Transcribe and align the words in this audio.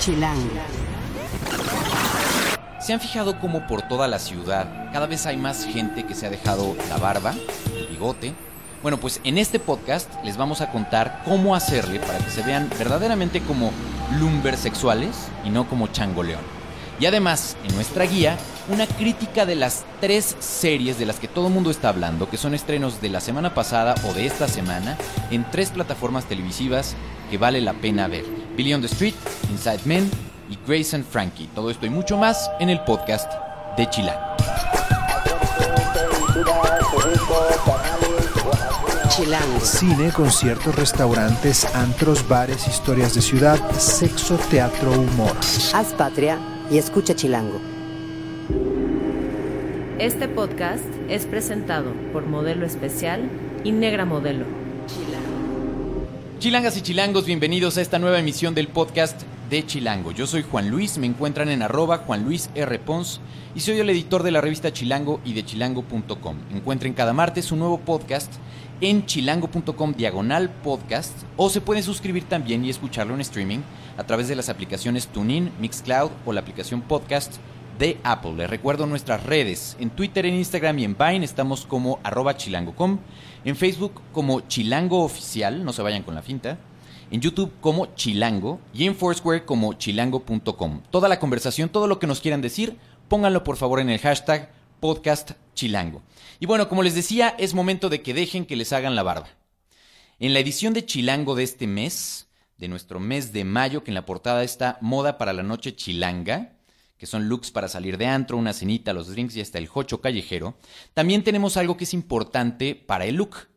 Chilango. 0.00 0.48
¿Se 2.80 2.94
han 2.94 3.00
fijado 3.00 3.38
cómo 3.38 3.66
por 3.66 3.82
toda 3.82 4.08
la 4.08 4.18
ciudad 4.18 4.90
cada 4.94 5.06
vez 5.06 5.26
hay 5.26 5.36
más 5.36 5.66
gente 5.66 6.04
que 6.04 6.14
se 6.14 6.26
ha 6.26 6.30
dejado 6.30 6.74
la 6.88 6.96
barba, 6.96 7.34
el 7.76 7.86
bigote? 7.88 8.32
Bueno, 8.80 8.96
pues 8.96 9.20
en 9.24 9.36
este 9.36 9.58
podcast 9.58 10.08
les 10.24 10.38
vamos 10.38 10.62
a 10.62 10.70
contar 10.72 11.20
cómo 11.26 11.54
hacerle 11.54 12.00
para 12.00 12.16
que 12.16 12.30
se 12.30 12.42
vean 12.42 12.70
verdaderamente 12.78 13.42
como 13.42 13.72
lumbersexuales 14.18 15.28
y 15.44 15.50
no 15.50 15.68
como 15.68 15.88
changoleón. 15.88 16.40
Y 16.98 17.04
además, 17.04 17.58
en 17.68 17.74
nuestra 17.74 18.06
guía, 18.06 18.38
una 18.70 18.86
crítica 18.86 19.44
de 19.44 19.54
las 19.54 19.84
tres 20.00 20.34
series 20.40 20.98
de 20.98 21.04
las 21.04 21.20
que 21.20 21.28
todo 21.28 21.48
el 21.48 21.52
mundo 21.52 21.70
está 21.70 21.90
hablando, 21.90 22.30
que 22.30 22.38
son 22.38 22.54
estrenos 22.54 23.02
de 23.02 23.10
la 23.10 23.20
semana 23.20 23.52
pasada 23.52 23.94
o 24.08 24.14
de 24.14 24.24
esta 24.24 24.48
semana, 24.48 24.96
en 25.30 25.44
tres 25.50 25.70
plataformas 25.70 26.24
televisivas 26.24 26.96
que 27.30 27.36
vale 27.36 27.60
la 27.60 27.74
pena 27.74 28.08
ver. 28.08 28.39
Billy 28.56 28.72
on 28.72 28.80
the 28.80 28.88
Street, 28.88 29.14
Inside 29.50 29.80
Men 29.84 30.10
y 30.50 30.58
Grace 30.66 30.94
and 30.94 31.04
Frankie. 31.04 31.48
Todo 31.54 31.70
esto 31.70 31.86
y 31.86 31.90
mucho 31.90 32.16
más 32.16 32.50
en 32.60 32.70
el 32.70 32.80
podcast 32.80 33.32
de 33.76 33.88
Chila. 33.88 34.36
Chilango. 39.08 39.60
Cine, 39.60 40.12
conciertos, 40.12 40.74
restaurantes, 40.76 41.64
antros, 41.74 42.26
bares, 42.28 42.66
historias 42.68 43.14
de 43.14 43.20
ciudad, 43.20 43.58
sexo, 43.72 44.36
teatro, 44.50 44.92
humor. 44.92 45.36
Haz 45.74 45.92
patria 45.94 46.38
y 46.70 46.78
escucha 46.78 47.14
Chilango. 47.14 47.60
Este 49.98 50.28
podcast 50.28 50.84
es 51.08 51.26
presentado 51.26 51.92
por 52.12 52.24
Modelo 52.24 52.64
Especial 52.64 53.28
y 53.64 53.72
Negra 53.72 54.06
Modelo. 54.06 54.46
Chilangas 56.40 56.74
y 56.78 56.80
chilangos, 56.80 57.26
bienvenidos 57.26 57.76
a 57.76 57.82
esta 57.82 57.98
nueva 57.98 58.18
emisión 58.18 58.54
del 58.54 58.68
podcast 58.68 59.24
de 59.50 59.66
Chilango. 59.66 60.10
Yo 60.10 60.26
soy 60.26 60.42
Juan 60.42 60.70
Luis, 60.70 60.96
me 60.96 61.06
encuentran 61.06 61.50
en 61.50 61.60
arroba 61.60 61.98
Juan 61.98 62.24
Luis 62.24 62.48
R. 62.54 62.78
Pons 62.78 63.20
y 63.54 63.60
soy 63.60 63.78
el 63.78 63.90
editor 63.90 64.22
de 64.22 64.30
la 64.30 64.40
revista 64.40 64.72
Chilango 64.72 65.20
y 65.22 65.34
de 65.34 65.44
chilango.com. 65.44 66.36
Encuentren 66.54 66.94
cada 66.94 67.12
martes 67.12 67.52
un 67.52 67.58
nuevo 67.58 67.80
podcast 67.80 68.32
en 68.80 69.04
chilango.com 69.04 69.92
diagonal 69.92 70.48
podcast 70.48 71.12
o 71.36 71.50
se 71.50 71.60
pueden 71.60 71.82
suscribir 71.82 72.24
también 72.24 72.64
y 72.64 72.70
escucharlo 72.70 73.12
en 73.12 73.20
streaming 73.20 73.58
a 73.98 74.04
través 74.04 74.26
de 74.28 74.36
las 74.36 74.48
aplicaciones 74.48 75.08
TuneIn, 75.08 75.52
Mixcloud 75.60 76.10
o 76.24 76.32
la 76.32 76.40
aplicación 76.40 76.80
podcast 76.80 77.34
de 77.80 77.98
Apple. 78.04 78.34
Les 78.36 78.48
recuerdo 78.48 78.84
nuestras 78.84 79.24
redes. 79.24 79.74
En 79.80 79.88
Twitter, 79.88 80.26
en 80.26 80.34
Instagram 80.34 80.78
y 80.78 80.84
en 80.84 80.96
Vine 80.98 81.24
estamos 81.24 81.64
como 81.64 81.98
arroba 82.02 82.36
chilango.com. 82.36 82.98
En 83.42 83.56
Facebook 83.56 84.02
como 84.12 84.42
Chilango 84.42 85.02
Oficial, 85.02 85.64
no 85.64 85.72
se 85.72 85.80
vayan 85.80 86.02
con 86.02 86.14
la 86.14 86.20
finta. 86.20 86.58
En 87.10 87.22
YouTube 87.22 87.50
como 87.62 87.86
Chilango 87.94 88.60
y 88.74 88.84
en 88.84 88.94
Foursquare 88.94 89.46
como 89.46 89.72
chilango.com. 89.72 90.82
Toda 90.90 91.08
la 91.08 91.18
conversación, 91.18 91.70
todo 91.70 91.86
lo 91.86 91.98
que 91.98 92.06
nos 92.06 92.20
quieran 92.20 92.42
decir, 92.42 92.76
pónganlo 93.08 93.42
por 93.44 93.56
favor 93.56 93.80
en 93.80 93.88
el 93.88 93.98
hashtag 93.98 94.52
podcast 94.78 95.30
chilango. 95.54 96.02
Y 96.38 96.44
bueno, 96.44 96.68
como 96.68 96.82
les 96.82 96.94
decía, 96.94 97.34
es 97.38 97.54
momento 97.54 97.88
de 97.88 98.02
que 98.02 98.12
dejen 98.12 98.44
que 98.44 98.56
les 98.56 98.74
hagan 98.74 98.94
la 98.94 99.02
barba. 99.02 99.28
En 100.18 100.34
la 100.34 100.40
edición 100.40 100.74
de 100.74 100.84
Chilango 100.84 101.34
de 101.34 101.44
este 101.44 101.66
mes, 101.66 102.28
de 102.58 102.68
nuestro 102.68 103.00
mes 103.00 103.32
de 103.32 103.44
mayo, 103.44 103.82
que 103.82 103.90
en 103.90 103.94
la 103.94 104.04
portada 104.04 104.44
está 104.44 104.76
Moda 104.82 105.16
para 105.16 105.32
la 105.32 105.42
Noche 105.42 105.74
Chilanga, 105.74 106.59
que 107.00 107.06
son 107.06 107.30
looks 107.30 107.50
para 107.50 107.66
salir 107.66 107.96
de 107.96 108.04
antro, 108.04 108.36
una 108.36 108.52
cenita, 108.52 108.92
los 108.92 109.08
drinks 109.08 109.34
y 109.34 109.40
hasta 109.40 109.56
el 109.56 109.68
jocho 109.68 110.02
callejero, 110.02 110.58
también 110.92 111.24
tenemos 111.24 111.56
algo 111.56 111.78
que 111.78 111.84
es 111.84 111.94
importante 111.94 112.74
para 112.74 113.06
el 113.06 113.14
look. 113.14 113.48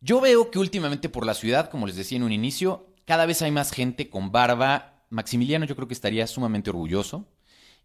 Yo 0.00 0.20
veo 0.20 0.50
que 0.50 0.58
últimamente 0.58 1.08
por 1.08 1.24
la 1.24 1.34
ciudad, 1.34 1.70
como 1.70 1.86
les 1.86 1.94
decía 1.94 2.16
en 2.16 2.24
un 2.24 2.32
inicio, 2.32 2.88
cada 3.04 3.26
vez 3.26 3.42
hay 3.42 3.52
más 3.52 3.70
gente 3.70 4.10
con 4.10 4.32
barba. 4.32 5.04
Maximiliano 5.08 5.66
yo 5.66 5.76
creo 5.76 5.86
que 5.86 5.94
estaría 5.94 6.26
sumamente 6.26 6.70
orgulloso. 6.70 7.28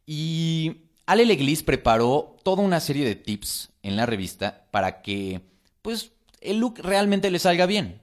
Y 0.07 0.89
Ale 1.05 1.23
Leglis 1.27 1.61
preparó 1.61 2.37
toda 2.43 2.63
una 2.63 2.79
serie 2.79 3.05
de 3.05 3.13
tips 3.13 3.69
en 3.83 3.95
la 3.95 4.07
revista 4.07 4.65
para 4.71 5.03
que, 5.03 5.41
pues, 5.83 6.13
el 6.41 6.57
look 6.57 6.79
realmente 6.79 7.29
le 7.29 7.37
salga 7.37 7.67
bien. 7.67 8.01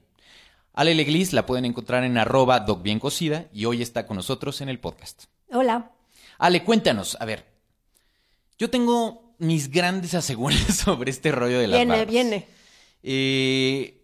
Ale 0.73 0.95
Leglis 0.95 1.33
la 1.33 1.47
pueden 1.47 1.65
encontrar 1.65 2.05
en 2.05 2.17
arroba 2.17 2.61
docbiencocida 2.61 3.49
y 3.53 3.65
hoy 3.65 3.83
está 3.83 4.07
con 4.07 4.19
nosotros 4.19 4.61
en 4.61 4.69
el 4.69 4.79
podcast. 4.79 5.25
Hola. 5.51 5.96
Ale, 6.39 6.65
cuéntanos, 6.65 7.17
a 7.21 7.25
ver. 7.25 7.47
Yo 8.59 8.71
tengo 8.71 9.35
mis 9.39 9.71
grandes 9.71 10.15
asegúnes 10.15 10.61
sobre 10.77 11.11
este 11.11 11.33
rollo 11.33 11.59
de 11.59 11.69
las 11.69 11.79
Viene, 11.79 11.97
barbas. 11.97 12.11
viene. 12.11 12.49
Eh, 13.03 14.03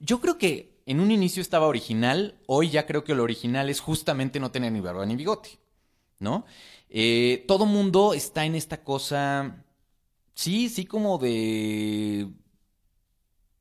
yo 0.00 0.20
creo 0.20 0.38
que 0.38 0.82
en 0.86 1.00
un 1.00 1.10
inicio 1.10 1.42
estaba 1.42 1.66
original, 1.66 2.38
hoy 2.46 2.70
ya 2.70 2.86
creo 2.86 3.04
que 3.04 3.14
lo 3.14 3.22
original 3.22 3.68
es 3.68 3.80
justamente 3.80 4.40
no 4.40 4.50
tener 4.50 4.72
ni 4.72 4.80
barba 4.80 5.04
ni 5.06 5.16
bigote, 5.16 5.58
¿no? 6.18 6.46
Eh, 6.88 7.44
todo 7.46 7.66
mundo 7.66 8.14
está 8.14 8.44
en 8.46 8.54
esta 8.54 8.82
cosa, 8.82 9.64
sí, 10.34 10.68
sí 10.70 10.86
como 10.86 11.18
de, 11.18 12.28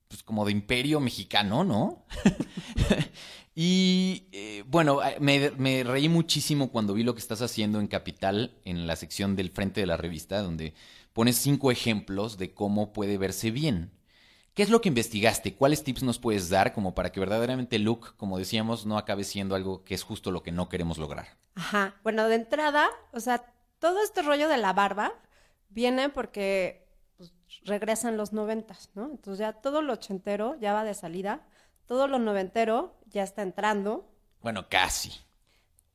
pues 0.07 0.23
como 0.23 0.45
de 0.45 0.53
imperio 0.53 0.99
mexicano, 1.01 1.63
¿no? 1.65 2.05
y 3.59 4.27
eh, 4.33 4.63
bueno, 4.67 4.99
me, 5.19 5.83
reí 5.83 6.09
muchísimo 6.09 6.71
cuando 6.71 6.93
vi 6.93 7.01
lo 7.01 7.15
que 7.15 7.21
estás 7.21 7.41
haciendo 7.41 7.79
en 7.79 7.87
Capital, 7.87 8.55
en 8.65 8.85
la 8.85 8.95
sección 8.95 9.35
del 9.35 9.49
frente 9.49 9.81
de 9.81 9.87
la 9.87 9.97
revista, 9.97 10.43
donde 10.43 10.75
pones 11.11 11.37
cinco 11.37 11.71
ejemplos 11.71 12.37
de 12.37 12.53
cómo 12.53 12.93
puede 12.93 13.17
verse 13.17 13.49
bien. 13.49 13.89
¿Qué 14.53 14.61
es 14.61 14.69
lo 14.69 14.79
que 14.79 14.89
investigaste? 14.89 15.55
¿Cuáles 15.55 15.83
tips 15.83 16.03
nos 16.03 16.19
puedes 16.19 16.49
dar 16.49 16.71
como 16.71 16.93
para 16.93 17.11
que 17.11 17.19
verdaderamente 17.19 17.79
look, 17.79 18.15
como 18.15 18.37
decíamos, 18.37 18.85
no 18.85 18.95
acabe 18.95 19.23
siendo 19.23 19.55
algo 19.55 19.83
que 19.83 19.95
es 19.95 20.03
justo 20.03 20.29
lo 20.29 20.43
que 20.43 20.51
no 20.51 20.69
queremos 20.69 20.99
lograr? 20.99 21.25
Ajá. 21.55 21.95
Bueno, 22.03 22.27
de 22.27 22.35
entrada, 22.35 22.87
o 23.11 23.19
sea, 23.19 23.43
todo 23.79 24.03
este 24.03 24.21
rollo 24.21 24.49
de 24.49 24.57
la 24.57 24.73
barba 24.73 25.13
viene 25.69 26.09
porque 26.09 26.87
pues, 27.17 27.33
regresan 27.63 28.17
los 28.17 28.33
noventas, 28.33 28.91
¿no? 28.93 29.05
Entonces 29.05 29.39
ya 29.39 29.53
todo 29.53 29.81
lo 29.81 29.93
ochentero 29.93 30.59
ya 30.59 30.73
va 30.73 30.83
de 30.83 30.93
salida, 30.93 31.41
todo 31.87 32.07
lo 32.07 32.19
noventero 32.19 32.96
ya 33.09 33.23
está 33.23 33.41
entrando, 33.41 34.05
Bueno, 34.41 34.67
casi. 34.69 35.11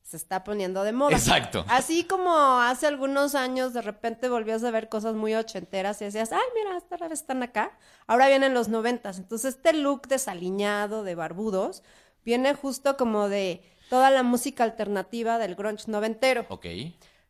se 0.03 0.17
está 0.17 0.45
poniendo 0.45 0.83
de 0.85 0.93
moda. 0.93 1.13
Exacto. 1.17 1.65
Así 1.69 2.05
como 2.05 2.35
hace 2.61 2.87
algunos 2.87 3.35
años 3.35 3.73
de 3.73 3.81
repente 3.83 4.29
volvías 4.29 4.63
a 4.65 4.71
ver 4.71 4.89
cosas 4.89 5.15
muy 5.15 5.35
ochenteras 5.35 6.03
y 6.03 6.07
decías, 6.07 6.33
ay, 6.33 6.41
mira, 6.55 6.77
esta 6.77 6.97
vez 6.99 7.13
están 7.13 7.43
acá. 7.43 7.79
Ahora 8.07 8.29
vienen 8.29 8.53
los 8.53 8.69
noventas. 8.69 9.19
Entonces 9.19 9.55
este 9.57 9.73
look 9.73 10.09
desaliñado, 10.09 11.03
de 11.03 11.15
barbudos, 11.15 11.83
viene 12.25 12.53
justo 12.55 12.97
como 12.99 13.29
de 13.29 13.63
toda 13.89 14.11
la 14.11 14.23
música 14.23 14.65
alternativa 14.65 15.39
del 15.39 15.55
grunge 15.55 15.91
noventero. 15.91 16.45
Ok. 16.51 16.67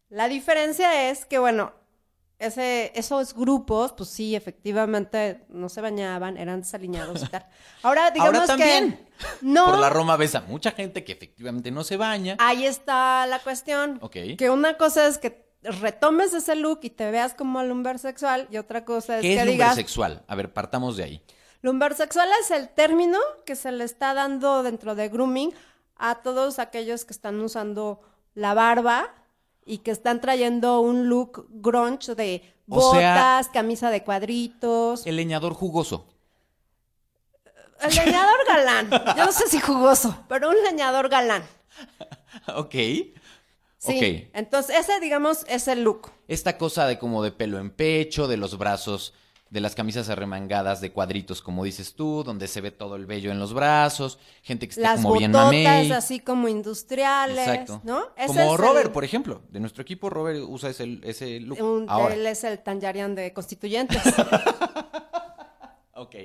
La 0.08 0.28
diferencia 0.28 1.08
es 1.10 1.24
que, 1.24 1.38
bueno, 1.38 1.72
ese, 2.46 2.92
esos 2.94 3.34
grupos, 3.34 3.92
pues 3.92 4.08
sí, 4.10 4.34
efectivamente 4.36 5.44
no 5.48 5.68
se 5.68 5.80
bañaban, 5.80 6.36
eran 6.36 6.60
desaliñados 6.60 7.22
y 7.22 7.26
tal. 7.26 7.46
Ahora, 7.82 8.10
digamos 8.10 8.34
Ahora 8.34 8.46
también. 8.46 8.92
que 8.92 9.26
no, 9.42 9.66
Por 9.66 9.78
la 9.78 9.88
Roma 9.90 10.16
ves 10.16 10.34
a 10.34 10.40
mucha 10.42 10.72
gente 10.72 11.04
que 11.04 11.12
efectivamente 11.12 11.70
no 11.70 11.84
se 11.84 11.96
baña. 11.96 12.36
ahí 12.38 12.66
está 12.66 13.26
la 13.26 13.38
cuestión. 13.38 13.98
Ok. 14.02 14.16
Que 14.36 14.50
una 14.50 14.76
cosa 14.76 15.06
es 15.06 15.18
que 15.18 15.46
retomes 15.62 16.34
ese 16.34 16.56
look 16.56 16.80
y 16.82 16.90
te 16.90 17.10
veas 17.10 17.34
como 17.34 17.62
lumbersexual 17.62 18.48
y 18.50 18.56
otra 18.58 18.84
cosa 18.84 19.16
es 19.18 19.22
¿Qué 19.22 19.34
que 19.34 19.40
es 19.40 19.46
digas... 19.46 19.74
sexual? 19.76 20.22
A 20.26 20.34
ver, 20.34 20.52
partamos 20.52 20.96
de 20.96 21.04
ahí. 21.04 21.22
Lumbersexual 21.62 22.28
es 22.40 22.50
el 22.50 22.68
término 22.68 23.18
que 23.46 23.54
se 23.54 23.70
le 23.70 23.84
está 23.84 24.14
dando 24.14 24.62
dentro 24.64 24.94
de 24.96 25.08
grooming 25.08 25.54
a 25.96 26.16
todos 26.16 26.58
aquellos 26.58 27.04
que 27.04 27.12
están 27.12 27.40
usando 27.40 28.00
la 28.34 28.54
barba 28.54 29.14
y 29.64 29.78
que 29.78 29.90
están 29.90 30.20
trayendo 30.20 30.80
un 30.80 31.08
look 31.08 31.46
grunge 31.50 32.14
de 32.14 32.42
O 32.68 32.92
sea- 32.92 33.14
botas, 33.14 33.48
camisa 33.48 33.90
de 33.90 34.02
cuadritos. 34.04 35.06
El 35.06 35.16
leñador 35.16 35.54
jugoso. 35.54 36.06
El 37.80 37.94
leñador 37.94 38.46
galán. 38.46 38.90
Yo 39.16 39.26
no 39.26 39.32
sé 39.32 39.48
si 39.48 39.60
jugoso, 39.60 40.16
pero 40.28 40.48
un 40.50 40.56
leñador 40.62 41.08
galán. 41.08 41.42
ok. 42.54 42.74
Sí. 43.78 44.30
Entonces, 44.32 44.76
ese, 44.78 45.00
digamos, 45.00 45.44
es 45.48 45.66
el 45.66 45.82
look. 45.82 46.12
Esta 46.28 46.56
cosa 46.56 46.86
de 46.86 46.98
como 47.00 47.24
de 47.24 47.32
pelo 47.32 47.58
en 47.58 47.70
pecho, 47.70 48.28
de 48.28 48.36
los 48.36 48.56
brazos, 48.56 49.12
de 49.52 49.60
las 49.60 49.74
camisas 49.74 50.08
arremangadas 50.08 50.80
de 50.80 50.92
cuadritos, 50.92 51.42
como 51.42 51.62
dices 51.64 51.94
tú, 51.94 52.24
donde 52.24 52.48
se 52.48 52.62
ve 52.62 52.70
todo 52.70 52.96
el 52.96 53.04
vello 53.04 53.30
en 53.30 53.38
los 53.38 53.52
brazos, 53.52 54.18
gente 54.42 54.66
que 54.66 54.70
está 54.70 54.94
Las 54.94 55.02
como 55.02 55.18
bien 55.18 55.30
mamey. 55.30 55.92
así 55.92 56.20
como 56.20 56.48
industriales, 56.48 57.46
Exacto. 57.46 57.82
¿no? 57.84 58.06
Como 58.26 58.52
el- 58.54 58.58
Robert, 58.58 58.92
por 58.92 59.04
ejemplo. 59.04 59.42
De 59.50 59.60
nuestro 59.60 59.82
equipo, 59.82 60.08
Robert 60.08 60.40
usa 60.48 60.70
ese, 60.70 60.98
ese 61.02 61.38
look. 61.40 61.60
un- 61.60 61.84
Ahora. 61.90 62.14
él 62.14 62.26
es 62.26 62.42
el 62.44 62.60
Tanjarian 62.60 63.14
de 63.14 63.32
Constituyentes. 63.34 64.00
Ok. 65.94 66.16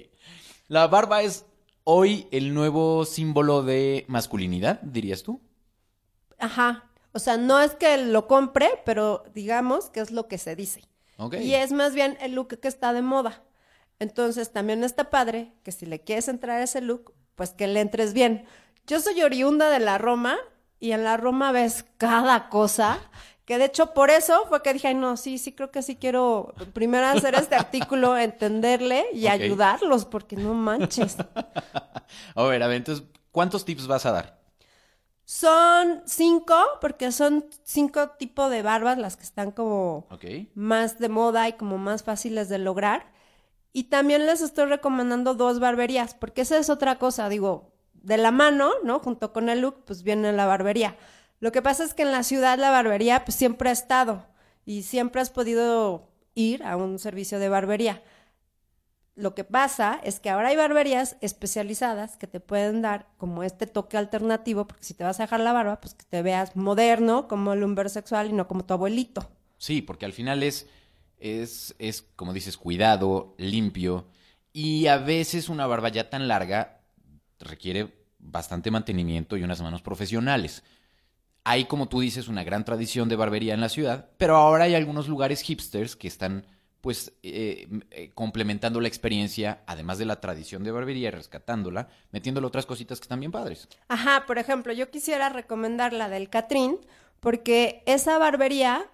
La 0.70 0.88
barba 0.88 1.22
es 1.22 1.46
hoy 1.84 2.28
el 2.32 2.54
nuevo 2.54 3.06
símbolo 3.06 3.64
de 3.64 4.06
masculinidad, 4.08 4.80
dirías 4.82 5.24
tú. 5.24 5.42
Ajá. 6.40 6.90
O 7.12 7.20
sea, 7.20 7.38
no 7.38 7.60
es 7.60 7.76
que 7.76 7.98
lo 7.98 8.28
compre, 8.28 8.70
pero 8.86 9.24
digamos 9.34 9.90
que 9.90 10.00
es 10.00 10.12
lo 10.12 10.28
que 10.28 10.38
se 10.38 10.56
dice. 10.56 10.84
Y 11.42 11.54
es 11.56 11.72
más 11.72 11.94
bien 11.94 12.18
el 12.22 12.34
look 12.34 12.60
que 12.60 12.68
está 12.68 12.94
de 12.94 13.02
moda. 13.02 13.44
Entonces, 14.00 14.52
también 14.52 14.84
está 14.84 15.10
padre 15.10 15.54
que 15.64 15.72
si 15.72 15.86
le 15.86 16.02
quieres 16.02 16.28
entrar 16.28 16.60
a 16.60 16.64
ese 16.64 16.82
look, 16.82 17.14
pues 17.36 17.52
que 17.52 17.68
le 17.68 17.82
entres 17.82 18.14
bien. 18.14 18.46
Yo 18.86 19.00
soy 19.00 19.22
oriunda 19.24 19.70
de 19.70 19.80
la 19.80 19.98
Roma, 19.98 20.38
y 20.80 20.92
en 20.92 21.04
la 21.04 21.18
Roma 21.18 21.52
ves 21.52 21.86
cada 21.98 22.50
cosa. 22.50 23.00
Que 23.46 23.58
de 23.58 23.66
hecho 23.66 23.94
por 23.94 24.10
eso 24.10 24.46
fue 24.50 24.62
que 24.62 24.74
dije, 24.74 24.90
ay 24.90 24.96
no, 24.96 25.16
sí, 25.16 25.38
sí 25.38 25.54
creo 25.54 25.72
que 25.72 25.82
sí 25.82 25.96
quiero 25.96 26.54
primero 26.74 27.08
hacer 27.08 27.34
este 27.36 27.56
artículo, 27.56 28.18
entenderle 28.18 29.06
y 29.14 29.28
ayudarlos, 29.28 30.04
porque 30.06 30.36
no 30.36 30.54
manches. 30.54 31.16
A 32.36 32.44
ver, 32.44 32.64
a 32.64 32.68
ver, 32.68 32.78
entonces, 32.78 33.06
¿cuántos 33.32 33.66
tips 33.66 33.86
vas 33.86 34.06
a 34.06 34.12
dar? 34.12 34.40
Son 35.30 36.04
cinco, 36.06 36.56
porque 36.80 37.12
son 37.12 37.48
cinco 37.64 38.12
tipos 38.12 38.50
de 38.50 38.62
barbas 38.62 38.98
las 38.98 39.18
que 39.18 39.24
están 39.24 39.52
como 39.52 40.08
más 40.56 41.00
de 41.00 41.10
moda 41.10 41.50
y 41.50 41.54
como 41.54 41.78
más 41.78 42.04
fáciles 42.04 42.48
de 42.48 42.60
lograr. 42.60 43.12
Y 43.74 43.90
también 43.90 44.26
les 44.26 44.40
estoy 44.40 44.68
recomendando 44.68 45.34
dos 45.34 45.60
barberías, 45.60 46.14
porque 46.14 46.44
esa 46.44 46.58
es 46.58 46.70
otra 46.70 46.98
cosa, 46.98 47.28
digo, 47.28 47.74
de 47.92 48.16
la 48.16 48.32
mano, 48.32 48.72
¿no? 48.86 49.00
Junto 49.00 49.34
con 49.34 49.50
el 49.50 49.60
look, 49.60 49.84
pues 49.84 50.02
viene 50.02 50.32
la 50.32 50.46
barbería. 50.46 50.96
Lo 51.42 51.52
que 51.52 51.62
pasa 51.62 51.84
es 51.84 51.94
que 51.94 52.04
en 52.04 52.14
la 52.14 52.24
ciudad 52.24 52.58
la 52.58 52.72
barbería 52.72 53.26
pues 53.26 53.36
siempre 53.36 53.68
ha 53.68 53.74
estado 53.74 54.28
y 54.64 54.84
siempre 54.84 55.20
has 55.20 55.30
podido 55.30 56.08
ir 56.36 56.64
a 56.64 56.78
un 56.78 57.00
servicio 57.00 57.38
de 57.38 57.50
barbería. 57.50 58.02
Lo 59.18 59.34
que 59.34 59.44
pasa 59.44 60.00
es 60.04 60.20
que 60.20 60.30
ahora 60.30 60.50
hay 60.50 60.56
barberías 60.56 61.18
especializadas 61.22 62.18
que 62.18 62.28
te 62.28 62.40
pueden 62.40 62.84
dar 62.84 63.08
como 63.18 63.42
este 63.42 63.66
toque 63.66 63.98
alternativo, 63.98 64.68
porque 64.68 64.84
si 64.84 64.94
te 64.94 65.04
vas 65.04 65.20
a 65.20 65.24
dejar 65.24 65.40
la 65.40 65.54
barba, 65.54 65.82
pues 65.82 65.96
que 65.96 66.06
te 66.06 66.22
veas 66.22 66.56
moderno, 66.56 67.28
como 67.28 67.54
el 67.54 67.62
lumber 67.62 67.90
sexual 67.90 68.30
y 68.30 68.34
no 68.34 68.48
como 68.48 68.64
tu 68.64 68.76
abuelito. 68.76 69.28
Sí, 69.58 69.82
porque 69.82 70.06
al 70.06 70.14
final 70.14 70.44
es, 70.44 70.68
es, 71.18 71.74
es, 71.80 72.04
como 72.16 72.32
dices, 72.32 72.58
cuidado, 72.58 73.34
limpio. 73.40 74.06
Y 74.54 74.86
a 74.86 75.00
veces 75.00 75.50
una 75.50 75.66
barba 75.66 75.90
ya 75.90 76.12
tan 76.12 76.28
larga 76.28 76.82
requiere 77.40 77.92
bastante 78.20 78.70
mantenimiento 78.70 79.36
y 79.36 79.42
unas 79.42 79.64
manos 79.64 79.82
profesionales. 79.82 80.64
Hay, 81.44 81.66
como 81.66 81.88
tú 81.88 82.02
dices, 82.02 82.28
una 82.28 82.44
gran 82.44 82.66
tradición 82.66 83.10
de 83.10 83.16
barbería 83.16 83.56
en 83.56 83.62
la 83.62 83.70
ciudad, 83.70 84.12
pero 84.20 84.36
ahora 84.36 84.66
hay 84.66 84.76
algunos 84.76 85.08
lugares 85.08 85.42
hipsters 85.42 85.96
que 85.96 86.08
están, 86.08 86.46
pues, 86.88 87.12
eh, 87.22 87.68
eh, 87.92 88.12
complementando 88.16 88.80
la 88.80 88.88
experiencia, 88.88 89.62
además 89.68 89.98
de 89.98 90.06
la 90.06 90.22
tradición 90.22 90.64
de 90.64 90.72
barbería, 90.72 91.12
rescatándola, 91.12 91.90
metiéndole 92.14 92.48
otras 92.48 92.66
cositas 92.66 92.98
que 92.98 93.04
están 93.04 93.20
bien 93.20 93.34
padres. 93.34 93.68
Ajá, 93.90 94.24
por 94.26 94.38
ejemplo, 94.38 94.72
yo 94.72 94.90
quisiera 94.90 95.28
recomendar 95.28 95.92
la 95.92 96.08
del 96.08 96.30
Catrín, 96.30 96.80
porque 97.20 97.84
esa 97.88 98.18
barbería, 98.20 98.90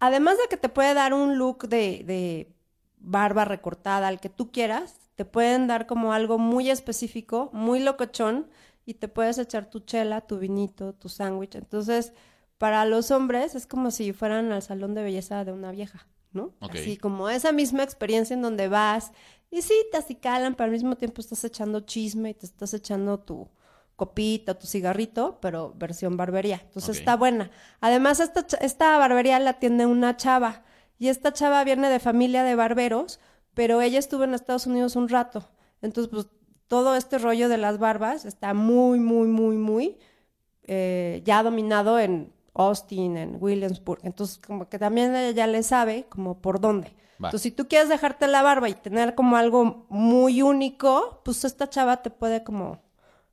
además 0.00 0.38
de 0.38 0.48
que 0.48 0.56
te 0.56 0.70
puede 0.70 0.94
dar 0.94 1.12
un 1.12 1.36
look 1.36 1.68
de, 1.68 2.04
de 2.06 2.54
barba 2.96 3.44
recortada, 3.44 4.08
al 4.08 4.18
que 4.18 4.30
tú 4.30 4.50
quieras, 4.50 5.10
te 5.14 5.26
pueden 5.26 5.66
dar 5.66 5.86
como 5.86 6.14
algo 6.14 6.38
muy 6.38 6.70
específico, 6.70 7.50
muy 7.52 7.80
locochón, 7.80 8.48
y 8.86 8.94
te 8.94 9.08
puedes 9.08 9.36
echar 9.36 9.68
tu 9.68 9.80
chela, 9.80 10.22
tu 10.22 10.38
vinito, 10.38 10.94
tu 10.94 11.10
sándwich. 11.10 11.54
Entonces, 11.54 12.14
para 12.56 12.86
los 12.86 13.10
hombres 13.10 13.54
es 13.54 13.66
como 13.66 13.90
si 13.90 14.14
fueran 14.14 14.52
al 14.52 14.62
salón 14.62 14.94
de 14.94 15.02
belleza 15.02 15.44
de 15.44 15.52
una 15.52 15.70
vieja, 15.70 16.06
¿no? 16.38 16.52
Así 16.60 16.96
como 16.96 17.28
esa 17.28 17.52
misma 17.52 17.82
experiencia 17.82 18.34
en 18.34 18.42
donde 18.42 18.68
vas 18.68 19.12
y 19.50 19.62
sí, 19.62 19.74
te 19.90 19.98
acicalan, 19.98 20.54
pero 20.54 20.66
al 20.66 20.72
mismo 20.72 20.96
tiempo 20.96 21.20
estás 21.20 21.42
echando 21.44 21.80
chisme 21.80 22.30
y 22.30 22.34
te 22.34 22.46
estás 22.46 22.74
echando 22.74 23.18
tu 23.18 23.48
copita, 23.96 24.58
tu 24.58 24.66
cigarrito, 24.66 25.38
pero 25.40 25.74
versión 25.76 26.16
barbería. 26.16 26.60
Entonces 26.64 26.98
está 26.98 27.16
buena. 27.16 27.50
Además, 27.80 28.20
esta, 28.20 28.46
esta 28.60 28.96
barbería 28.98 29.38
la 29.38 29.50
atiende 29.50 29.86
una 29.86 30.16
chava 30.16 30.64
y 30.98 31.08
esta 31.08 31.32
chava 31.32 31.64
viene 31.64 31.88
de 31.88 31.98
familia 31.98 32.44
de 32.44 32.54
barberos, 32.54 33.20
pero 33.54 33.80
ella 33.80 33.98
estuvo 33.98 34.24
en 34.24 34.34
Estados 34.34 34.66
Unidos 34.66 34.96
un 34.96 35.08
rato. 35.08 35.50
Entonces, 35.80 36.10
pues 36.12 36.26
todo 36.68 36.94
este 36.94 37.18
rollo 37.18 37.48
de 37.48 37.58
las 37.58 37.78
barbas 37.78 38.24
está 38.24 38.52
muy, 38.54 39.00
muy, 39.00 39.26
muy, 39.26 39.56
muy 39.56 39.98
eh, 40.64 41.22
ya 41.24 41.42
dominado 41.42 41.98
en 41.98 42.32
Austin, 42.58 43.16
en 43.16 43.36
Williamsburg. 43.40 44.00
Entonces, 44.02 44.38
como 44.38 44.68
que 44.68 44.78
también 44.78 45.14
ella 45.16 45.30
ya 45.30 45.46
le 45.46 45.62
sabe 45.62 46.06
como 46.08 46.40
por 46.40 46.60
dónde. 46.60 46.88
Va. 47.22 47.28
Entonces, 47.28 47.42
si 47.42 47.50
tú 47.50 47.68
quieres 47.68 47.88
dejarte 47.88 48.26
la 48.26 48.42
barba 48.42 48.68
y 48.68 48.74
tener 48.74 49.14
como 49.14 49.36
algo 49.36 49.86
muy 49.88 50.42
único, 50.42 51.22
pues 51.24 51.44
esta 51.44 51.70
chava 51.70 52.02
te 52.02 52.10
puede 52.10 52.44
como 52.44 52.82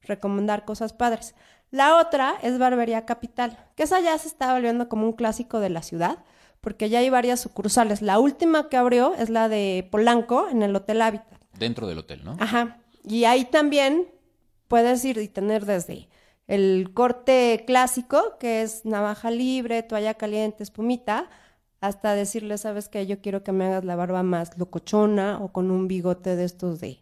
recomendar 0.01 0.65
cosas 0.65 0.93
padres. 0.93 1.35
La 1.71 1.97
otra 1.97 2.35
es 2.41 2.57
Barbería 2.57 3.05
Capital, 3.05 3.57
que 3.75 3.83
esa 3.83 3.99
ya 3.99 4.17
se 4.17 4.27
está 4.27 4.53
volviendo 4.53 4.87
como 4.87 5.05
un 5.05 5.13
clásico 5.13 5.59
de 5.59 5.69
la 5.69 5.81
ciudad, 5.81 6.19
porque 6.61 6.89
ya 6.89 6.99
hay 6.99 7.09
varias 7.09 7.41
sucursales. 7.41 8.01
La 8.01 8.19
última 8.19 8.69
que 8.69 8.77
abrió 8.77 9.13
es 9.15 9.29
la 9.29 9.49
de 9.49 9.87
Polanco, 9.91 10.47
en 10.49 10.63
el 10.63 10.75
Hotel 10.75 11.01
Habitat. 11.01 11.39
Dentro 11.57 11.87
del 11.87 11.99
hotel, 11.99 12.23
¿no? 12.23 12.37
Ajá. 12.39 12.79
Y 13.03 13.25
ahí 13.25 13.45
también 13.45 14.07
puedes 14.67 15.03
ir 15.05 15.17
y 15.17 15.27
tener 15.27 15.65
desde 15.65 16.07
el 16.47 16.91
corte 16.93 17.63
clásico, 17.65 18.37
que 18.39 18.61
es 18.61 18.85
navaja 18.85 19.31
libre, 19.31 19.83
toalla 19.83 20.13
caliente, 20.13 20.63
espumita, 20.63 21.29
hasta 21.81 22.15
decirle, 22.15 22.57
¿sabes 22.57 22.89
qué? 22.89 23.05
Yo 23.05 23.21
quiero 23.21 23.43
que 23.43 23.51
me 23.51 23.65
hagas 23.65 23.85
la 23.85 23.95
barba 23.95 24.23
más 24.23 24.57
locochona 24.57 25.39
o 25.41 25.51
con 25.51 25.71
un 25.71 25.87
bigote 25.87 26.35
de 26.35 26.45
estos 26.45 26.79
de 26.79 26.99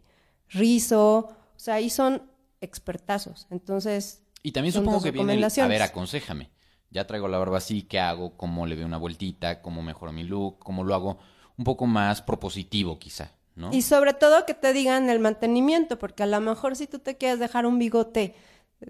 rizo. 0.48 1.30
O 1.56 1.58
sea, 1.58 1.74
ahí 1.74 1.90
son 1.90 2.22
expertazos. 2.60 3.46
Entonces, 3.50 4.22
Y 4.42 4.52
también 4.52 4.72
supongo 4.72 5.02
que 5.02 5.10
viene 5.10 5.34
el, 5.34 5.44
a 5.44 5.66
ver, 5.68 5.82
aconsejame. 5.82 6.50
Ya 6.90 7.06
traigo 7.06 7.28
la 7.28 7.38
barba 7.38 7.58
así, 7.58 7.82
¿qué 7.82 7.98
hago? 7.98 8.36
¿Cómo 8.36 8.66
le 8.66 8.76
doy 8.76 8.84
una 8.84 8.98
vueltita? 8.98 9.62
¿Cómo 9.62 9.82
mejoro 9.82 10.12
mi 10.12 10.22
look? 10.22 10.58
¿Cómo 10.60 10.84
lo 10.84 10.94
hago 10.94 11.18
un 11.56 11.64
poco 11.64 11.86
más 11.86 12.22
propositivo 12.22 12.98
quizá? 12.98 13.32
¿no? 13.56 13.72
Y 13.72 13.82
sobre 13.82 14.14
todo 14.14 14.46
que 14.46 14.54
te 14.54 14.72
digan 14.72 15.10
el 15.10 15.18
mantenimiento, 15.18 15.98
porque 15.98 16.22
a 16.22 16.26
lo 16.26 16.40
mejor 16.40 16.76
si 16.76 16.86
tú 16.86 16.98
te 16.98 17.16
quieres 17.16 17.38
dejar 17.38 17.66
un 17.66 17.78
bigote 17.78 18.34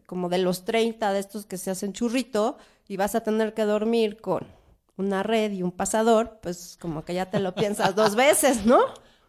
como 0.07 0.29
de 0.29 0.39
los 0.39 0.65
30 0.65 1.13
de 1.13 1.21
estos 1.21 1.47
que 1.47 1.59
se 1.59 1.71
hacen 1.71 1.93
churrito 1.93 2.59
y 2.89 2.97
vas 2.97 3.15
a 3.15 3.23
tener 3.23 3.55
que 3.55 3.65
dormir 3.65 4.21
con 4.21 4.47
una 4.97 5.23
red 5.23 5.53
y 5.53 5.63
un 5.63 5.73
pasador, 5.73 6.39
pues 6.43 6.77
como 6.81 7.05
que 7.05 7.15
ya 7.15 7.31
te 7.31 7.41
lo 7.41 7.55
piensas 7.55 7.95
dos 7.95 8.15
veces, 8.17 8.67
¿no? 8.67 8.81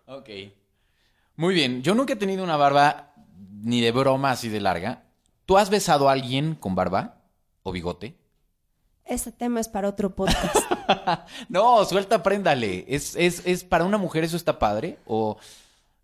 Ok. 0.07 0.29
Muy 1.35 1.53
bien. 1.53 1.81
Yo 1.81 1.95
nunca 1.95 2.13
he 2.13 2.17
tenido 2.17 2.43
una 2.43 2.57
barba 2.57 3.13
ni 3.61 3.81
de 3.81 3.91
broma 3.91 4.31
así 4.31 4.49
de 4.49 4.61
larga. 4.61 5.03
¿Tú 5.45 5.57
has 5.57 5.69
besado 5.69 6.09
a 6.09 6.13
alguien 6.13 6.55
con 6.55 6.75
barba 6.75 7.21
o 7.63 7.71
bigote? 7.71 8.17
Ese 9.05 9.31
tema 9.31 9.59
es 9.59 9.67
para 9.67 9.89
otro 9.89 10.15
podcast. 10.15 10.55
No, 11.49 11.83
suelta, 11.85 12.21
préndale. 12.21 12.85
¿Es, 12.87 13.15
es, 13.15 13.41
es 13.43 13.63
para 13.63 13.85
una 13.85 13.97
mujer 13.97 14.23
eso 14.23 14.37
está 14.37 14.59
padre? 14.59 14.99
¿O 15.07 15.37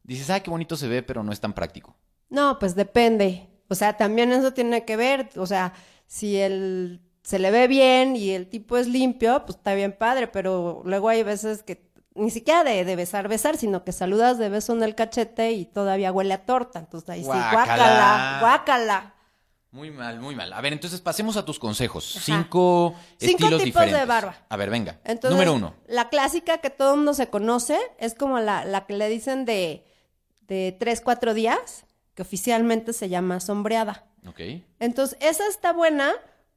dices, 0.01 0.27
ah, 0.31 0.39
qué 0.39 0.49
bonito 0.49 0.75
se 0.75 0.87
ve, 0.87 1.03
pero 1.03 1.21
no 1.21 1.31
es 1.31 1.39
tan 1.39 1.53
práctico? 1.53 1.95
No, 2.29 2.57
pues 2.57 2.73
depende. 2.73 3.47
O 3.71 3.75
sea, 3.75 3.95
también 3.95 4.31
eso 4.33 4.51
tiene 4.51 4.83
que 4.83 4.97
ver. 4.97 5.29
O 5.37 5.45
sea, 5.45 5.73
si 6.05 6.37
el 6.37 6.99
se 7.23 7.39
le 7.39 7.51
ve 7.51 7.67
bien 7.67 8.17
y 8.17 8.31
el 8.31 8.47
tipo 8.47 8.75
es 8.77 8.87
limpio, 8.87 9.45
pues 9.45 9.57
está 9.57 9.73
bien 9.73 9.93
padre, 9.97 10.27
pero 10.27 10.81
luego 10.83 11.07
hay 11.07 11.23
veces 11.23 11.63
que 11.63 11.89
ni 12.13 12.29
siquiera 12.31 12.65
de, 12.65 12.83
de 12.83 12.95
besar, 12.97 13.29
besar, 13.29 13.55
sino 13.55 13.85
que 13.85 13.93
saludas 13.93 14.37
de 14.37 14.49
beso 14.49 14.73
en 14.73 14.83
el 14.83 14.95
cachete 14.95 15.53
y 15.53 15.65
todavía 15.65 16.11
huele 16.11 16.33
a 16.33 16.45
torta. 16.45 16.79
Entonces 16.79 17.09
ahí 17.09 17.21
sí, 17.21 17.27
Guácala. 17.27 18.37
guácala. 18.41 19.15
Muy 19.71 19.89
mal, 19.89 20.19
muy 20.19 20.35
mal. 20.35 20.51
A 20.51 20.59
ver, 20.59 20.73
entonces 20.73 20.99
pasemos 20.99 21.37
a 21.37 21.45
tus 21.45 21.57
consejos. 21.57 22.17
Ajá. 22.17 22.25
Cinco, 22.25 22.93
Cinco 23.17 23.45
estilos 23.45 23.63
tipos 23.63 23.85
de 23.85 24.03
barba. 24.03 24.35
A 24.49 24.57
ver, 24.57 24.69
venga. 24.69 24.99
Entonces, 25.05 25.31
Número 25.31 25.53
uno. 25.53 25.75
La 25.87 26.09
clásica 26.09 26.57
que 26.57 26.69
todo 26.69 26.91
el 26.91 26.97
mundo 26.97 27.13
se 27.13 27.29
conoce 27.29 27.79
es 27.97 28.15
como 28.15 28.39
la, 28.39 28.65
la 28.65 28.85
que 28.85 28.97
le 28.97 29.07
dicen 29.07 29.45
de, 29.45 29.85
de 30.41 30.75
tres, 30.77 30.99
cuatro 30.99 31.33
días, 31.33 31.85
que 32.15 32.21
oficialmente 32.21 32.93
se 32.93 33.09
llama 33.09 33.39
sombreada. 33.39 34.05
Ok. 34.27 34.39
Entonces, 34.79 35.17
esa 35.21 35.47
está 35.47 35.73
buena 35.73 36.11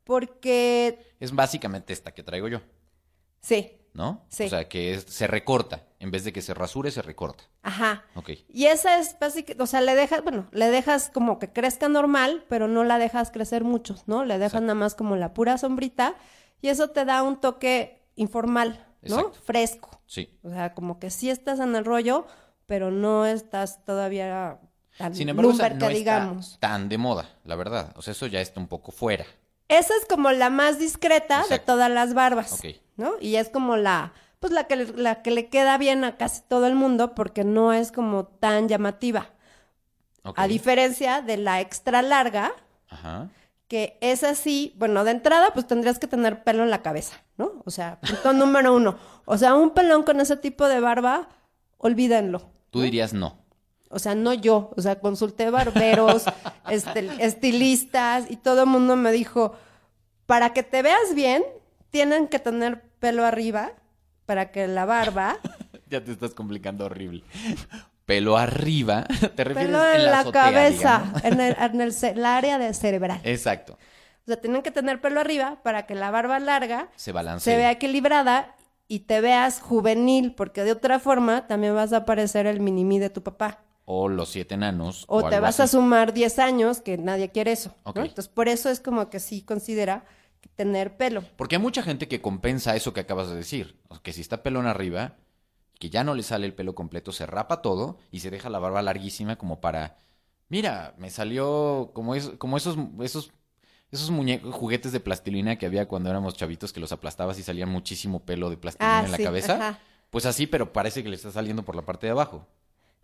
porque, 0.04 0.98
Es 1.20 1.32
básicamente 1.34 1.92
esta 1.92 2.12
que 2.12 2.22
traigo 2.22 2.48
yo, 2.48 2.60
sí, 3.40 3.78
¿no? 3.94 4.24
Sí. 4.28 4.44
O 4.44 4.48
sea, 4.48 4.68
que 4.68 4.94
es- 4.94 5.04
se 5.04 5.26
recorta. 5.26 5.82
En 6.00 6.10
vez 6.10 6.24
de 6.24 6.32
que 6.34 6.42
se 6.42 6.52
rasure, 6.52 6.90
se 6.90 7.00
recorta. 7.00 7.44
ajá. 7.62 8.04
Ok. 8.14 8.30
Y 8.48 8.66
esa 8.66 8.98
es 8.98 9.16
básicamente, 9.18 9.62
o 9.62 9.66
sea, 9.66 9.80
le 9.80 9.94
dejas, 9.94 10.22
bueno, 10.22 10.46
le 10.52 10.66
dejas 10.68 11.08
como 11.08 11.38
que 11.38 11.50
crezca 11.50 11.88
normal, 11.88 12.44
pero 12.48 12.68
no 12.68 12.84
la 12.84 12.98
dejas 12.98 13.30
crecer 13.30 13.64
mucho, 13.64 13.96
¿no? 14.06 14.24
Le 14.24 14.34
dejas 14.34 14.52
Exacto. 14.54 14.66
nada 14.66 14.74
más 14.74 14.94
como 14.94 15.16
la 15.16 15.32
pura 15.32 15.56
sombrita 15.56 16.14
y 16.60 16.68
eso 16.68 16.90
te 16.90 17.06
da 17.06 17.22
un 17.22 17.40
toque 17.40 18.02
informal, 18.16 18.86
¿no? 19.02 19.16
Exacto. 19.18 19.40
Fresco. 19.44 20.00
Sí. 20.06 20.38
O 20.42 20.50
sea, 20.50 20.74
como 20.74 20.98
que 20.98 21.08
sí 21.10 21.30
estás 21.30 21.58
en 21.60 21.74
el 21.74 21.86
rollo, 21.86 22.26
pero 22.66 22.90
no 22.90 23.24
estás 23.24 23.82
todavía 23.86 24.58
tan 24.98 25.14
Sin 25.14 25.28
embargo, 25.28 25.50
esa 25.52 25.68
lumber 25.68 25.82
no 25.82 25.88
que 25.88 25.94
digamos. 25.94 26.52
está 26.54 26.68
tan 26.68 26.88
de 26.88 26.98
moda, 26.98 27.28
la 27.44 27.56
verdad. 27.56 27.92
O 27.96 28.02
sea, 28.02 28.12
eso 28.12 28.26
ya 28.26 28.40
está 28.40 28.60
un 28.60 28.68
poco 28.68 28.92
fuera. 28.92 29.24
Esa 29.68 29.94
es 30.00 30.06
como 30.06 30.30
la 30.30 30.50
más 30.50 30.78
discreta 30.78 31.44
de 31.48 31.58
todas 31.58 31.90
las 31.90 32.14
barbas. 32.14 32.60
¿no? 32.96 33.14
Y 33.20 33.36
es 33.36 33.48
como 33.48 33.76
la, 33.76 34.12
pues 34.40 34.52
la 34.52 34.64
que, 34.64 34.76
la 34.76 35.22
que 35.22 35.30
le 35.30 35.48
queda 35.48 35.78
bien 35.78 36.04
a 36.04 36.16
casi 36.16 36.42
todo 36.42 36.66
el 36.66 36.74
mundo 36.74 37.14
porque 37.14 37.44
no 37.44 37.72
es 37.72 37.90
como 37.90 38.26
tan 38.26 38.68
llamativa. 38.68 39.30
A 40.36 40.46
diferencia 40.46 41.20
de 41.20 41.36
la 41.36 41.60
extra 41.60 42.00
larga, 42.00 42.52
Ajá. 42.88 43.28
que 43.68 43.98
es 44.00 44.24
así, 44.24 44.74
bueno, 44.78 45.04
de 45.04 45.10
entrada 45.10 45.50
pues 45.52 45.66
tendrías 45.66 45.98
que 45.98 46.06
tener 46.06 46.44
pelo 46.44 46.62
en 46.62 46.70
la 46.70 46.80
cabeza, 46.82 47.16
¿no? 47.36 47.62
O 47.66 47.70
sea, 47.70 48.00
punto 48.00 48.32
número 48.32 48.74
uno. 48.74 48.96
O 49.26 49.36
sea, 49.36 49.54
un 49.54 49.70
pelón 49.70 50.02
con 50.02 50.20
ese 50.20 50.36
tipo 50.36 50.66
de 50.66 50.80
barba, 50.80 51.28
olvídenlo. 51.78 52.50
Tú 52.70 52.80
dirías 52.80 53.12
no. 53.12 53.43
O 53.90 53.98
sea, 53.98 54.14
no 54.14 54.32
yo, 54.34 54.72
o 54.76 54.82
sea, 54.82 54.98
consulté 55.00 55.50
barberos, 55.50 56.24
este, 56.68 57.08
estilistas 57.24 58.30
y 58.30 58.36
todo 58.36 58.62
el 58.62 58.68
mundo 58.68 58.96
me 58.96 59.12
dijo, 59.12 59.54
para 60.26 60.52
que 60.52 60.62
te 60.62 60.82
veas 60.82 61.14
bien, 61.14 61.44
tienen 61.90 62.28
que 62.28 62.38
tener 62.38 62.82
pelo 62.98 63.24
arriba, 63.24 63.72
para 64.26 64.50
que 64.50 64.66
la 64.66 64.84
barba, 64.84 65.38
Ya 65.90 66.02
te 66.02 66.10
estás 66.12 66.34
complicando 66.34 66.86
horrible. 66.86 67.22
Pelo 68.04 68.36
arriba, 68.36 69.04
te 69.36 69.44
refieres 69.44 69.66
pelo 69.66 69.86
en, 69.86 69.96
en 69.96 70.04
la, 70.06 70.10
la, 70.10 70.18
azotea, 70.20 70.42
cabeza, 70.42 70.98
digamos? 70.98 71.24
en, 71.24 71.40
el, 71.40 71.56
en 71.58 71.80
el 71.80 71.94
el 72.02 72.24
área 72.26 72.58
de 72.58 72.74
cerebral. 72.74 73.20
Exacto. 73.22 73.74
O 73.74 74.26
sea, 74.26 74.40
tienen 74.40 74.62
que 74.62 74.70
tener 74.70 75.00
pelo 75.00 75.20
arriba 75.20 75.60
para 75.62 75.86
que 75.86 75.94
la 75.94 76.10
barba 76.10 76.38
larga 76.40 76.88
Se 76.96 77.12
balancea. 77.12 77.52
se 77.52 77.56
vea 77.58 77.70
equilibrada 77.70 78.56
y 78.88 79.00
te 79.00 79.20
veas 79.20 79.60
juvenil, 79.60 80.34
porque 80.34 80.64
de 80.64 80.72
otra 80.72 80.98
forma 80.98 81.46
también 81.46 81.74
vas 81.74 81.92
a 81.92 82.04
parecer 82.04 82.46
el 82.46 82.60
minimí 82.60 82.98
de 82.98 83.10
tu 83.10 83.22
papá. 83.22 83.63
O 83.86 84.08
los 84.08 84.30
siete 84.30 84.54
enanos. 84.54 85.04
O, 85.08 85.28
te 85.28 85.40
vas 85.40 85.60
a 85.60 85.66
sumar 85.66 86.14
10 86.14 86.38
años, 86.38 86.80
que 86.80 86.96
nadie 86.96 87.30
quiere 87.30 87.52
eso. 87.52 87.74
Entonces, 87.84 88.28
por 88.28 88.48
eso 88.48 88.70
es 88.70 88.80
como 88.80 89.10
que 89.10 89.20
sí 89.20 89.42
considera 89.42 90.04
tener 90.56 90.96
pelo. 90.96 91.22
Porque 91.36 91.56
hay 91.56 91.62
mucha 91.62 91.82
gente 91.82 92.08
que 92.08 92.20
compensa 92.22 92.76
eso 92.76 92.92
que 92.94 93.00
acabas 93.00 93.28
de 93.28 93.36
decir. 93.36 93.78
Que 94.02 94.12
si 94.12 94.20
está 94.22 94.42
pelón 94.42 94.66
arriba, 94.66 95.16
que 95.78 95.90
ya 95.90 96.02
no 96.04 96.14
le 96.14 96.22
sale 96.22 96.46
el 96.46 96.54
pelo 96.54 96.74
completo, 96.74 97.12
se 97.12 97.26
rapa 97.26 97.60
todo 97.60 97.98
y 98.10 98.20
se 98.20 98.30
deja 98.30 98.48
la 98.48 98.58
barba 98.58 98.80
larguísima 98.82 99.36
como 99.36 99.60
para. 99.60 99.98
Mira, 100.48 100.94
me 100.98 101.10
salió 101.10 101.90
como, 101.94 102.14
es, 102.14 102.30
como 102.38 102.56
esos, 102.56 102.76
esos, 103.00 103.32
esos 103.90 104.10
muñecos, 104.10 104.54
juguetes 104.54 104.92
de 104.92 105.00
plastilina 105.00 105.56
que 105.56 105.66
había 105.66 105.88
cuando 105.88 106.08
éramos 106.10 106.36
chavitos 106.36 106.72
que 106.72 106.80
los 106.80 106.92
aplastabas 106.92 107.38
y 107.38 107.42
salía 107.42 107.66
muchísimo 107.66 108.24
pelo 108.24 108.48
de 108.50 108.56
plastilina 108.56 109.00
Ah, 109.00 109.04
en 109.04 109.10
la 109.12 109.18
cabeza. 109.18 109.54
ajá. 109.56 109.78
Pues 110.10 110.26
así, 110.26 110.46
pero 110.46 110.72
parece 110.72 111.02
que 111.02 111.08
le 111.08 111.16
está 111.16 111.30
saliendo 111.32 111.64
por 111.64 111.74
la 111.74 111.82
parte 111.82 112.06
de 112.06 112.12
abajo. 112.12 112.46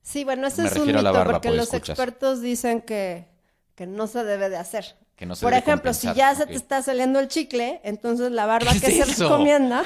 Sí, 0.03 0.25
bueno, 0.25 0.47
ese 0.47 0.63
Me 0.63 0.69
es 0.69 0.77
un 0.77 0.87
mito, 0.87 1.13
barba, 1.13 1.25
porque 1.33 1.49
pues, 1.49 1.57
los 1.57 1.75
escuchas. 1.75 1.91
expertos 1.91 2.41
dicen 2.41 2.81
que, 2.83 3.29
que 3.75 3.87
no 3.87 4.07
se 4.07 4.25
debe 4.25 4.49
de 4.49 4.57
hacer. 4.57 4.97
Que 5.17 5.27
no 5.27 5.35
se 5.37 5.45
Por 5.45 5.53
debe 5.53 5.61
ejemplo, 5.61 5.93
si 5.95 6.13
ya 6.15 6.35
se 6.35 6.47
te 6.47 6.55
está 6.57 6.83
saliendo 6.83 7.19
el 7.21 7.29
chicle, 7.29 7.81
entonces 7.85 8.31
la 8.33 8.47
barba 8.47 8.73
¿Qué 8.81 8.81
que 8.81 8.87
es 8.89 8.97
se 8.97 9.03
eso? 9.13 9.25
recomienda, 9.29 9.85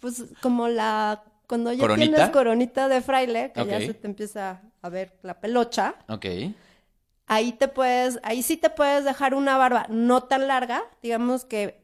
pues 0.00 0.24
como 0.40 0.68
la 0.68 1.22
cuando 1.46 1.72
ya 1.72 1.80
¿Coronita? 1.80 2.12
tienes 2.12 2.30
coronita 2.30 2.88
de 2.88 3.02
fraile, 3.02 3.52
que 3.52 3.66
ya 3.66 3.78
se 3.80 3.94
te 3.94 4.06
empieza 4.06 4.62
a 4.82 4.88
ver 4.88 5.16
la 5.22 5.40
pelocha, 5.40 5.94
Ok. 6.08 6.26
ahí 7.26 7.52
te 7.52 7.68
puedes, 7.68 8.18
ahí 8.22 8.42
sí 8.42 8.56
te 8.56 8.70
puedes 8.70 9.04
dejar 9.04 9.34
una 9.34 9.56
barba 9.56 9.86
no 9.88 10.24
tan 10.24 10.48
larga, 10.48 10.82
digamos 11.02 11.44
que 11.44 11.82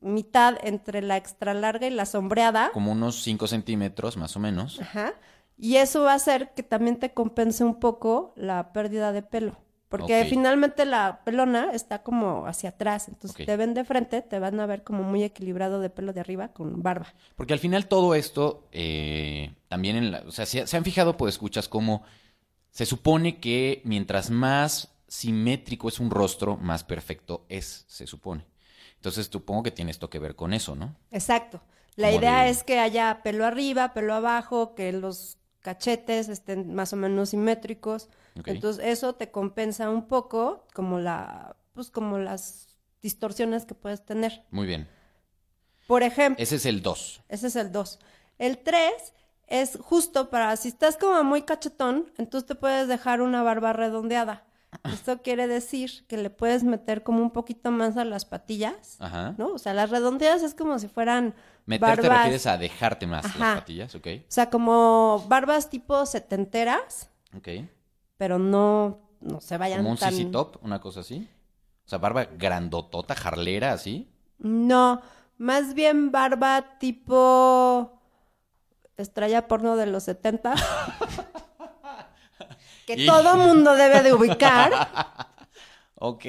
mitad 0.00 0.56
entre 0.64 1.00
la 1.02 1.16
extra 1.16 1.54
larga 1.54 1.86
y 1.86 1.90
la 1.90 2.06
sombreada. 2.06 2.70
Como 2.72 2.92
unos 2.92 3.22
5 3.22 3.46
centímetros 3.46 4.16
más 4.16 4.36
o 4.36 4.40
menos. 4.40 4.80
Ajá. 4.80 5.14
Y 5.62 5.76
eso 5.76 6.02
va 6.02 6.12
a 6.12 6.16
hacer 6.16 6.52
que 6.54 6.62
también 6.64 6.98
te 6.98 7.12
compense 7.14 7.62
un 7.64 7.78
poco 7.78 8.32
la 8.36 8.72
pérdida 8.72 9.12
de 9.12 9.22
pelo. 9.22 9.56
Porque 9.88 10.24
finalmente 10.24 10.84
la 10.86 11.22
pelona 11.24 11.70
está 11.72 12.02
como 12.02 12.46
hacia 12.46 12.70
atrás. 12.70 13.08
Entonces 13.08 13.38
Ok. 13.40 13.46
te 13.46 13.56
ven 13.56 13.74
de 13.74 13.84
frente, 13.84 14.22
te 14.22 14.38
van 14.38 14.58
a 14.58 14.66
ver 14.66 14.82
como 14.84 15.02
muy 15.02 15.22
equilibrado 15.22 15.80
de 15.80 15.90
pelo 15.90 16.12
de 16.14 16.20
arriba 16.20 16.48
con 16.52 16.82
barba. 16.82 17.06
Porque 17.36 17.52
al 17.52 17.58
final 17.60 17.86
todo 17.88 18.14
esto, 18.14 18.66
eh, 18.72 19.54
también 19.68 19.96
en 19.96 20.10
la, 20.10 20.20
o 20.26 20.30
sea, 20.32 20.46
se, 20.46 20.66
se 20.66 20.76
han 20.76 20.84
fijado, 20.84 21.16
pues 21.16 21.34
escuchas 21.34 21.68
cómo 21.68 22.02
se 22.70 22.86
supone 22.86 23.38
que 23.38 23.82
mientras 23.84 24.30
más 24.30 24.94
simétrico 25.08 25.88
es 25.88 26.00
un 26.00 26.10
rostro, 26.10 26.56
más 26.56 26.84
perfecto 26.84 27.44
es, 27.50 27.84
se 27.86 28.06
supone. 28.06 28.46
Entonces 28.96 29.28
supongo 29.30 29.62
que 29.64 29.70
tiene 29.70 29.90
esto 29.90 30.08
que 30.08 30.18
ver 30.18 30.36
con 30.36 30.54
eso, 30.54 30.74
¿no? 30.74 30.96
Exacto. 31.10 31.60
La 31.96 32.08
Como 32.08 32.20
idea 32.20 32.44
de- 32.44 32.50
es 32.50 32.64
que 32.64 32.78
haya 32.78 33.20
pelo 33.22 33.44
arriba, 33.44 33.92
pelo 33.92 34.14
abajo, 34.14 34.74
que 34.74 34.92
los 34.92 35.36
cachetes 35.62 36.28
estén 36.28 36.74
más 36.74 36.92
o 36.92 36.96
menos 36.96 37.30
simétricos. 37.30 38.08
Entonces 38.44 38.84
eso 38.84 39.14
te 39.14 39.30
compensa 39.30 39.88
un 39.90 40.06
poco 40.08 40.66
como 40.74 40.98
la, 40.98 41.56
pues 41.72 41.90
como 41.90 42.18
las 42.18 42.68
distorsiones 43.00 43.64
que 43.64 43.74
puedes 43.74 44.04
tener. 44.04 44.44
Muy 44.50 44.66
bien. 44.66 44.88
Por 45.86 46.02
ejemplo, 46.02 46.42
Ese 46.42 46.56
es 46.56 46.66
el 46.66 46.82
2. 46.82 47.22
ese 47.28 47.46
es 47.46 47.56
el 47.56 47.72
2. 47.72 47.98
El 48.38 48.58
3 48.58 48.92
es 49.48 49.78
justo 49.80 50.30
para 50.30 50.56
si 50.56 50.68
estás 50.68 50.96
como 50.96 51.22
muy 51.24 51.42
cachetón, 51.42 52.12
entonces 52.18 52.46
te 52.46 52.54
puedes 52.54 52.88
dejar 52.88 53.20
una 53.20 53.42
barba 53.42 53.72
redondeada. 53.72 54.44
Esto 54.84 55.20
quiere 55.22 55.46
decir 55.48 56.06
que 56.08 56.16
le 56.16 56.30
puedes 56.30 56.64
meter 56.64 57.02
como 57.02 57.22
un 57.22 57.30
poquito 57.30 57.70
más 57.70 57.96
a 57.96 58.04
las 58.04 58.24
patillas, 58.24 58.96
Ajá. 59.00 59.34
¿no? 59.36 59.48
O 59.52 59.58
sea, 59.58 59.74
las 59.74 59.90
redondeadas 59.90 60.42
es 60.42 60.54
como 60.54 60.78
si 60.78 60.88
fueran 60.88 61.34
Meter 61.66 62.00
te 62.00 62.08
refieres 62.08 62.46
a 62.46 62.56
dejarte 62.58 63.06
más 63.06 63.24
Ajá. 63.24 63.38
las 63.38 63.58
patillas, 63.60 63.94
¿ok? 63.94 64.06
o 64.20 64.24
sea, 64.28 64.50
como 64.50 65.24
barbas 65.28 65.68
tipo 65.70 66.04
setenteras, 66.06 67.10
Ok. 67.36 67.48
pero 68.16 68.38
no, 68.38 68.98
no 69.20 69.40
se 69.40 69.58
vayan 69.58 69.78
Como 69.80 69.90
un 69.90 69.96
tan... 69.98 70.12
CC 70.14 70.24
top, 70.30 70.56
una 70.62 70.80
cosa 70.80 71.00
así. 71.00 71.28
O 71.84 71.88
sea, 71.88 71.98
barba 71.98 72.24
grandotota, 72.24 73.14
jarlera, 73.14 73.72
así. 73.72 74.10
No, 74.38 75.02
más 75.36 75.74
bien 75.74 76.10
barba 76.10 76.78
tipo 76.78 78.00
estrella 78.96 79.46
porno 79.48 79.76
de 79.76 79.86
los 79.86 80.04
70. 80.04 80.54
que 82.96 83.02
Y- 83.02 83.06
todo 83.06 83.36
mundo 83.36 83.74
debe 83.74 84.02
de 84.02 84.12
ubicar. 84.12 84.70
Ok. 86.04 86.24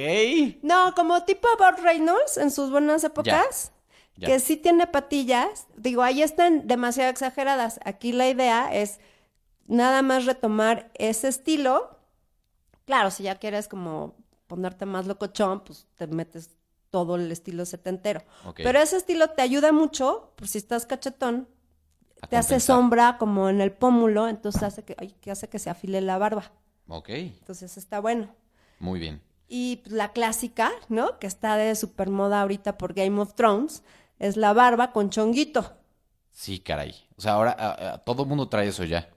No, 0.61 0.93
como 0.93 1.23
tipo 1.23 1.47
Bob 1.57 1.79
Reynolds 1.81 2.37
en 2.37 2.51
sus 2.51 2.69
buenas 2.69 3.03
épocas. 3.03 3.71
Ya. 4.15 4.27
Que 4.27 4.39
sí 4.39 4.55
tiene 4.55 4.85
patillas. 4.85 5.65
Digo, 5.75 6.03
ahí 6.03 6.21
están 6.21 6.67
demasiado 6.67 7.09
exageradas. 7.09 7.79
Aquí 7.83 8.11
la 8.11 8.27
idea 8.29 8.71
es 8.71 8.99
nada 9.65 10.03
más 10.03 10.25
retomar 10.25 10.91
ese 10.93 11.27
estilo. 11.27 11.97
Claro, 12.85 13.09
si 13.09 13.23
ya 13.23 13.39
quieres 13.39 13.67
como 13.67 14.15
ponerte 14.45 14.85
más 14.85 15.07
locochón, 15.07 15.63
pues 15.63 15.87
te 15.95 16.05
metes 16.05 16.51
todo 16.91 17.15
el 17.15 17.31
estilo 17.31 17.65
setentero. 17.65 18.21
Pero 18.55 18.77
ese 18.77 18.97
estilo 18.97 19.31
te 19.31 19.41
ayuda 19.41 19.71
mucho, 19.71 20.33
por 20.35 20.47
si 20.47 20.59
estás 20.59 20.85
cachetón, 20.85 21.47
te 22.29 22.37
hace 22.37 22.59
sombra 22.59 23.17
como 23.17 23.49
en 23.49 23.61
el 23.61 23.71
pómulo, 23.71 24.27
entonces 24.27 24.63
hace 24.63 24.83
que, 24.83 24.95
ay, 24.97 25.15
que 25.21 25.31
hace 25.31 25.47
que 25.49 25.59
se 25.59 25.69
afile 25.69 26.01
la 26.01 26.17
barba. 26.17 26.51
Ok. 26.87 27.09
Entonces 27.09 27.77
está 27.77 27.99
bueno. 27.99 28.27
Muy 28.79 28.99
bien. 28.99 29.21
Y 29.47 29.81
la 29.85 30.11
clásica, 30.13 30.71
¿no? 30.89 31.19
Que 31.19 31.27
está 31.27 31.55
de 31.57 31.75
super 31.75 32.09
moda 32.09 32.41
ahorita 32.41 32.77
por 32.77 32.93
Game 32.93 33.19
of 33.21 33.33
Thrones, 33.35 33.83
es 34.19 34.37
la 34.37 34.53
barba 34.53 34.91
con 34.91 35.09
chonguito. 35.09 35.73
Sí, 36.31 36.59
caray. 36.59 36.95
O 37.15 37.21
sea, 37.21 37.33
ahora 37.33 37.51
a- 37.57 37.93
a- 37.93 37.97
todo 37.99 38.23
el 38.23 38.29
mundo 38.29 38.49
trae 38.49 38.67
eso 38.67 38.83
ya. 38.83 39.09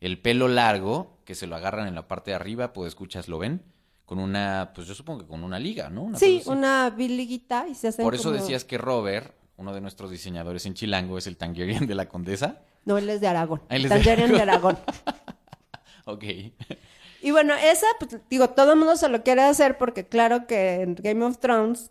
El 0.00 0.20
pelo 0.20 0.48
largo, 0.48 1.18
que 1.24 1.34
se 1.34 1.46
lo 1.46 1.56
agarran 1.56 1.86
en 1.88 1.94
la 1.94 2.08
parte 2.08 2.30
de 2.30 2.36
arriba, 2.36 2.72
pues 2.72 2.88
escuchas, 2.88 3.28
lo 3.28 3.38
ven, 3.38 3.62
con 4.06 4.18
una, 4.18 4.72
pues 4.74 4.86
yo 4.86 4.94
supongo 4.94 5.20
que 5.20 5.26
con 5.26 5.44
una 5.44 5.58
liga, 5.58 5.88
¿no? 5.90 6.02
Una 6.02 6.18
sí, 6.18 6.42
una 6.46 6.90
biliguita 6.90 7.66
y 7.68 7.74
se 7.74 7.88
hacen 7.88 8.04
Por 8.04 8.14
eso 8.14 8.30
como- 8.30 8.36
decías 8.40 8.64
que 8.64 8.76
Robert, 8.78 9.34
uno 9.56 9.72
de 9.72 9.80
nuestros 9.80 10.10
diseñadores 10.10 10.66
en 10.66 10.74
Chilango, 10.74 11.18
es 11.18 11.26
el 11.26 11.36
Tangerine 11.36 11.86
de 11.86 11.94
la 11.94 12.08
Condesa. 12.08 12.60
No, 12.84 12.98
él 12.98 13.08
es 13.08 13.20
de 13.20 13.28
Aragón. 13.28 13.62
Ah, 13.68 13.76
él 13.76 13.84
es 13.84 13.90
de 13.90 13.96
Tangerine 13.96 14.34
de 14.34 14.42
Aragón. 14.42 14.78
Ok. 16.06 16.22
Y 17.22 17.30
bueno, 17.30 17.54
esa, 17.54 17.86
pues 17.98 18.18
digo, 18.28 18.50
todo 18.50 18.72
el 18.74 18.78
mundo 18.78 18.94
se 18.96 19.08
lo 19.08 19.22
quiere 19.22 19.40
hacer 19.42 19.78
porque 19.78 20.06
claro 20.06 20.46
que 20.46 20.82
en 20.82 20.94
Game 20.96 21.24
of 21.24 21.38
Thrones 21.38 21.90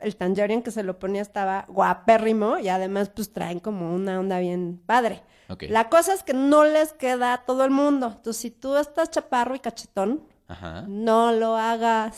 el 0.00 0.16
Tangerine 0.16 0.64
que 0.64 0.72
se 0.72 0.82
lo 0.82 0.98
ponía 0.98 1.22
estaba 1.22 1.64
guapérrimo 1.68 2.58
y 2.58 2.68
además 2.68 3.10
pues 3.14 3.32
traen 3.32 3.60
como 3.60 3.94
una 3.94 4.18
onda 4.18 4.40
bien 4.40 4.82
padre. 4.84 5.22
Ok. 5.48 5.64
La 5.68 5.88
cosa 5.88 6.12
es 6.12 6.24
que 6.24 6.34
no 6.34 6.64
les 6.64 6.92
queda 6.92 7.34
a 7.34 7.44
todo 7.44 7.64
el 7.64 7.70
mundo. 7.70 8.08
Entonces, 8.16 8.42
si 8.42 8.50
tú 8.50 8.76
estás 8.76 9.10
chaparro 9.10 9.54
y 9.54 9.60
cachetón, 9.60 10.24
Ajá. 10.48 10.82
no 10.88 11.30
lo 11.30 11.56
hagas. 11.56 12.16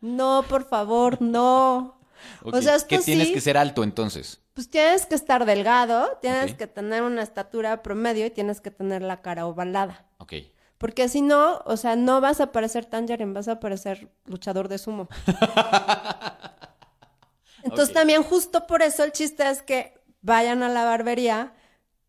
No, 0.00 0.44
por 0.48 0.64
favor, 0.64 1.22
no. 1.22 1.99
Ok. 2.42 2.54
O 2.54 2.62
sea, 2.62 2.76
esto 2.76 2.88
¿Qué 2.88 2.98
tienes 2.98 3.28
sí, 3.28 3.34
que 3.34 3.40
ser 3.40 3.56
alto 3.56 3.84
entonces? 3.84 4.40
pues 4.54 4.68
tienes 4.68 5.06
que 5.06 5.14
estar 5.14 5.46
delgado, 5.46 6.18
tienes 6.20 6.54
que 6.54 6.66
tener 6.66 7.02
una 7.02 7.22
estatura 7.22 7.82
promedio 7.82 8.26
y 8.26 8.30
tienes 8.30 8.60
que 8.60 8.70
tener 8.70 9.00
la 9.00 9.22
cara 9.22 9.46
ovalada. 9.46 10.04
Ok. 10.18 10.34
Porque 10.76 11.08
si 11.08 11.22
no, 11.22 11.62
o 11.64 11.76
sea, 11.76 11.96
no 11.96 12.20
vas 12.20 12.40
a 12.40 12.52
parecer 12.52 12.84
Tangerine, 12.86 13.32
vas 13.32 13.48
a 13.48 13.60
parecer 13.60 14.10
luchador 14.26 14.68
de 14.68 14.78
sumo. 14.78 15.08
Entonces 17.62 17.94
también 17.94 18.22
justo 18.22 18.66
por 18.66 18.82
eso 18.82 19.04
el 19.04 19.12
chiste 19.12 19.48
es 19.48 19.62
que 19.62 19.94
vayan 20.22 20.62
a 20.62 20.68
la 20.68 20.84
barbería, 20.84 21.52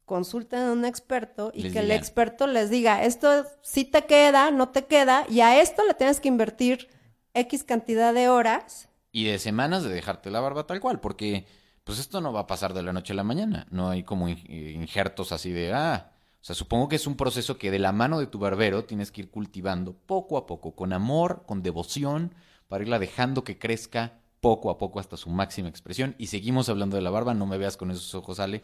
consulten 0.05 0.59
a 0.59 0.71
un 0.71 0.85
experto 0.85 1.51
y 1.53 1.63
Les 1.63 1.73
que 1.73 1.79
el 1.79 1.91
experto 1.91 2.47
les 2.47 2.69
diga, 2.69 3.03
esto 3.03 3.45
sí 3.61 3.85
te 3.85 4.05
queda, 4.05 4.51
no 4.51 4.69
te 4.69 4.85
queda, 4.85 5.25
y 5.29 5.41
a 5.41 5.61
esto 5.61 5.85
le 5.85 5.93
tienes 5.93 6.19
que 6.19 6.27
invertir 6.27 6.89
X 7.33 7.63
cantidad 7.63 8.13
de 8.13 8.29
horas. 8.29 8.89
Y 9.11 9.25
de 9.25 9.39
semanas 9.39 9.83
de 9.83 9.89
dejarte 9.89 10.31
la 10.31 10.39
barba 10.39 10.65
tal 10.67 10.79
cual, 10.79 10.99
porque 10.99 11.45
pues 11.83 11.99
esto 11.99 12.21
no 12.21 12.31
va 12.31 12.41
a 12.41 12.47
pasar 12.47 12.73
de 12.73 12.83
la 12.83 12.93
noche 12.93 13.13
a 13.13 13.15
la 13.15 13.23
mañana. 13.23 13.67
No 13.71 13.89
hay 13.89 14.03
como 14.03 14.29
in- 14.29 14.39
injertos 14.49 15.31
así 15.31 15.51
de, 15.51 15.73
ah, 15.73 16.11
o 16.41 16.43
sea, 16.43 16.55
supongo 16.55 16.87
que 16.87 16.95
es 16.95 17.07
un 17.07 17.15
proceso 17.17 17.57
que 17.57 17.71
de 17.71 17.79
la 17.79 17.91
mano 17.91 18.19
de 18.19 18.27
tu 18.27 18.39
barbero 18.39 18.85
tienes 18.85 19.11
que 19.11 19.21
ir 19.21 19.29
cultivando 19.31 19.93
poco 19.93 20.37
a 20.37 20.45
poco, 20.45 20.75
con 20.75 20.93
amor, 20.93 21.43
con 21.45 21.61
devoción, 21.61 22.33
para 22.67 22.83
irla 22.83 22.99
dejando 22.99 23.43
que 23.43 23.59
crezca 23.59 24.19
poco 24.39 24.69
a 24.71 24.77
poco 24.77 24.99
hasta 24.99 25.17
su 25.17 25.29
máxima 25.29 25.67
expresión. 25.69 26.15
Y 26.17 26.27
seguimos 26.27 26.69
hablando 26.69 26.95
de 26.95 27.01
la 27.01 27.09
barba, 27.09 27.33
no 27.33 27.45
me 27.45 27.57
veas 27.57 27.77
con 27.77 27.91
esos 27.91 28.15
ojos, 28.15 28.39
Ale. 28.39 28.63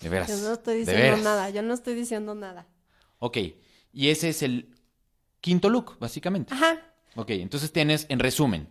De 0.00 0.08
veras. 0.08 0.28
Yo 0.28 0.36
no 0.48 0.52
estoy 0.54 0.74
de 0.74 0.80
diciendo 0.80 1.02
veras. 1.02 1.22
nada, 1.22 1.50
yo 1.50 1.62
no 1.62 1.74
estoy 1.74 1.94
diciendo 1.94 2.34
nada. 2.34 2.66
Ok, 3.18 3.38
y 3.92 4.08
ese 4.10 4.28
es 4.28 4.42
el 4.42 4.76
quinto 5.40 5.70
look, 5.70 5.96
básicamente. 5.98 6.54
Ajá. 6.54 6.78
Ok, 7.16 7.30
entonces 7.30 7.72
tienes, 7.72 8.06
en 8.10 8.20
resumen, 8.20 8.68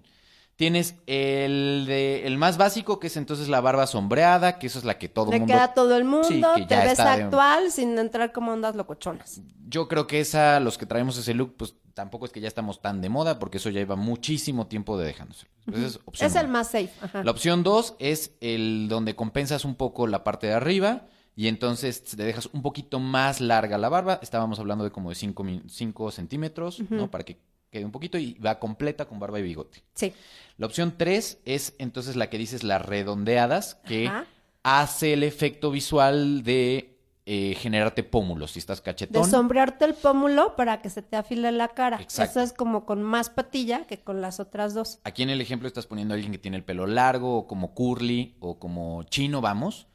tienes 0.57 0.95
el, 1.05 1.85
de, 1.87 2.27
el 2.27 2.37
más 2.37 2.57
básico, 2.57 2.99
que 2.99 3.07
es 3.07 3.15
entonces 3.15 3.47
la 3.47 3.61
barba 3.61 3.87
sombreada, 3.87 4.59
que 4.59 4.67
eso 4.67 4.79
es 4.79 4.85
la 4.85 4.97
que 4.97 5.07
todo 5.07 5.31
Le 5.31 5.39
mundo... 5.39 5.53
queda 5.53 5.63
a 5.65 5.73
todo 5.73 5.95
el 5.95 6.03
mundo, 6.03 6.27
Sí, 6.27 6.41
que 6.57 6.65
te 6.65 6.75
ves 6.75 6.97
de- 6.97 7.03
actual 7.03 7.71
sin 7.71 7.97
entrar 7.97 8.33
como 8.33 8.51
ondas 8.51 8.75
locochonas. 8.75 9.41
Yo 9.69 9.87
creo 9.87 10.07
que 10.07 10.19
esa, 10.19 10.59
los 10.59 10.77
que 10.77 10.85
traemos 10.85 11.17
ese 11.17 11.33
look, 11.35 11.55
pues 11.57 11.75
tampoco 11.93 12.25
es 12.25 12.31
que 12.31 12.41
ya 12.41 12.47
estamos 12.47 12.81
tan 12.81 13.01
de 13.01 13.09
moda, 13.09 13.37
porque 13.39 13.57
eso 13.57 13.69
ya 13.69 13.79
lleva 13.79 13.95
muchísimo 13.95 14.65
tiempo 14.67 14.97
de 14.97 15.05
dejándose. 15.05 15.47
Entonces, 15.67 15.95
es 15.95 15.99
opción 16.05 16.29
Es 16.29 16.35
el 16.35 16.47
más 16.47 16.67
safe. 16.67 16.91
Ajá. 17.01 17.23
La 17.23 17.31
opción 17.31 17.61
2 17.63 17.95
es 17.99 18.31
el 18.41 18.87
donde 18.89 19.15
compensas 19.15 19.63
un 19.63 19.75
poco 19.75 20.07
la 20.07 20.23
parte 20.23 20.47
de 20.47 20.53
arriba 20.53 21.05
y 21.35 21.47
entonces 21.49 22.03
te 22.03 22.23
dejas 22.23 22.49
un 22.51 22.63
poquito 22.63 22.99
más 22.99 23.41
larga 23.41 23.77
la 23.77 23.89
barba. 23.89 24.19
Estábamos 24.23 24.59
hablando 24.59 24.83
de 24.83 24.91
como 24.91 25.09
de 25.09 25.15
5 25.15 26.11
centímetros, 26.11 26.79
¿no? 26.89 27.11
Para 27.11 27.23
que 27.25 27.37
quede 27.69 27.85
un 27.85 27.91
poquito 27.91 28.17
y 28.17 28.33
va 28.35 28.59
completa 28.59 29.05
con 29.05 29.19
barba 29.19 29.39
y 29.39 29.43
bigote. 29.43 29.83
Sí. 29.93 30.13
La 30.57 30.65
opción 30.65 30.95
3 30.97 31.39
es 31.45 31.75
entonces 31.77 32.15
la 32.15 32.29
que 32.29 32.37
dices 32.37 32.63
las 32.63 32.83
redondeadas, 32.85 33.75
que 33.85 34.07
Ajá. 34.07 34.25
hace 34.63 35.13
el 35.13 35.23
efecto 35.23 35.69
visual 35.71 36.43
de 36.43 36.97
eh, 37.29 37.55
generarte 37.59 38.03
pómulos 38.03 38.51
si 38.51 38.59
estás 38.59 38.79
De 38.79 38.83
cachetón. 38.83 39.29
sombrearte 39.29 39.83
el 39.83 39.93
pómulo 39.95 40.55
para 40.55 40.81
que 40.81 40.89
se 40.89 41.01
te 41.01 41.17
afile 41.17 41.51
la 41.51 41.67
cara. 41.67 41.99
Exacto. 42.01 42.39
Eso 42.39 42.41
es 42.41 42.53
como 42.53 42.85
con 42.85 43.03
más 43.03 43.29
patilla 43.29 43.85
que 43.85 43.99
con 43.99 44.21
las 44.21 44.39
otras 44.39 44.73
dos. 44.73 44.99
Aquí 45.03 45.23
en 45.23 45.29
el 45.29 45.41
ejemplo 45.41 45.67
estás 45.67 45.87
poniendo 45.87 46.13
a 46.13 46.15
alguien 46.15 46.31
que 46.31 46.37
tiene 46.37 46.55
el 46.57 46.63
pelo 46.63 46.87
largo 46.87 47.37
o 47.39 47.47
como 47.47 47.73
curly 47.73 48.37
o 48.39 48.59
como 48.59 49.03
chino, 49.03 49.41
vamos, 49.41 49.87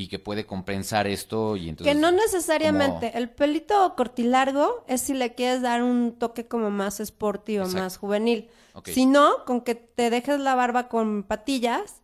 y 0.00 0.06
que 0.06 0.20
puede 0.20 0.46
compensar 0.46 1.08
esto 1.08 1.56
y 1.56 1.68
entonces... 1.68 1.92
que 1.92 2.00
no 2.00 2.12
necesariamente. 2.12 3.08
como- 3.10 3.18
El 3.18 3.30
pelito 3.30 3.94
cortilargo 3.96 4.84
es 4.86 5.00
si 5.00 5.12
le 5.14 5.34
quieres 5.34 5.60
dar 5.62 5.82
un 5.82 6.16
toque 6.20 6.46
como 6.46 6.70
más 6.70 7.00
sporty 7.00 7.58
o 7.58 7.62
Exacto. 7.62 7.82
más 7.82 7.96
juvenil. 7.96 8.48
Si 8.84 9.06
no, 9.06 9.44
con 9.44 9.60
que 9.62 9.74
te 9.74 10.08
dejes 10.10 10.38
la 10.38 10.54
barba 10.54 10.88
con 10.88 11.24
patillas, 11.24 12.02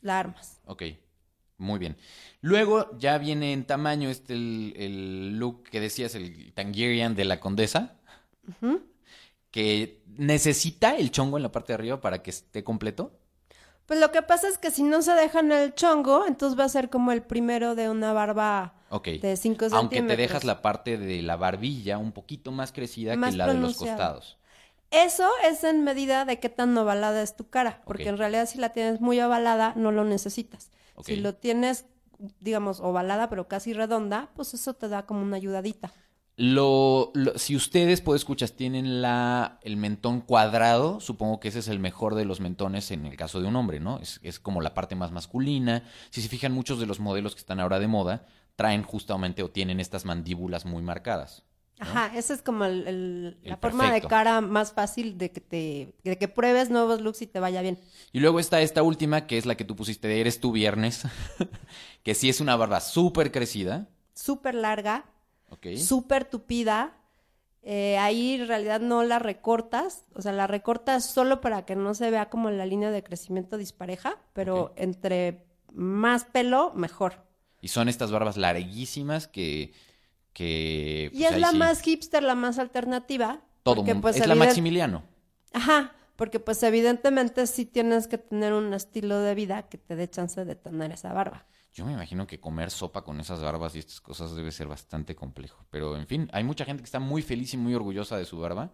la 0.00 0.20
armas. 0.20 0.60
Ok, 0.66 0.84
muy 1.56 1.80
bien. 1.80 1.96
Luego 2.40 2.96
ya 2.98 3.18
viene 3.18 3.52
en 3.52 3.64
tamaño 3.66 4.08
este 4.10 4.34
el, 4.34 4.74
el 4.76 5.38
look 5.40 5.64
que 5.64 5.80
decías, 5.80 6.14
el 6.14 6.52
Tangerian 6.54 7.16
de 7.16 7.24
la 7.24 7.40
condesa, 7.40 7.96
que 9.50 10.02
necesita 10.06 10.94
el 10.96 11.10
chongo 11.10 11.36
en 11.36 11.42
la 11.42 11.50
parte 11.50 11.72
de 11.72 11.74
arriba 11.74 12.00
para 12.00 12.22
que 12.22 12.30
esté 12.30 12.62
completo. 12.62 13.17
Pues 13.88 14.00
lo 14.00 14.12
que 14.12 14.20
pasa 14.20 14.48
es 14.48 14.58
que 14.58 14.70
si 14.70 14.82
no 14.82 15.00
se 15.00 15.12
dejan 15.12 15.50
el 15.50 15.74
chongo, 15.74 16.26
entonces 16.26 16.60
va 16.60 16.64
a 16.64 16.68
ser 16.68 16.90
como 16.90 17.10
el 17.10 17.22
primero 17.22 17.74
de 17.74 17.88
una 17.88 18.12
barba 18.12 18.74
de 18.90 19.34
5 19.34 19.38
centímetros. 19.40 19.72
Aunque 19.72 20.02
te 20.02 20.14
dejas 20.14 20.44
la 20.44 20.60
parte 20.60 20.98
de 20.98 21.22
la 21.22 21.36
barbilla 21.36 21.96
un 21.96 22.12
poquito 22.12 22.52
más 22.52 22.70
crecida 22.70 23.16
Más 23.16 23.30
que 23.30 23.38
la 23.38 23.46
de 23.46 23.54
los 23.54 23.78
costados. 23.78 24.36
Eso 24.90 25.26
es 25.42 25.64
en 25.64 25.84
medida 25.84 26.26
de 26.26 26.38
qué 26.38 26.50
tan 26.50 26.76
ovalada 26.76 27.22
es 27.22 27.34
tu 27.34 27.48
cara, 27.48 27.80
porque 27.86 28.08
en 28.08 28.18
realidad 28.18 28.46
si 28.46 28.58
la 28.58 28.74
tienes 28.74 29.00
muy 29.00 29.18
ovalada 29.22 29.72
no 29.74 29.90
lo 29.90 30.04
necesitas. 30.04 30.70
Si 31.02 31.16
lo 31.16 31.34
tienes, 31.34 31.86
digamos, 32.40 32.80
ovalada 32.80 33.30
pero 33.30 33.48
casi 33.48 33.72
redonda, 33.72 34.28
pues 34.34 34.52
eso 34.52 34.74
te 34.74 34.88
da 34.88 35.06
como 35.06 35.22
una 35.22 35.36
ayudadita. 35.36 35.94
Lo, 36.40 37.10
lo- 37.14 37.36
si 37.36 37.56
ustedes, 37.56 38.00
pues 38.00 38.20
escuchas, 38.20 38.52
tienen 38.54 39.02
la, 39.02 39.58
el 39.62 39.76
mentón 39.76 40.20
cuadrado, 40.20 41.00
supongo 41.00 41.40
que 41.40 41.48
ese 41.48 41.58
es 41.58 41.66
el 41.66 41.80
mejor 41.80 42.14
de 42.14 42.24
los 42.24 42.38
mentones 42.38 42.92
en 42.92 43.06
el 43.06 43.16
caso 43.16 43.40
de 43.40 43.48
un 43.48 43.56
hombre, 43.56 43.80
¿no? 43.80 43.98
Es, 43.98 44.20
es 44.22 44.38
como 44.38 44.60
la 44.60 44.72
parte 44.72 44.94
más 44.94 45.10
masculina. 45.10 45.82
Si 46.10 46.22
se 46.22 46.28
fijan, 46.28 46.52
muchos 46.52 46.78
de 46.78 46.86
los 46.86 47.00
modelos 47.00 47.34
que 47.34 47.40
están 47.40 47.58
ahora 47.58 47.80
de 47.80 47.88
moda 47.88 48.24
traen 48.54 48.84
justamente 48.84 49.42
o 49.42 49.50
tienen 49.50 49.80
estas 49.80 50.04
mandíbulas 50.04 50.64
muy 50.64 50.80
marcadas. 50.80 51.42
¿no? 51.80 51.86
Ajá, 51.90 52.16
esa 52.16 52.34
es 52.34 52.42
como 52.42 52.64
el- 52.66 52.86
el- 52.86 53.38
El 53.42 53.50
la 53.50 53.56
forma 53.56 53.92
de 53.92 54.00
cara 54.00 54.40
más 54.40 54.72
fácil 54.72 55.18
de 55.18 55.32
que 55.32 55.40
te 55.40 55.94
de 56.04 56.18
que 56.18 56.28
pruebes 56.28 56.70
nuevos 56.70 57.00
looks 57.00 57.22
y 57.22 57.26
te 57.26 57.40
vaya 57.40 57.62
bien. 57.62 57.80
Y 58.12 58.20
luego 58.20 58.38
está 58.38 58.60
esta 58.60 58.84
última, 58.84 59.26
que 59.26 59.38
es 59.38 59.46
la 59.46 59.56
que 59.56 59.64
tú 59.64 59.74
pusiste 59.74 60.06
de 60.06 60.20
Eres 60.20 60.38
tu 60.40 60.52
viernes, 60.52 61.02
que 62.04 62.14
sí 62.14 62.28
es 62.28 62.40
una 62.40 62.54
barba 62.54 62.80
súper 62.80 63.32
crecida. 63.32 63.88
Súper 64.14 64.54
larga, 64.54 65.04
¿ok? 65.50 65.76
súper 65.76 66.24
tupida. 66.24 66.94
Eh, 67.62 67.98
ahí 67.98 68.36
en 68.36 68.48
realidad 68.48 68.80
no 68.80 69.02
la 69.04 69.18
recortas, 69.18 70.04
o 70.14 70.22
sea, 70.22 70.32
la 70.32 70.46
recortas 70.46 71.04
solo 71.04 71.40
para 71.40 71.66
que 71.66 71.76
no 71.76 71.92
se 71.92 72.10
vea 72.10 72.30
como 72.30 72.50
la 72.50 72.64
línea 72.64 72.90
de 72.90 73.02
crecimiento 73.02 73.58
dispareja, 73.58 74.16
pero 74.32 74.72
entre 74.76 75.44
más 75.72 76.24
pelo, 76.24 76.72
mejor. 76.74 77.26
Y 77.60 77.68
son 77.68 77.88
estas 77.88 78.10
barbas 78.10 78.36
larguísimas 78.36 79.26
que... 79.26 79.72
que 80.32 81.10
Y 81.12 81.18
pues, 81.18 81.32
es 81.32 81.40
la 81.40 81.50
sí, 81.50 81.56
más 81.58 81.80
hipster, 81.82 82.22
la 82.22 82.34
más 82.34 82.58
alternativa. 82.58 83.40
Todo 83.62 83.76
porque, 83.76 83.92
mundo. 83.92 84.02
pues, 84.02 84.16
es 84.16 84.26
la 84.26 84.34
Maximiliano. 84.34 85.02
Ajá, 85.52 85.92
porque 86.16 86.40
pues 86.40 86.62
evidentemente 86.62 87.46
sí 87.46 87.64
tienes 87.64 88.08
que 88.08 88.18
tener 88.18 88.52
un 88.52 88.72
estilo 88.74 89.20
de 89.20 89.34
vida 89.34 89.68
que 89.68 89.78
te 89.78 89.96
dé 89.96 90.08
chance 90.08 90.44
de 90.44 90.54
tener 90.54 90.92
esa 90.92 91.12
barba. 91.12 91.46
Yo 91.72 91.86
me 91.86 91.92
imagino 91.92 92.26
que 92.26 92.40
comer 92.40 92.70
sopa 92.70 93.02
con 93.02 93.20
esas 93.20 93.40
barbas 93.40 93.76
y 93.76 93.78
estas 93.78 94.00
cosas 94.00 94.34
debe 94.34 94.50
ser 94.50 94.66
bastante 94.66 95.14
complejo. 95.14 95.64
Pero 95.70 95.96
en 95.96 96.06
fin, 96.06 96.28
hay 96.32 96.44
mucha 96.44 96.64
gente 96.64 96.82
que 96.82 96.86
está 96.86 96.98
muy 96.98 97.22
feliz 97.22 97.54
y 97.54 97.56
muy 97.56 97.74
orgullosa 97.74 98.16
de 98.16 98.24
su 98.24 98.38
barba. 98.38 98.72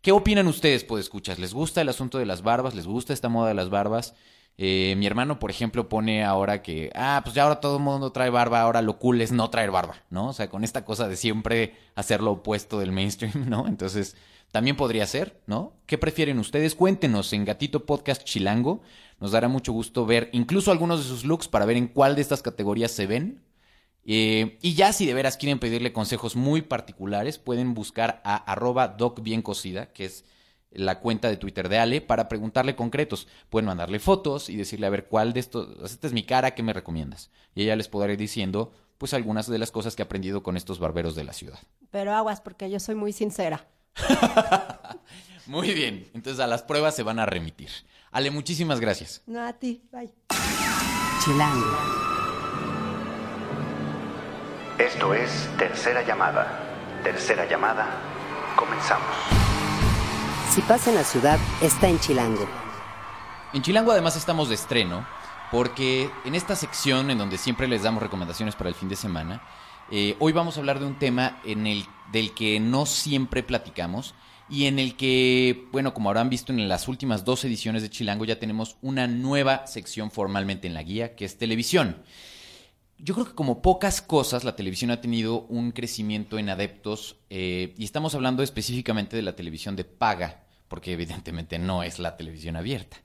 ¿Qué 0.00 0.12
opinan 0.12 0.46
ustedes, 0.46 0.84
pues 0.84 1.04
escuchas? 1.04 1.38
¿Les 1.38 1.52
gusta 1.52 1.80
el 1.80 1.88
asunto 1.88 2.18
de 2.18 2.26
las 2.26 2.42
barbas? 2.42 2.74
¿Les 2.74 2.86
gusta 2.86 3.12
esta 3.12 3.28
moda 3.28 3.48
de 3.48 3.54
las 3.54 3.68
barbas? 3.68 4.14
Eh, 4.60 4.94
mi 4.96 5.06
hermano, 5.06 5.38
por 5.38 5.50
ejemplo, 5.50 5.88
pone 5.88 6.24
ahora 6.24 6.62
que, 6.62 6.90
ah, 6.94 7.20
pues 7.22 7.34
ya 7.34 7.44
ahora 7.44 7.60
todo 7.60 7.76
el 7.76 7.82
mundo 7.82 8.10
trae 8.10 8.28
barba, 8.28 8.60
ahora 8.60 8.82
lo 8.82 8.98
cool 8.98 9.20
es 9.20 9.30
no 9.30 9.50
traer 9.50 9.70
barba, 9.70 10.02
¿no? 10.10 10.28
O 10.28 10.32
sea, 10.32 10.50
con 10.50 10.64
esta 10.64 10.84
cosa 10.84 11.06
de 11.06 11.16
siempre 11.16 11.76
hacer 11.94 12.20
lo 12.20 12.32
opuesto 12.32 12.80
del 12.80 12.90
mainstream, 12.90 13.48
¿no? 13.48 13.68
Entonces, 13.68 14.16
también 14.50 14.76
podría 14.76 15.06
ser, 15.06 15.40
¿no? 15.46 15.74
¿Qué 15.86 15.96
prefieren 15.96 16.38
ustedes? 16.38 16.74
Cuéntenos 16.74 17.32
en 17.32 17.44
Gatito 17.44 17.86
Podcast 17.86 18.24
Chilango. 18.24 18.80
Nos 19.20 19.32
dará 19.32 19.48
mucho 19.48 19.72
gusto 19.72 20.06
ver 20.06 20.30
incluso 20.32 20.70
algunos 20.70 21.02
de 21.02 21.08
sus 21.08 21.24
looks 21.24 21.48
para 21.48 21.64
ver 21.64 21.76
en 21.76 21.88
cuál 21.88 22.14
de 22.14 22.22
estas 22.22 22.42
categorías 22.42 22.92
se 22.92 23.06
ven. 23.06 23.42
Eh, 24.04 24.58
y 24.62 24.74
ya 24.74 24.92
si 24.92 25.06
de 25.06 25.14
veras 25.14 25.36
quieren 25.36 25.58
pedirle 25.58 25.92
consejos 25.92 26.36
muy 26.36 26.62
particulares, 26.62 27.38
pueden 27.38 27.74
buscar 27.74 28.22
a 28.24 28.36
arroba 28.36 28.88
docbiencosida, 28.88 29.92
que 29.92 30.06
es 30.06 30.24
la 30.70 31.00
cuenta 31.00 31.28
de 31.28 31.36
Twitter 31.36 31.68
de 31.68 31.78
Ale, 31.78 32.00
para 32.00 32.28
preguntarle 32.28 32.76
concretos. 32.76 33.28
Pueden 33.50 33.66
mandarle 33.66 33.98
fotos 33.98 34.48
y 34.48 34.56
decirle 34.56 34.86
a 34.86 34.90
ver 34.90 35.08
cuál 35.08 35.32
de 35.32 35.40
estos, 35.40 35.68
esta 35.84 36.06
es 36.06 36.12
mi 36.12 36.22
cara, 36.22 36.54
¿qué 36.54 36.62
me 36.62 36.72
recomiendas? 36.72 37.30
Y 37.54 37.62
ella 37.62 37.76
les 37.76 37.88
podrá 37.88 38.12
ir 38.12 38.18
diciendo 38.18 38.72
pues 38.98 39.14
algunas 39.14 39.46
de 39.46 39.58
las 39.58 39.70
cosas 39.70 39.94
que 39.94 40.02
ha 40.02 40.06
aprendido 40.06 40.42
con 40.42 40.56
estos 40.56 40.80
barberos 40.80 41.14
de 41.14 41.24
la 41.24 41.32
ciudad. 41.32 41.58
Pero 41.90 42.12
aguas, 42.12 42.40
porque 42.40 42.68
yo 42.68 42.80
soy 42.80 42.96
muy 42.96 43.12
sincera. 43.12 43.68
Muy 45.46 45.72
bien, 45.72 46.10
entonces 46.12 46.40
a 46.40 46.46
las 46.46 46.62
pruebas 46.62 46.94
se 46.94 47.02
van 47.02 47.18
a 47.18 47.24
remitir. 47.24 47.70
Ale, 48.10 48.30
muchísimas 48.30 48.80
gracias. 48.80 49.22
No 49.26 49.46
a 49.46 49.52
ti, 49.52 49.82
bye. 49.92 50.12
Chilango. 51.24 51.76
Esto 54.78 55.12
es 55.12 55.50
Tercera 55.58 56.02
Llamada. 56.06 57.00
Tercera 57.02 57.46
Llamada. 57.48 57.86
Comenzamos. 58.56 59.08
Si 60.50 60.62
pasa 60.62 60.90
en 60.90 60.96
la 60.96 61.04
ciudad, 61.04 61.38
está 61.60 61.88
en 61.88 61.98
Chilango. 61.98 62.48
En 63.52 63.62
Chilango 63.62 63.92
además 63.92 64.16
estamos 64.16 64.48
de 64.48 64.54
estreno 64.54 65.06
porque 65.50 66.10
en 66.24 66.34
esta 66.34 66.56
sección 66.56 67.10
en 67.10 67.18
donde 67.18 67.38
siempre 67.38 67.68
les 67.68 67.82
damos 67.82 68.02
recomendaciones 68.02 68.54
para 68.54 68.68
el 68.68 68.74
fin 68.74 68.88
de 68.88 68.96
semana, 68.96 69.42
eh, 69.90 70.16
hoy 70.18 70.32
vamos 70.32 70.56
a 70.56 70.60
hablar 70.60 70.78
de 70.78 70.86
un 70.86 70.98
tema 70.98 71.40
en 71.44 71.66
el, 71.66 71.86
del 72.12 72.34
que 72.34 72.60
no 72.60 72.86
siempre 72.86 73.42
platicamos 73.42 74.14
y 74.50 74.66
en 74.66 74.78
el 74.78 74.96
que, 74.96 75.66
bueno, 75.72 75.92
como 75.92 76.08
habrán 76.08 76.30
visto 76.30 76.52
en 76.52 76.68
las 76.68 76.88
últimas 76.88 77.24
dos 77.24 77.44
ediciones 77.44 77.82
de 77.82 77.90
Chilango, 77.90 78.24
ya 78.24 78.38
tenemos 78.38 78.76
una 78.80 79.06
nueva 79.06 79.66
sección 79.66 80.10
formalmente 80.10 80.66
en 80.66 80.74
la 80.74 80.82
guía, 80.82 81.14
que 81.16 81.24
es 81.24 81.36
televisión. 81.36 82.02
Yo 82.98 83.14
creo 83.14 83.26
que 83.26 83.34
como 83.34 83.62
pocas 83.62 84.02
cosas, 84.02 84.44
la 84.44 84.56
televisión 84.56 84.90
ha 84.90 85.00
tenido 85.00 85.42
un 85.42 85.70
crecimiento 85.72 86.38
en 86.38 86.48
adeptos 86.48 87.16
eh, 87.30 87.74
y 87.76 87.84
estamos 87.84 88.14
hablando 88.14 88.42
específicamente 88.42 89.16
de 89.16 89.22
la 89.22 89.36
televisión 89.36 89.76
de 89.76 89.84
paga, 89.84 90.44
porque 90.66 90.92
evidentemente 90.92 91.58
no 91.58 91.82
es 91.82 91.98
la 91.98 92.16
televisión 92.16 92.56
abierta. 92.56 92.96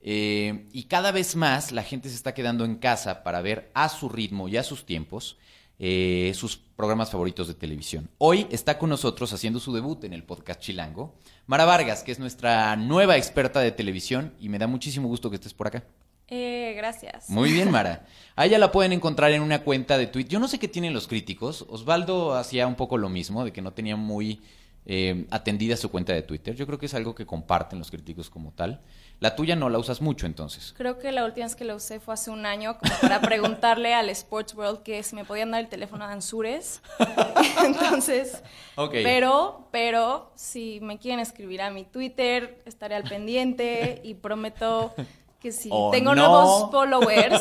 Eh, 0.00 0.66
y 0.72 0.84
cada 0.84 1.10
vez 1.10 1.36
más 1.36 1.72
la 1.72 1.84
gente 1.84 2.08
se 2.08 2.16
está 2.16 2.34
quedando 2.34 2.64
en 2.64 2.76
casa 2.76 3.22
para 3.22 3.40
ver 3.40 3.70
a 3.74 3.88
su 3.88 4.08
ritmo 4.08 4.48
y 4.48 4.56
a 4.56 4.62
sus 4.62 4.84
tiempos 4.84 5.38
eh, 5.84 6.30
sus 6.36 6.56
programas 6.56 7.10
favoritos 7.10 7.48
de 7.48 7.54
televisión. 7.54 8.08
Hoy 8.18 8.46
está 8.52 8.78
con 8.78 8.88
nosotros 8.88 9.32
haciendo 9.32 9.58
su 9.58 9.74
debut 9.74 10.04
en 10.04 10.12
el 10.12 10.22
podcast 10.22 10.60
Chilango, 10.60 11.16
Mara 11.48 11.64
Vargas, 11.64 12.04
que 12.04 12.12
es 12.12 12.20
nuestra 12.20 12.76
nueva 12.76 13.16
experta 13.16 13.58
de 13.58 13.72
televisión 13.72 14.32
y 14.38 14.48
me 14.48 14.60
da 14.60 14.68
muchísimo 14.68 15.08
gusto 15.08 15.28
que 15.28 15.34
estés 15.34 15.54
por 15.54 15.66
acá. 15.66 15.82
Eh, 16.28 16.74
gracias. 16.76 17.28
Muy 17.28 17.50
bien, 17.50 17.68
Mara. 17.72 18.06
A 18.36 18.46
ella 18.46 18.60
la 18.60 18.70
pueden 18.70 18.92
encontrar 18.92 19.32
en 19.32 19.42
una 19.42 19.64
cuenta 19.64 19.98
de 19.98 20.06
Twitter. 20.06 20.30
Yo 20.30 20.38
no 20.38 20.46
sé 20.46 20.60
qué 20.60 20.68
tienen 20.68 20.94
los 20.94 21.08
críticos. 21.08 21.66
Osvaldo 21.68 22.36
hacía 22.36 22.68
un 22.68 22.76
poco 22.76 22.96
lo 22.96 23.08
mismo, 23.08 23.44
de 23.44 23.52
que 23.52 23.60
no 23.60 23.72
tenía 23.72 23.96
muy 23.96 24.40
eh, 24.86 25.26
atendida 25.30 25.76
su 25.76 25.90
cuenta 25.90 26.12
de 26.12 26.22
Twitter. 26.22 26.54
Yo 26.54 26.64
creo 26.64 26.78
que 26.78 26.86
es 26.86 26.94
algo 26.94 27.16
que 27.16 27.26
comparten 27.26 27.80
los 27.80 27.90
críticos 27.90 28.30
como 28.30 28.52
tal. 28.52 28.80
La 29.22 29.36
tuya 29.36 29.54
no 29.54 29.68
la 29.70 29.78
usas 29.78 30.00
mucho 30.00 30.26
entonces. 30.26 30.74
Creo 30.76 30.98
que 30.98 31.12
la 31.12 31.24
última 31.24 31.46
vez 31.46 31.54
que 31.54 31.64
la 31.64 31.76
usé 31.76 32.00
fue 32.00 32.12
hace 32.14 32.30
un 32.30 32.44
año 32.44 32.76
como 32.78 32.92
para 33.00 33.20
preguntarle 33.20 33.94
al 33.94 34.10
Sports 34.10 34.52
World 34.54 34.82
que 34.82 35.02
si 35.04 35.14
me 35.14 35.24
podían 35.24 35.52
dar 35.52 35.60
el 35.60 35.68
teléfono 35.68 36.04
de 36.06 36.12
Ansures. 36.12 36.82
Entonces, 37.64 38.42
pero, 38.90 39.68
pero 39.70 40.32
si 40.34 40.80
me 40.82 40.98
quieren 40.98 41.20
escribir 41.20 41.62
a 41.62 41.70
mi 41.70 41.84
Twitter, 41.84 42.58
estaré 42.64 42.94
al 42.96 43.04
pendiente 43.04 44.00
y 44.04 44.14
prometo 44.14 44.92
que 45.40 45.52
si 45.52 45.68
Oh, 45.72 45.90
tengo 45.92 46.14
no. 46.14 46.22
nuevos 46.26 46.70
followers, 46.70 47.40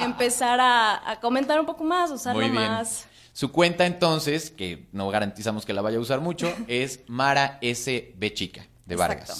empezar 0.00 0.60
a, 0.60 1.10
a 1.10 1.20
comentar 1.20 1.58
un 1.60 1.66
poco 1.66 1.84
más, 1.84 2.10
usarlo 2.10 2.40
Muy 2.42 2.50
bien. 2.50 2.64
más. 2.64 3.06
Su 3.32 3.52
cuenta 3.52 3.86
entonces, 3.86 4.50
que 4.50 4.88
no 4.92 5.08
garantizamos 5.10 5.64
que 5.64 5.72
la 5.72 5.82
vaya 5.82 5.98
a 5.98 6.00
usar 6.00 6.20
mucho, 6.20 6.52
es 6.66 7.00
Mara 7.06 7.58
SB 7.62 8.32
Chica 8.34 8.66
de 8.86 8.94
Exacto. 8.96 9.32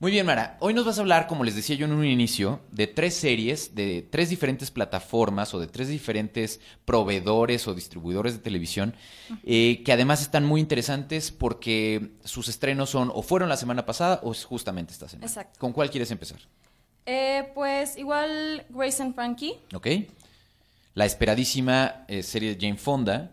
Muy 0.00 0.10
bien, 0.10 0.26
Mara. 0.26 0.56
Hoy 0.60 0.74
nos 0.74 0.84
vas 0.84 0.98
a 0.98 1.00
hablar, 1.00 1.26
como 1.26 1.44
les 1.44 1.54
decía 1.54 1.76
yo 1.76 1.86
en 1.86 1.92
un 1.92 2.04
inicio, 2.04 2.60
de 2.72 2.86
tres 2.86 3.14
series, 3.14 3.74
de 3.74 4.02
tres 4.02 4.28
diferentes 4.28 4.70
plataformas 4.70 5.54
o 5.54 5.60
de 5.60 5.66
tres 5.66 5.88
diferentes 5.88 6.60
proveedores 6.84 7.66
o 7.68 7.74
distribuidores 7.74 8.34
de 8.34 8.40
televisión, 8.40 8.94
eh, 9.44 9.82
que 9.84 9.92
además 9.92 10.20
están 10.20 10.44
muy 10.44 10.60
interesantes 10.60 11.30
porque 11.30 12.10
sus 12.24 12.48
estrenos 12.48 12.90
son 12.90 13.10
o 13.14 13.22
fueron 13.22 13.48
la 13.48 13.56
semana 13.56 13.86
pasada 13.86 14.20
o 14.22 14.32
es 14.32 14.44
justamente 14.44 14.92
esta 14.92 15.08
semana. 15.08 15.26
Exacto. 15.26 15.58
¿Con 15.60 15.72
cuál 15.72 15.90
quieres 15.90 16.10
empezar? 16.10 16.40
Eh, 17.06 17.50
pues 17.54 17.96
igual 17.96 18.66
Grace 18.70 19.02
and 19.02 19.14
Frankie. 19.14 19.54
¿Ok? 19.74 19.86
La 20.94 21.04
esperadísima 21.04 22.04
eh, 22.08 22.22
serie 22.22 22.54
de 22.54 22.60
Jane 22.60 22.78
Fonda, 22.78 23.32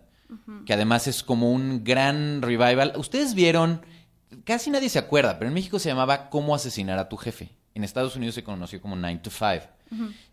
que 0.66 0.74
además 0.74 1.08
es 1.08 1.24
como 1.24 1.52
un 1.52 1.84
gran 1.84 2.42
revival. 2.42 2.94
Ustedes 2.96 3.34
vieron, 3.34 3.82
casi 4.44 4.70
nadie 4.70 4.90
se 4.90 5.00
acuerda, 5.00 5.38
pero 5.38 5.50
en 5.50 5.54
México 5.54 5.80
se 5.80 5.90
llamaba 5.90 6.30
Cómo 6.30 6.56
asesinar 6.56 6.98
a 7.00 7.10
tu 7.10 7.18
jefe. 7.18 7.50
En 7.74 7.84
Estados 7.84 8.16
Unidos 8.16 8.36
se 8.36 8.44
conoció 8.44 8.82
como 8.82 8.96
Nine 8.96 9.20
to 9.20 9.30
Five. 9.30 9.64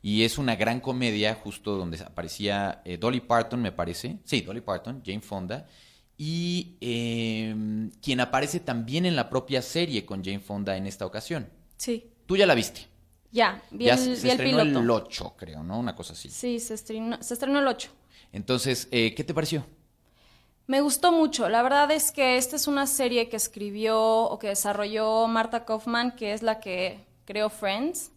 Y 0.02 0.22
es 0.22 0.38
una 0.38 0.54
gran 0.54 0.78
comedia 0.78 1.34
justo 1.34 1.76
donde 1.76 2.00
aparecía 2.00 2.80
eh, 2.84 2.96
Dolly 2.96 3.20
Parton, 3.20 3.60
me 3.60 3.72
parece. 3.72 4.18
Sí, 4.24 4.40
Dolly 4.42 4.60
Parton, 4.60 5.02
Jane 5.04 5.20
Fonda. 5.20 5.66
Y 6.16 6.76
eh, 6.80 7.90
quien 8.00 8.20
aparece 8.20 8.60
también 8.60 9.04
en 9.04 9.16
la 9.16 9.28
propia 9.28 9.60
serie 9.62 10.06
con 10.06 10.24
Jane 10.24 10.38
Fonda 10.40 10.76
en 10.76 10.86
esta 10.86 11.06
ocasión. 11.06 11.48
Sí. 11.76 12.10
Tú 12.26 12.36
ya 12.36 12.46
la 12.46 12.54
viste. 12.54 12.86
Ya, 13.32 13.60
vi 13.72 13.86
ya 13.86 13.94
el, 13.94 13.98
se, 13.98 14.10
vi 14.10 14.16
se 14.16 14.26
el 14.26 14.30
estrenó 14.32 14.62
piloto. 14.62 14.80
el 14.80 14.90
8, 14.90 15.34
creo, 15.36 15.62
¿no? 15.64 15.78
Una 15.78 15.94
cosa 15.96 16.12
así. 16.12 16.28
Sí, 16.28 16.60
se 16.60 16.74
estrenó, 16.74 17.20
se 17.20 17.34
estrenó 17.34 17.58
el 17.58 17.66
8. 17.66 17.90
Entonces, 18.32 18.88
eh, 18.90 19.14
¿qué 19.14 19.24
te 19.24 19.34
pareció? 19.34 19.66
Me 20.68 20.82
gustó 20.82 21.12
mucho. 21.12 21.48
La 21.48 21.62
verdad 21.62 21.90
es 21.90 22.12
que 22.12 22.36
esta 22.36 22.54
es 22.54 22.66
una 22.66 22.86
serie 22.86 23.30
que 23.30 23.36
escribió 23.36 23.98
o 23.98 24.38
que 24.38 24.48
desarrolló 24.48 25.26
Marta 25.26 25.64
Kaufman, 25.64 26.14
que 26.14 26.34
es 26.34 26.42
la 26.42 26.60
que 26.60 27.06
creó 27.24 27.48
Friends. 27.48 28.12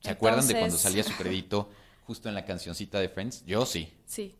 ¿Se 0.00 0.10
acuerdan 0.10 0.44
de 0.44 0.58
cuando 0.58 0.76
salía 0.76 1.04
su 1.04 1.16
crédito 1.16 1.68
justo 2.04 2.28
en 2.28 2.34
la 2.34 2.44
cancioncita 2.44 2.98
de 2.98 3.08
Friends? 3.08 3.44
Yo 3.46 3.64
sí. 3.64 3.96
Sí. 4.06 4.34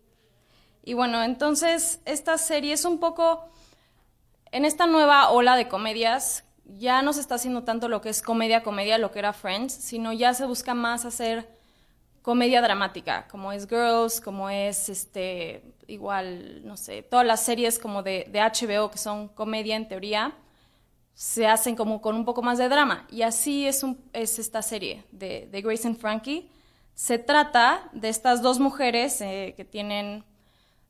Y 0.83 0.95
bueno, 0.95 1.23
entonces 1.23 2.01
esta 2.07 2.38
serie 2.38 2.73
es 2.73 2.85
un 2.85 2.99
poco, 2.99 3.49
en 4.51 4.64
esta 4.64 4.88
nueva 4.88 5.31
ola 5.31 5.55
de 5.55 5.69
comedias, 5.69 6.43
ya 6.64 7.03
no 7.03 7.12
se 7.12 7.21
está 7.21 7.37
haciendo 7.37 7.62
tanto 7.62 7.88
lo 7.88 8.01
que 8.01 8.09
es 8.09 8.21
comedia, 8.21 8.64
comedia, 8.64 8.99
lo 8.99 9.12
que 9.12 9.21
era 9.21 9.33
Friends, 9.33 9.73
sino 9.73 10.12
ya 10.12 10.35
se 10.35 10.45
busca 10.45 10.75
más 10.75 11.05
hacer 11.05 11.54
comedia 12.25 12.63
dramática, 12.63 13.29
como 13.29 13.53
es 13.53 13.69
Girls, 13.69 14.19
como 14.19 14.49
es 14.49 14.89
este, 14.89 15.63
igual, 15.87 16.63
no 16.65 16.77
sé, 16.79 17.03
todas 17.03 17.27
las 17.27 17.45
series 17.45 17.79
como 17.79 18.03
de, 18.03 18.27
de 18.33 18.41
HBO 18.41 18.91
que 18.91 18.97
son 18.97 19.29
comedia 19.29 19.77
en 19.77 19.87
teoría, 19.87 20.33
se 21.15 21.47
hacen 21.47 21.77
como 21.77 22.01
con 22.01 22.17
un 22.17 22.25
poco 22.25 22.41
más 22.41 22.57
de 22.57 22.69
drama. 22.71 23.07
Y 23.11 23.21
así 23.23 23.67
es, 23.67 23.83
un- 23.83 24.03
es 24.15 24.39
esta 24.39 24.63
serie 24.63 25.05
de, 25.13 25.49
de 25.53 25.61
Grace 25.61 25.87
and 25.87 25.99
Frankie. 25.99 26.51
Se 26.95 27.19
trata 27.19 27.91
de 27.93 28.09
estas 28.09 28.41
dos 28.41 28.59
mujeres 28.59 29.21
eh, 29.21 29.53
que 29.55 29.67
tienen 29.67 30.25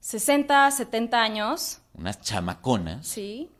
60, 0.00 0.70
70 0.70 1.20
años, 1.20 1.80
Unas 1.94 2.20
chamaconas. 2.20 3.06
sí, 3.08 3.50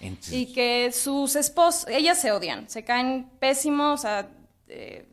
Entonces, 0.00 0.32
y 0.38 0.52
que 0.52 0.92
sus 0.92 1.34
esposos, 1.34 1.88
ellas 1.88 2.18
se 2.20 2.30
odian, 2.30 2.68
se 2.68 2.84
caen 2.84 3.28
pésimos, 3.40 3.98
o 3.98 4.02
sea, 4.02 4.28
eh, 4.68 5.06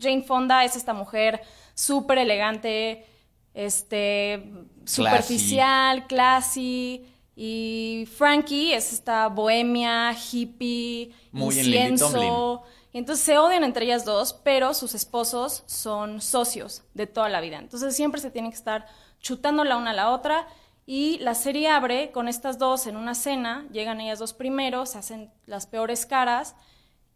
Jane 0.00 0.22
Fonda 0.22 0.64
es 0.64 0.76
esta 0.76 0.94
mujer 0.94 1.40
súper 1.74 2.18
elegante, 2.18 3.06
este, 3.54 4.42
superficial, 4.84 6.06
classy, 6.06 7.06
y 7.40 8.08
Frankie 8.16 8.72
es 8.72 8.92
esta 8.92 9.28
bohemia, 9.28 10.12
hippie, 10.12 11.12
Muy 11.30 11.56
incienso, 11.56 12.64
y 12.92 12.98
entonces 12.98 13.24
se 13.24 13.38
odian 13.38 13.64
entre 13.64 13.84
ellas 13.84 14.04
dos, 14.04 14.32
pero 14.32 14.74
sus 14.74 14.94
esposos 14.94 15.62
son 15.66 16.20
socios 16.20 16.82
de 16.94 17.06
toda 17.06 17.28
la 17.28 17.40
vida. 17.40 17.58
Entonces 17.58 17.94
siempre 17.94 18.20
se 18.20 18.30
tienen 18.30 18.50
que 18.50 18.56
estar 18.56 18.86
chutando 19.20 19.62
la 19.64 19.76
una 19.76 19.90
a 19.90 19.94
la 19.94 20.10
otra. 20.10 20.48
Y 20.86 21.18
la 21.18 21.34
serie 21.34 21.68
abre 21.68 22.10
con 22.12 22.28
estas 22.28 22.58
dos 22.58 22.86
en 22.86 22.96
una 22.96 23.14
cena. 23.14 23.68
Llegan 23.72 24.00
ellas 24.00 24.18
dos 24.18 24.32
primero, 24.32 24.86
se 24.86 24.98
hacen 24.98 25.30
las 25.44 25.66
peores 25.66 26.06
caras. 26.06 26.56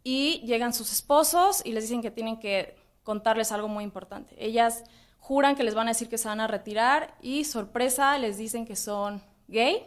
Y 0.05 0.41
llegan 0.47 0.73
sus 0.75 0.91
esposos 0.93 1.63
y 1.65 1.73
les 1.73 1.85
dicen 1.85 2.03
que 2.03 2.11
tienen 2.11 2.39
que 2.41 2.77
contarles 3.03 3.53
algo 3.53 3.69
muy 3.69 3.85
importante. 3.85 4.35
Ellas 4.39 4.83
juran 5.19 5.55
que 5.55 5.63
les 5.63 5.75
van 5.75 5.87
a 5.89 5.91
decir 5.93 6.09
que 6.09 6.19
se 6.19 6.29
van 6.29 6.41
a 6.41 6.47
retirar. 6.49 7.15
Y 7.23 7.45
sorpresa, 7.45 8.19
les 8.19 8.37
dicen 8.37 8.67
que 8.67 8.75
son 8.77 9.23
gay 9.49 9.87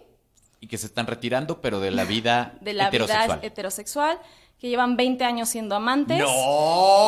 y 0.62 0.68
que 0.68 0.78
se 0.78 0.86
están 0.88 1.06
retirando, 1.06 1.60
pero 1.62 1.80
de 1.80 1.92
la 1.92 2.04
vida 2.06 2.58
de 2.62 2.74
la 2.74 2.88
heterosexual. 2.88 3.28
vida 3.40 3.48
heterosexual, 3.48 4.20
que 4.58 4.70
llevan 4.70 4.96
20 4.96 5.24
años 5.26 5.50
siendo 5.50 5.76
amantes 5.76 6.18
¡No! 6.20 6.28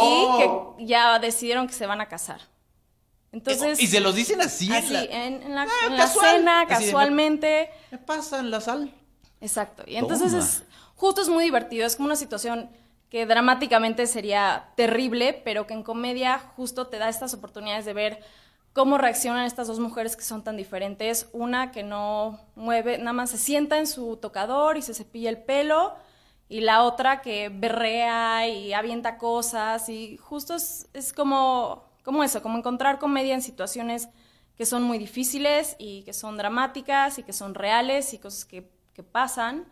y 0.10 0.38
que 0.78 0.86
ya 0.86 1.18
decidieron 1.20 1.66
que 1.68 1.74
se 1.74 1.86
van 1.88 2.02
a 2.02 2.08
casar. 2.08 2.42
Entonces, 3.32 3.80
y 3.82 3.88
se 3.88 4.00
los 4.00 4.16
dicen 4.16 4.42
así. 4.42 4.72
así, 4.72 4.94
la- 4.94 5.04
en, 5.04 5.44
en 5.44 5.56
la, 5.56 5.64
Ah, 5.64 5.86
en 5.88 5.92
la 5.98 6.04
casual. 6.04 6.36
cena, 6.38 6.62
Así 6.62 6.86
casualmente. 6.86 7.70
Me 7.92 7.98
pasan 7.98 8.50
la 8.52 8.62
sal. 8.62 8.94
Exacto. 9.42 9.84
Y 9.86 9.96
entonces 9.98 10.34
es 10.34 10.64
justo 10.96 11.22
es 11.22 11.30
muy 11.30 11.44
divertido, 11.44 11.86
es 11.86 11.96
como 11.96 12.08
una 12.08 12.16
situación 12.16 12.70
que 13.10 13.26
dramáticamente 13.26 14.06
sería 14.08 14.70
terrible, 14.76 15.42
pero 15.46 15.66
que 15.66 15.74
en 15.74 15.84
comedia 15.84 16.40
justo 16.40 16.88
te 16.88 16.98
da 16.98 17.10
estas 17.10 17.34
oportunidades 17.34 17.86
de 17.86 17.94
ver 17.94 18.20
cómo 18.74 18.98
reaccionan 18.98 19.46
estas 19.46 19.68
dos 19.68 19.80
mujeres 19.80 20.16
que 20.16 20.24
son 20.24 20.44
tan 20.44 20.58
diferentes. 20.58 21.30
Una 21.34 21.72
que 21.72 21.84
no 21.84 22.40
mueve, 22.56 22.98
nada 22.98 23.14
más 23.14 23.32
se 23.32 23.38
sienta 23.38 23.80
en 23.80 23.88
su 23.88 24.18
tocador 24.18 24.78
y 24.78 24.82
se 24.82 24.94
cepilla 24.94 25.30
el 25.30 25.38
pelo, 25.38 25.96
y 26.50 26.62
la 26.62 26.84
otra 26.84 27.22
que 27.22 27.50
berrea 27.50 28.48
y 28.48 28.74
avienta 28.74 29.18
cosas, 29.18 29.90
y 29.90 30.18
justo 30.18 30.56
es, 30.56 31.14
como, 31.16 31.86
como 32.04 32.24
eso, 32.24 32.42
como 32.42 32.58
encontrar 32.58 33.00
comedia 33.00 33.34
en 33.34 33.42
situaciones 33.42 34.10
que 34.56 34.66
son 34.66 34.84
muy 34.84 34.98
difíciles 34.98 35.76
y 35.78 36.04
que 36.04 36.14
son 36.14 36.38
dramáticas 36.38 37.20
y 37.20 37.24
que 37.24 37.34
son 37.34 37.54
reales 37.54 38.14
y 38.14 38.20
cosas 38.20 38.46
que, 38.46 38.70
que 38.94 39.04
pasan. 39.04 39.66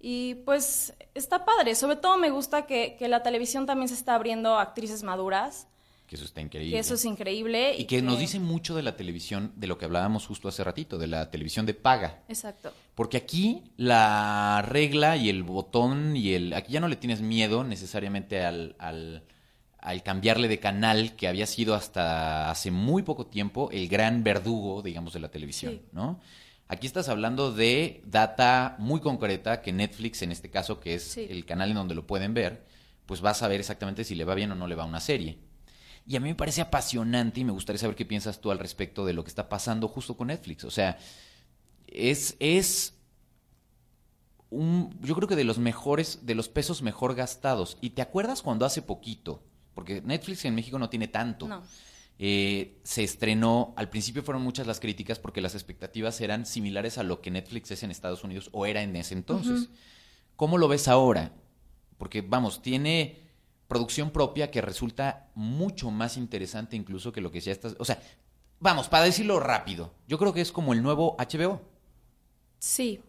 Y 0.00 0.36
pues 0.44 0.94
está 1.14 1.44
padre. 1.44 1.74
Sobre 1.74 1.96
todo 1.96 2.16
me 2.18 2.30
gusta 2.30 2.66
que, 2.66 2.96
que 2.98 3.08
la 3.08 3.22
televisión 3.22 3.66
también 3.66 3.88
se 3.88 3.94
está 3.94 4.14
abriendo 4.14 4.56
a 4.56 4.62
actrices 4.62 5.02
maduras, 5.02 5.66
Que 6.06 6.14
eso 6.16 6.24
está 6.24 6.40
increíble. 6.40 6.72
que 6.74 6.78
eso 6.78 6.94
es 6.94 7.04
increíble. 7.04 7.74
y 7.76 7.84
que 7.84 8.00
nos 8.00 8.18
dice 8.18 8.38
mucho 8.38 8.74
de 8.76 8.82
la 8.82 8.96
televisión, 8.96 9.52
de 9.56 9.66
lo 9.66 9.76
que 9.76 9.84
hablábamos 9.86 10.26
justo 10.26 10.48
hace 10.48 10.62
ratito, 10.62 10.98
de 10.98 11.08
la 11.08 11.30
televisión 11.30 11.66
de 11.66 11.74
paga. 11.74 12.22
Exacto. 12.28 12.72
Porque 12.94 13.16
aquí 13.16 13.64
la 13.76 14.62
regla 14.66 15.16
y 15.16 15.28
el 15.28 15.42
botón 15.42 16.16
y 16.16 16.32
el... 16.34 16.52
Aquí 16.54 16.72
ya 16.74 16.80
no 16.80 16.88
le 16.88 16.96
tienes 16.96 17.20
miedo 17.20 17.64
necesariamente 17.64 18.44
al, 18.44 18.76
al, 18.78 19.24
al 19.80 20.02
cambiarle 20.04 20.46
de 20.48 20.60
canal 20.60 21.16
que 21.16 21.26
había 21.28 21.46
sido 21.46 21.74
hasta 21.74 22.50
hace 22.50 22.70
muy 22.70 23.02
poco 23.02 23.26
tiempo 23.26 23.68
el 23.72 23.88
gran 23.88 24.22
verdugo, 24.22 24.80
digamos, 24.82 25.12
de 25.12 25.20
la 25.20 25.28
televisión, 25.28 25.72
Sí. 25.74 25.82
¿no? 25.92 26.20
Aquí 26.68 26.86
estás 26.86 27.08
hablando 27.08 27.50
de 27.52 28.02
data 28.06 28.76
muy 28.78 29.00
concreta 29.00 29.62
que 29.62 29.72
Netflix, 29.72 30.20
en 30.22 30.32
este 30.32 30.50
caso, 30.50 30.80
que 30.80 30.94
es 30.94 31.02
Sí. 31.02 31.26
el 31.30 31.46
canal 31.46 31.70
en 31.70 31.76
donde 31.76 31.94
lo 31.94 32.06
pueden 32.06 32.34
ver, 32.34 32.66
pues 33.06 33.24
va 33.24 33.30
a 33.30 33.34
saber 33.34 33.58
exactamente 33.60 34.04
si 34.04 34.14
le 34.14 34.24
va 34.24 34.34
bien 34.34 34.52
o 34.52 34.54
no 34.54 34.66
le 34.66 34.74
va 34.74 34.82
a 34.82 34.86
una 34.86 35.00
serie. 35.00 35.38
Y 36.06 36.16
a 36.16 36.20
mí 36.20 36.28
me 36.28 36.34
parece 36.34 36.60
apasionante 36.60 37.40
y 37.40 37.44
me 37.44 37.52
gustaría 37.52 37.78
saber 37.78 37.96
qué 37.96 38.04
piensas 38.04 38.40
tú 38.40 38.50
al 38.50 38.58
respecto 38.58 39.04
de 39.06 39.12
lo 39.14 39.24
que 39.24 39.28
está 39.28 39.48
pasando 39.48 39.88
justo 39.88 40.16
con 40.16 40.28
Netflix. 40.28 40.64
O 40.64 40.70
sea, 40.70 40.98
es, 41.86 42.36
es 42.38 42.94
un, 44.50 44.94
yo 45.02 45.14
creo 45.14 45.28
que 45.28 45.36
de 45.36 45.44
los 45.44 45.58
mejores, 45.58 46.20
de 46.26 46.34
los 46.34 46.48
pesos 46.48 46.82
mejor 46.82 47.14
gastados. 47.14 47.76
¿Y 47.80 47.90
te 47.90 48.02
acuerdas 48.02 48.42
cuando 48.42 48.64
hace 48.66 48.82
poquito? 48.82 49.42
Porque 49.74 50.00
Netflix 50.02 50.44
en 50.44 50.54
México 50.54 50.78
no 50.78 50.88
tiene 50.90 51.08
tanto. 51.08 51.46
No. 51.48 51.62
Eh, 52.20 52.80
se 52.82 53.04
estrenó, 53.04 53.74
al 53.76 53.90
principio 53.90 54.24
fueron 54.24 54.42
muchas 54.42 54.66
las 54.66 54.80
críticas 54.80 55.20
porque 55.20 55.40
las 55.40 55.54
expectativas 55.54 56.20
eran 56.20 56.46
similares 56.46 56.98
a 56.98 57.04
lo 57.04 57.20
que 57.20 57.30
Netflix 57.30 57.70
es 57.70 57.84
en 57.84 57.92
Estados 57.92 58.24
Unidos 58.24 58.50
o 58.52 58.66
era 58.66 58.82
en 58.82 58.96
ese 58.96 59.14
entonces. 59.14 59.68
¿Cómo 60.34 60.58
lo 60.58 60.66
ves 60.66 60.88
ahora? 60.88 61.32
Porque, 61.96 62.22
vamos, 62.22 62.60
tiene 62.60 63.28
producción 63.68 64.10
propia 64.10 64.50
que 64.50 64.60
resulta 64.60 65.30
mucho 65.34 65.90
más 65.90 66.16
interesante 66.16 66.74
incluso 66.74 67.12
que 67.12 67.20
lo 67.20 67.30
que 67.30 67.40
ya 67.40 67.52
estás... 67.52 67.76
O 67.78 67.84
sea, 67.84 68.00
vamos, 68.58 68.88
para 68.88 69.04
decirlo 69.04 69.38
rápido, 69.38 69.92
yo 70.08 70.18
creo 70.18 70.32
que 70.32 70.40
es 70.40 70.50
como 70.50 70.72
el 70.72 70.82
nuevo 70.82 71.16
HBO. 71.18 71.60
Sí. 72.58 73.00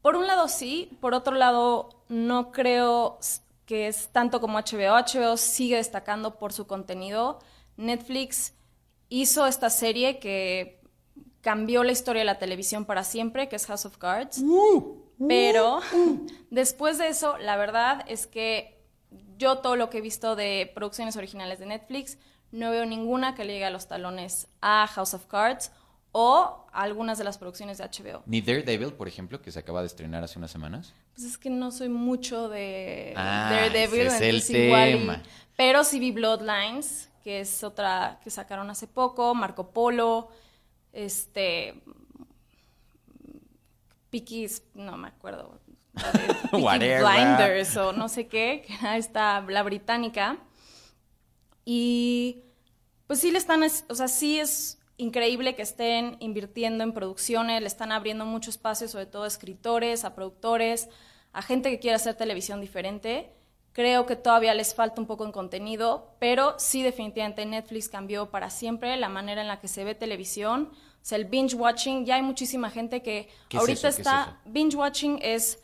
Por 0.00 0.16
un 0.16 0.26
lado 0.26 0.48
sí, 0.48 0.96
por 1.00 1.14
otro 1.14 1.36
lado 1.36 2.02
no 2.08 2.50
creo 2.50 3.20
que 3.66 3.86
es 3.86 4.08
tanto 4.08 4.40
como 4.40 4.58
HBO. 4.58 4.96
HBO 4.96 5.36
sigue 5.36 5.76
destacando 5.76 6.38
por 6.38 6.52
su 6.52 6.66
contenido. 6.66 7.38
Netflix 7.76 8.54
hizo 9.08 9.46
esta 9.46 9.70
serie 9.70 10.18
que 10.18 10.80
cambió 11.40 11.82
la 11.84 11.92
historia 11.92 12.20
de 12.20 12.26
la 12.26 12.38
televisión 12.38 12.84
para 12.84 13.04
siempre, 13.04 13.48
que 13.48 13.56
es 13.56 13.66
House 13.66 13.84
of 13.86 13.98
Cards. 13.98 14.38
Uh, 14.38 14.96
Pero 15.28 15.80
después 16.50 16.98
de 16.98 17.08
eso, 17.08 17.36
la 17.38 17.56
verdad 17.56 18.04
es 18.08 18.26
que 18.26 18.78
yo 19.38 19.58
todo 19.58 19.76
lo 19.76 19.90
que 19.90 19.98
he 19.98 20.00
visto 20.00 20.36
de 20.36 20.70
producciones 20.74 21.16
originales 21.16 21.58
de 21.58 21.66
Netflix, 21.66 22.16
no 22.52 22.70
veo 22.70 22.86
ninguna 22.86 23.34
que 23.34 23.44
le 23.44 23.54
llegue 23.54 23.64
a 23.64 23.70
los 23.70 23.88
talones 23.88 24.46
a 24.60 24.86
House 24.86 25.14
of 25.14 25.26
Cards 25.26 25.72
o 26.12 26.66
a 26.72 26.82
algunas 26.82 27.16
de 27.18 27.24
las 27.24 27.38
producciones 27.38 27.78
de 27.78 27.84
HBO. 27.84 28.22
Ni 28.26 28.40
Daredevil, 28.42 28.92
por 28.92 29.08
ejemplo, 29.08 29.40
que 29.40 29.50
se 29.50 29.58
acaba 29.58 29.80
de 29.80 29.86
estrenar 29.86 30.22
hace 30.22 30.38
unas 30.38 30.50
semanas. 30.50 30.92
Pues 31.14 31.26
es 31.26 31.38
que 31.38 31.48
no 31.50 31.72
soy 31.72 31.88
mucho 31.88 32.48
de 32.50 33.14
Ah, 33.16 33.48
Daredevil, 33.50 34.02
ese 34.02 34.16
es 34.16 34.20
el 34.22 34.28
entonces 34.36 34.50
igual 34.66 34.88
y- 34.90 34.92
tema. 34.98 35.22
pero 35.56 35.82
sí 35.84 35.98
vi 35.98 36.12
Bloodlines, 36.12 37.08
que 37.22 37.40
es 37.40 37.62
otra 37.64 38.20
que 38.22 38.30
sacaron 38.30 38.68
hace 38.70 38.86
poco, 38.86 39.34
Marco 39.34 39.70
Polo, 39.70 40.28
este 40.92 41.82
Peaky's, 44.10 44.62
no 44.74 44.96
me 44.96 45.08
acuerdo. 45.08 45.58
Blinders 47.36 47.76
o 47.76 47.92
no 47.92 48.08
sé 48.08 48.26
qué, 48.26 48.64
que 48.66 48.74
era 48.74 48.96
esta 48.96 49.40
la 49.42 49.62
británica. 49.62 50.38
Y 51.64 52.42
pues 53.06 53.20
sí 53.20 53.30
le 53.30 53.38
están, 53.38 53.62
es- 53.62 53.84
o 53.88 53.94
sea, 53.94 54.08
sí 54.08 54.38
es 54.38 54.78
increíble 54.96 55.54
que 55.54 55.62
estén 55.62 56.16
invirtiendo 56.20 56.84
en 56.84 56.92
producciones, 56.92 57.60
le 57.60 57.66
están 57.66 57.92
abriendo 57.92 58.24
mucho 58.26 58.50
espacio, 58.50 58.88
sobre 58.88 59.06
todo 59.06 59.24
a 59.24 59.28
escritores, 59.28 60.04
a 60.04 60.14
productores, 60.14 60.88
a 61.32 61.42
gente 61.42 61.70
que 61.70 61.78
quiere 61.78 61.96
hacer 61.96 62.14
televisión 62.14 62.60
diferente. 62.60 63.32
Creo 63.72 64.04
que 64.04 64.16
todavía 64.16 64.54
les 64.54 64.74
falta 64.74 65.00
un 65.00 65.06
poco 65.06 65.24
en 65.24 65.32
contenido, 65.32 66.14
pero 66.18 66.54
sí 66.58 66.82
definitivamente 66.82 67.46
Netflix 67.46 67.88
cambió 67.88 68.30
para 68.30 68.50
siempre 68.50 68.96
la 68.96 69.08
manera 69.08 69.40
en 69.40 69.48
la 69.48 69.60
que 69.60 69.68
se 69.68 69.84
ve 69.84 69.94
televisión. 69.94 70.70
O 70.72 71.04
sea, 71.04 71.16
el 71.16 71.24
binge 71.24 71.56
watching, 71.56 72.04
ya 72.04 72.16
hay 72.16 72.22
muchísima 72.22 72.70
gente 72.70 73.02
que 73.02 73.28
¿Qué 73.48 73.56
es 73.56 73.60
ahorita 73.60 73.88
está... 73.88 74.40
Binge 74.44 74.76
watching 74.76 75.18
es 75.22 75.58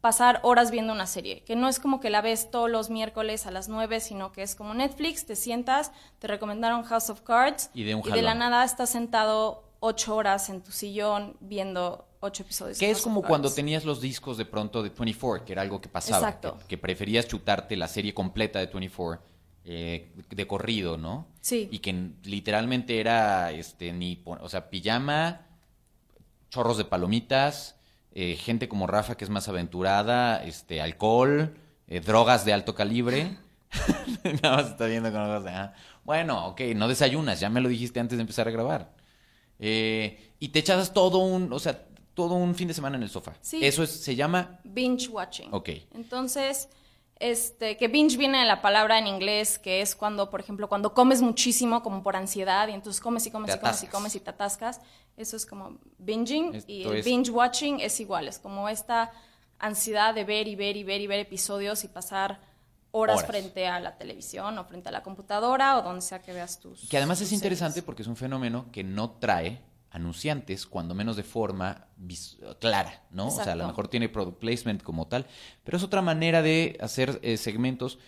pasar 0.00 0.40
horas 0.42 0.70
viendo 0.70 0.92
una 0.92 1.06
serie, 1.06 1.42
que 1.44 1.56
no 1.56 1.68
es 1.68 1.78
como 1.78 2.00
que 2.00 2.10
la 2.10 2.22
ves 2.22 2.50
todos 2.50 2.70
los 2.70 2.88
miércoles 2.88 3.46
a 3.46 3.50
las 3.50 3.68
9, 3.68 4.00
sino 4.00 4.32
que 4.32 4.42
es 4.42 4.54
como 4.54 4.72
Netflix, 4.74 5.26
te 5.26 5.36
sientas, 5.36 5.92
te 6.18 6.26
recomendaron 6.26 6.84
House 6.84 7.10
of 7.10 7.20
Cards 7.20 7.70
Y 7.74 7.84
de 7.84 7.94
un 7.94 8.02
la 8.22 8.34
nada 8.34 8.64
estás 8.64 8.90
sentado 8.90 9.69
ocho 9.80 10.16
horas 10.16 10.48
en 10.50 10.62
tu 10.62 10.70
sillón 10.70 11.36
viendo 11.40 12.06
ocho 12.20 12.42
episodios. 12.42 12.78
Que 12.78 12.90
es 12.90 13.02
como 13.02 13.22
cuando 13.22 13.50
tenías 13.52 13.84
los 13.84 14.00
discos 14.00 14.36
de 14.36 14.44
pronto 14.44 14.82
de 14.82 14.90
24, 14.90 15.44
que 15.44 15.52
era 15.52 15.62
algo 15.62 15.80
que 15.80 15.88
pasaba. 15.88 16.18
Exacto. 16.18 16.58
Que, 16.58 16.64
que 16.68 16.78
preferías 16.78 17.26
chutarte 17.26 17.76
la 17.76 17.88
serie 17.88 18.14
completa 18.14 18.58
de 18.58 18.66
24 18.66 19.30
eh, 19.64 20.10
de 20.30 20.46
corrido, 20.46 20.96
¿no? 20.96 21.26
Sí. 21.40 21.68
Y 21.70 21.80
que 21.80 22.12
literalmente 22.24 22.98
era, 22.98 23.52
este, 23.52 23.92
ni, 23.92 24.22
o 24.24 24.48
sea, 24.48 24.70
pijama, 24.70 25.46
chorros 26.48 26.78
de 26.78 26.84
palomitas, 26.84 27.76
eh, 28.12 28.36
gente 28.36 28.68
como 28.68 28.86
Rafa 28.86 29.16
que 29.16 29.24
es 29.24 29.30
más 29.30 29.48
aventurada, 29.48 30.42
este, 30.42 30.80
alcohol, 30.80 31.54
eh, 31.88 32.00
drogas 32.00 32.44
de 32.44 32.52
alto 32.52 32.74
calibre. 32.74 33.36
Nada 34.42 34.56
más 34.56 34.70
está 34.70 34.86
viendo 34.86 35.12
con 35.12 35.20
ojos 35.20 35.44
de, 35.44 35.50
ah, 35.50 35.74
Bueno, 36.04 36.46
ok, 36.48 36.60
no 36.74 36.88
desayunas, 36.88 37.38
ya 37.38 37.50
me 37.50 37.60
lo 37.60 37.68
dijiste 37.68 38.00
antes 38.00 38.16
de 38.16 38.22
empezar 38.22 38.48
a 38.48 38.50
grabar. 38.50 38.92
Eh, 39.60 40.32
y 40.40 40.48
te 40.48 40.58
echas 40.58 40.92
todo 40.92 41.18
un, 41.18 41.52
o 41.52 41.58
sea, 41.58 41.86
todo 42.14 42.34
un 42.34 42.54
fin 42.54 42.66
de 42.68 42.74
semana 42.74 42.96
en 42.96 43.02
el 43.02 43.10
sofá. 43.10 43.34
Sí. 43.40 43.64
Eso 43.64 43.82
es, 43.82 43.90
se 43.90 44.16
llama, 44.16 44.58
Binge 44.64 45.08
watching. 45.08 45.48
ok. 45.52 45.68
Entonces, 45.94 46.68
este, 47.18 47.76
que 47.76 47.88
binge 47.88 48.16
viene 48.16 48.38
de 48.40 48.46
la 48.46 48.62
palabra 48.62 48.98
en 48.98 49.06
inglés, 49.06 49.58
que 49.58 49.82
es 49.82 49.94
cuando, 49.94 50.30
por 50.30 50.40
ejemplo, 50.40 50.68
cuando 50.68 50.94
comes 50.94 51.20
muchísimo, 51.20 51.82
como 51.82 52.02
por 52.02 52.16
ansiedad, 52.16 52.68
y 52.68 52.72
entonces 52.72 53.00
comes 53.00 53.26
y 53.26 53.30
comes 53.30 53.50
Te 53.52 53.56
y 53.58 53.60
comes 53.60 53.82
y 53.82 53.86
comes 53.88 54.16
y 54.16 54.20
te 54.20 54.30
atascas. 54.30 54.80
Eso 55.16 55.36
es 55.36 55.44
como 55.44 55.78
binging. 55.98 56.62
y 56.66 56.84
el 56.84 56.96
es- 56.96 57.04
binge 57.04 57.30
watching 57.30 57.80
es 57.80 58.00
igual, 58.00 58.26
es 58.28 58.38
como 58.38 58.68
esta 58.68 59.12
ansiedad 59.58 60.14
de 60.14 60.24
ver 60.24 60.48
y 60.48 60.56
ver 60.56 60.76
y 60.78 60.84
ver 60.84 61.02
y 61.02 61.06
ver 61.06 61.20
episodios 61.20 61.84
y 61.84 61.88
pasar 61.88 62.40
horas, 62.92 63.18
Horas. 63.18 63.30
frente 63.30 63.66
a 63.66 63.80
la 63.80 63.96
televisión 63.96 64.58
o 64.58 64.64
frente 64.64 64.88
a 64.88 64.92
la 64.92 65.02
computadora 65.02 65.78
o 65.78 65.82
donde 65.82 66.02
sea 66.02 66.20
que 66.20 66.32
veas 66.32 66.60
tus. 66.60 66.88
Que 66.88 66.96
además 66.96 67.18
tus 67.18 67.28
es 67.28 67.32
interesante 67.32 67.74
series. 67.74 67.84
porque 67.84 68.02
es 68.02 68.08
un 68.08 68.16
fenómeno 68.16 68.66
que 68.72 68.84
no 68.84 69.12
trae 69.12 69.62
anunciantes, 69.90 70.66
cuando 70.66 70.94
menos 70.94 71.16
de 71.16 71.24
forma 71.24 71.88
clara, 72.60 73.02
¿no? 73.10 73.28
O 73.28 73.30
sea, 73.30 73.52
a 73.52 73.56
lo 73.56 73.66
mejor 73.66 73.88
tiene 73.88 74.08
product 74.08 74.38
placement 74.38 74.82
como 74.82 75.08
tal, 75.08 75.26
pero 75.64 75.76
es 75.76 75.82
otra 75.82 76.00
manera 76.00 76.42
de 76.42 76.78
hacer 76.80 77.18
eh, 77.22 77.36
segmentos. 77.36 77.98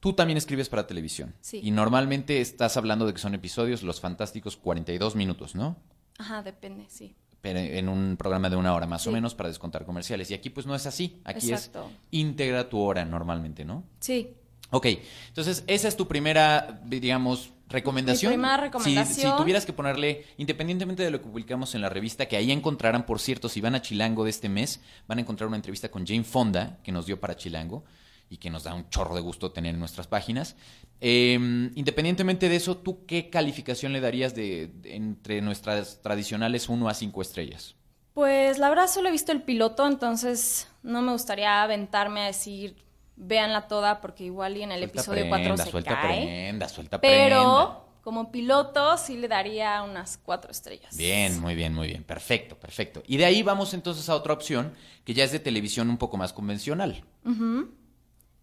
Tú 0.00 0.12
también 0.12 0.36
escribes 0.36 0.68
para 0.68 0.86
televisión. 0.86 1.34
Sí. 1.40 1.60
Y 1.62 1.72
normalmente 1.72 2.40
estás 2.40 2.76
hablando 2.76 3.04
de 3.04 3.14
que 3.14 3.18
son 3.18 3.34
episodios, 3.34 3.82
los 3.82 4.00
fantásticos 4.00 4.56
42 4.56 5.16
minutos, 5.16 5.56
¿no? 5.56 5.76
Ajá, 6.18 6.42
depende, 6.42 6.86
sí. 6.88 7.16
Pero 7.40 7.60
en 7.60 7.88
un 7.88 8.16
programa 8.16 8.50
de 8.50 8.56
una 8.56 8.74
hora 8.74 8.86
más 8.86 9.06
o 9.06 9.12
menos 9.12 9.34
para 9.34 9.48
descontar 9.48 9.84
comerciales. 9.84 10.30
Y 10.30 10.34
aquí 10.34 10.50
pues 10.50 10.66
no 10.66 10.74
es 10.74 10.86
así. 10.86 11.20
Aquí 11.24 11.50
Exacto. 11.50 11.86
es 11.88 11.96
íntegra 12.10 12.68
tu 12.68 12.80
hora 12.80 13.04
normalmente, 13.04 13.64
¿no? 13.64 13.84
Sí. 14.00 14.30
Ok, 14.70 14.86
entonces 15.28 15.64
esa 15.66 15.88
es 15.88 15.96
tu 15.96 16.06
primera, 16.08 16.80
digamos, 16.84 17.50
recomendación. 17.70 18.32
Mi 18.32 18.36
primera 18.36 18.56
Si- 18.56 18.62
recomendación. 18.62 19.32
Si, 19.32 19.36
tuvieras 19.38 19.64
que 19.64 19.72
ponerle, 19.72 20.26
independientemente 20.36 21.02
de 21.02 21.10
lo 21.10 21.22
que 21.22 21.28
publicamos 21.28 21.74
en 21.74 21.80
la 21.80 21.88
revista, 21.88 22.26
que 22.26 22.36
ahí 22.36 22.50
encontrarán, 22.52 23.06
por 23.06 23.18
cierto, 23.20 23.48
si 23.48 23.60
van 23.62 23.74
a 23.76 23.80
Chilango 23.82 24.24
de 24.24 24.30
este 24.30 24.48
mes, 24.50 24.80
van 25.06 25.18
a 25.18 25.20
encontrar 25.22 25.46
una 25.48 25.56
entrevista 25.56 25.90
con 25.90 26.06
Jane 26.06 26.24
Fonda, 26.24 26.78
que 26.82 26.92
nos 26.92 27.06
dio 27.06 27.18
para 27.18 27.36
Chilango, 27.36 27.84
y 28.30 28.38
que 28.38 28.50
nos 28.50 28.64
da 28.64 28.74
un 28.74 28.88
chorro 28.90 29.14
de 29.14 29.20
gusto 29.20 29.52
tener 29.52 29.74
en 29.74 29.80
nuestras 29.80 30.06
páginas. 30.06 30.56
Eh, 31.00 31.34
independientemente 31.74 32.48
de 32.48 32.56
eso, 32.56 32.76
¿tú 32.76 33.06
qué 33.06 33.30
calificación 33.30 33.92
le 33.92 34.00
darías 34.00 34.34
de, 34.34 34.68
de- 34.74 34.96
entre 34.96 35.40
nuestras 35.40 36.02
tradicionales 36.02 36.68
1 36.68 36.88
a 36.88 36.94
5 36.94 37.22
estrellas? 37.22 37.74
Pues 38.14 38.58
la 38.58 38.68
verdad 38.68 38.88
solo 38.88 39.08
he 39.08 39.12
visto 39.12 39.30
el 39.32 39.42
piloto, 39.42 39.86
entonces 39.86 40.68
no 40.82 41.02
me 41.02 41.12
gustaría 41.12 41.62
aventarme 41.62 42.22
a 42.22 42.26
decir 42.26 42.76
véanla 43.16 43.68
toda 43.68 44.00
porque 44.00 44.24
igual 44.24 44.56
y 44.56 44.62
en 44.62 44.72
el 44.72 44.80
Suelta 44.80 45.00
episodio 45.00 45.28
4 45.28 45.44
prenda, 45.44 45.64
se 45.64 45.70
suelta 45.70 46.00
cae. 46.00 46.22
prenda, 46.24 46.68
suelta 46.68 47.00
prenda. 47.00 47.26
Pero 47.28 47.84
como 48.02 48.30
piloto 48.32 48.96
sí 48.96 49.16
le 49.16 49.28
daría 49.28 49.82
unas 49.82 50.18
cuatro 50.18 50.50
estrellas. 50.50 50.96
Bien, 50.96 51.38
muy 51.40 51.54
bien, 51.54 51.74
muy 51.74 51.88
bien. 51.88 52.02
Perfecto, 52.04 52.56
perfecto. 52.58 53.02
Y 53.06 53.18
de 53.18 53.24
ahí 53.24 53.42
vamos 53.42 53.74
entonces 53.74 54.08
a 54.08 54.14
otra 54.14 54.32
opción 54.32 54.72
que 55.04 55.14
ya 55.14 55.24
es 55.24 55.30
de 55.32 55.38
televisión 55.40 55.88
un 55.90 55.98
poco 55.98 56.16
más 56.16 56.32
convencional, 56.32 57.04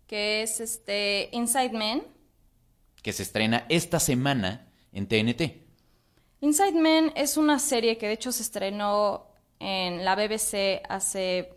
Que 0.07 0.43
es 0.43 0.59
este 0.59 1.29
Inside 1.31 1.71
Man. 1.71 2.03
que 3.01 3.13
se 3.13 3.23
estrena 3.23 3.65
esta 3.69 3.99
semana 3.99 4.67
en 4.91 5.07
TNT. 5.07 5.63
Inside 6.41 6.73
Man 6.73 7.11
es 7.15 7.37
una 7.37 7.59
serie 7.59 7.97
que 7.97 8.07
de 8.07 8.13
hecho 8.13 8.31
se 8.31 8.43
estrenó 8.43 9.27
en 9.59 10.03
la 10.05 10.15
BBC 10.15 10.81
hace 10.89 11.53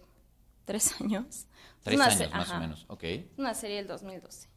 tres 0.65 0.95
años. 1.01 1.27
Es 1.27 1.47
Tres 1.85 2.01
años 2.01 2.31
más 2.33 2.51
o 2.51 2.59
menos, 2.59 2.85
ok. 2.89 3.03
Es 3.05 3.25
una 3.39 3.55
serie 3.55 3.77
del 3.77 3.87
2012. 3.87 4.49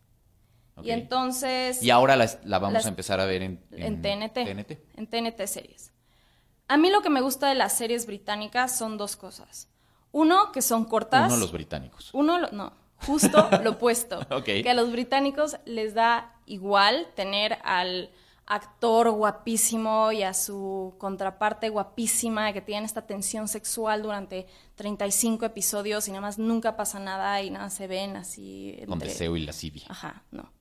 ok. 0.76 0.86
Y 0.86 0.92
entonces... 0.92 1.82
Y 1.84 1.90
ahora 1.92 2.16
la, 2.16 2.30
la 2.44 2.60
vamos 2.60 2.74
las- 2.74 2.86
a 2.86 2.90
empezar 2.90 3.20
a 3.22 3.26
ver 3.26 3.42
en, 3.44 3.64
en 3.72 4.02
TNT. 4.02 4.34
TNT. 4.34 4.72
En 4.98 5.08
TNT 5.08 5.46
series. 5.48 5.92
A 6.68 6.78
mí 6.78 6.90
lo 6.90 7.02
que 7.02 7.10
me 7.10 7.22
gusta 7.22 7.48
de 7.50 7.56
las 7.56 7.78
series 7.78 8.06
británicas 8.06 8.78
son 8.78 8.98
dos 8.98 9.16
cosas. 9.16 9.70
Uno, 10.12 10.52
que 10.52 10.62
son 10.62 10.86
cortas. 10.86 11.32
Uno 11.32 11.38
los 11.40 11.52
británicos. 11.54 12.10
Uno, 12.14 12.38
no, 12.52 12.74
justo 13.06 13.50
lo 13.64 13.72
opuesto. 13.72 14.20
Que 14.46 14.70
a 14.70 14.74
los 14.74 14.92
británicos 14.92 15.58
les 15.66 15.94
da 15.94 16.36
igual 16.46 17.08
tener 17.16 17.58
al 17.64 18.12
actor 18.48 19.10
guapísimo 19.12 20.12
y 20.12 20.24
a 20.24 20.34
su 20.34 20.94
contraparte 20.98 21.70
guapísima 21.70 22.52
que 22.52 22.60
tienen 22.62 22.84
esta 22.84 23.06
tensión 23.08 23.48
sexual 23.48 24.04
durante 24.04 24.46
35 24.76 25.46
episodios 25.46 26.08
y 26.08 26.12
nada 26.12 26.22
más 26.22 26.38
nunca 26.38 26.76
pasa 26.76 27.00
nada 27.00 27.42
y 27.42 27.50
nada 27.50 27.70
se 27.70 27.88
ven 27.88 28.18
así. 28.18 28.76
Con 28.86 28.94
entre- 28.96 29.10
deseo 29.10 29.38
y 29.38 29.46
lascivia. 29.46 29.84
Ajá, 29.88 30.24
no. 30.32 30.52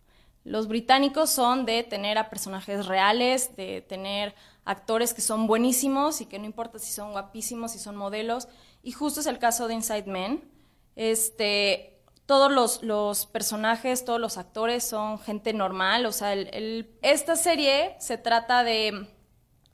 Los 0.44 0.68
británicos 0.68 1.30
son 1.30 1.66
de 1.66 1.82
tener 1.82 2.16
a 2.16 2.30
personajes 2.30 2.86
reales, 2.86 3.56
de 3.56 3.82
tener 3.82 4.34
actores 4.64 5.12
que 5.12 5.20
son 5.20 5.46
buenísimos 5.46 6.20
y 6.20 6.26
que 6.26 6.38
no 6.38 6.44
importa 6.46 6.78
si 6.78 6.92
son 6.92 7.10
guapísimos, 7.12 7.72
si 7.72 7.78
son 7.78 7.96
modelos. 7.96 8.46
Y 8.82 8.92
justo 8.92 9.20
es 9.20 9.26
el 9.26 9.38
caso 9.38 9.66
de 9.68 9.74
Inside 9.74 10.04
Men. 10.06 10.48
Este, 10.96 11.89
todos 12.30 12.52
los, 12.52 12.84
los 12.84 13.26
personajes, 13.26 14.04
todos 14.04 14.20
los 14.20 14.38
actores 14.38 14.84
son 14.84 15.18
gente 15.18 15.52
normal. 15.52 16.06
O 16.06 16.12
sea, 16.12 16.32
el- 16.32 16.88
esta 17.02 17.34
serie 17.34 17.96
se 17.98 18.18
trata 18.18 18.62
de 18.62 19.08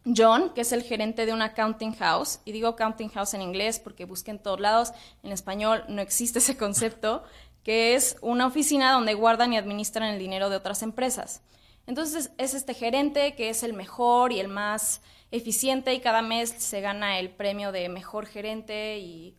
John, 0.07 0.55
que 0.55 0.63
es 0.63 0.73
el 0.73 0.83
gerente 0.83 1.27
de 1.27 1.35
una 1.35 1.53
counting 1.53 1.93
house, 1.97 2.41
y 2.47 2.53
digo 2.53 2.75
counting 2.75 3.11
house 3.11 3.35
en 3.35 3.43
inglés 3.43 3.79
porque 3.79 4.07
busqué 4.07 4.31
en 4.31 4.39
todos 4.39 4.59
lados, 4.59 4.93
en 5.23 5.33
español 5.33 5.85
no 5.89 6.01
existe 6.01 6.39
ese 6.39 6.57
concepto, 6.57 7.25
que 7.63 7.95
es 7.95 8.17
una 8.23 8.47
oficina 8.47 8.91
donde 8.93 9.13
guardan 9.13 9.53
y 9.53 9.59
administran 9.59 10.05
el 10.05 10.19
dinero 10.19 10.49
de 10.49 10.57
otras 10.57 10.83
empresas. 10.83 11.43
Entonces 11.87 12.31
es 12.39 12.55
este 12.55 12.73
gerente 12.73 13.35
que 13.35 13.51
es 13.51 13.65
el 13.65 13.75
mejor 13.75 14.33
y 14.33 14.41
el 14.41 14.49
más 14.49 15.03
eficiente 15.31 15.93
y 15.93 16.01
cada 16.01 16.23
mes 16.23 16.55
se 16.57 16.81
gana 16.81 17.19
el 17.19 17.29
premio 17.29 17.71
de 17.71 17.91
mejor 17.91 18.25
gerente 18.25 18.99
y, 18.99 19.37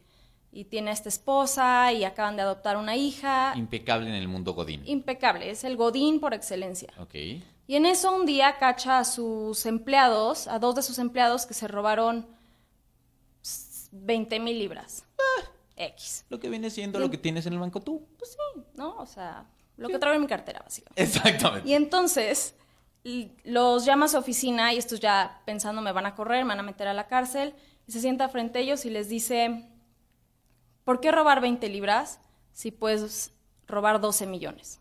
y 0.58 0.66
tiene 0.66 0.90
a 0.90 0.94
esta 0.94 1.08
esposa 1.08 1.94
y 1.94 2.04
acaban 2.04 2.36
de 2.36 2.42
adoptar 2.42 2.78
una 2.78 2.96
hija. 2.96 3.54
Impecable 3.56 4.10
en 4.10 4.16
el 4.16 4.28
mundo 4.28 4.56
Godín. 4.56 4.82
Impecable, 4.88 5.52
es 5.52 5.64
el 5.64 5.78
Godín 5.78 6.20
por 6.20 6.34
excelencia. 6.34 6.92
Ok. 6.98 7.14
Y 7.14 7.76
en 7.76 7.86
eso 7.86 8.16
un 8.16 8.26
día 8.26 8.58
cacha 8.58 8.98
a 8.98 9.04
sus 9.04 9.68
empleados, 9.68 10.48
a 10.48 10.58
dos 10.58 10.74
de 10.74 10.82
sus 10.82 10.98
empleados 10.98 11.46
que 11.46 11.54
se 11.54 11.68
robaron 11.68 12.26
20 13.92 14.40
mil 14.40 14.58
libras. 14.58 15.06
X. 15.76 16.26
Lo 16.30 16.40
que 16.40 16.50
viene 16.50 16.72
siendo 16.72 16.98
lo 16.98 17.12
que 17.12 17.20
tienes 17.20 17.46
en 17.46 17.54
el 17.54 17.60
banco 17.60 17.80
tú. 17.82 18.08
Pues 18.18 18.32
sí, 18.32 18.62
¿no? 18.74 18.98
O 18.98 19.06
sea, 19.06 19.46
lo 19.76 19.90
que 19.90 20.00
traigo 20.00 20.16
en 20.16 20.22
mi 20.22 20.28
cartera, 20.28 20.62
básicamente. 20.64 21.04
Exactamente. 21.04 21.70
Y 21.70 21.76
entonces 21.76 22.56
los 23.44 23.86
llama 23.86 24.06
a 24.08 24.10
su 24.10 24.18
oficina 24.18 24.74
y 24.74 24.80
estos 24.80 25.00
ya 25.00 25.40
pensando 25.46 25.84
me 25.84 25.92
van 25.92 26.08
a 26.08 26.16
correr, 26.16 26.46
me 26.46 26.50
van 26.50 26.62
a 26.62 26.64
meter 26.64 26.88
a 26.88 26.96
la 26.96 27.06
cárcel. 27.06 27.54
Y 27.86 27.92
se 27.92 28.02
sienta 28.02 28.28
frente 28.28 28.58
a 28.58 28.62
ellos 28.64 28.86
y 28.86 28.90
les 28.90 29.08
dice, 29.08 29.70
¿por 30.88 31.02
qué 31.02 31.12
robar 31.12 31.42
20 31.42 31.68
libras 31.68 32.22
si 32.54 32.72
puedes 32.72 33.34
robar 33.68 34.00
12 34.00 34.26
millones? 34.26 34.80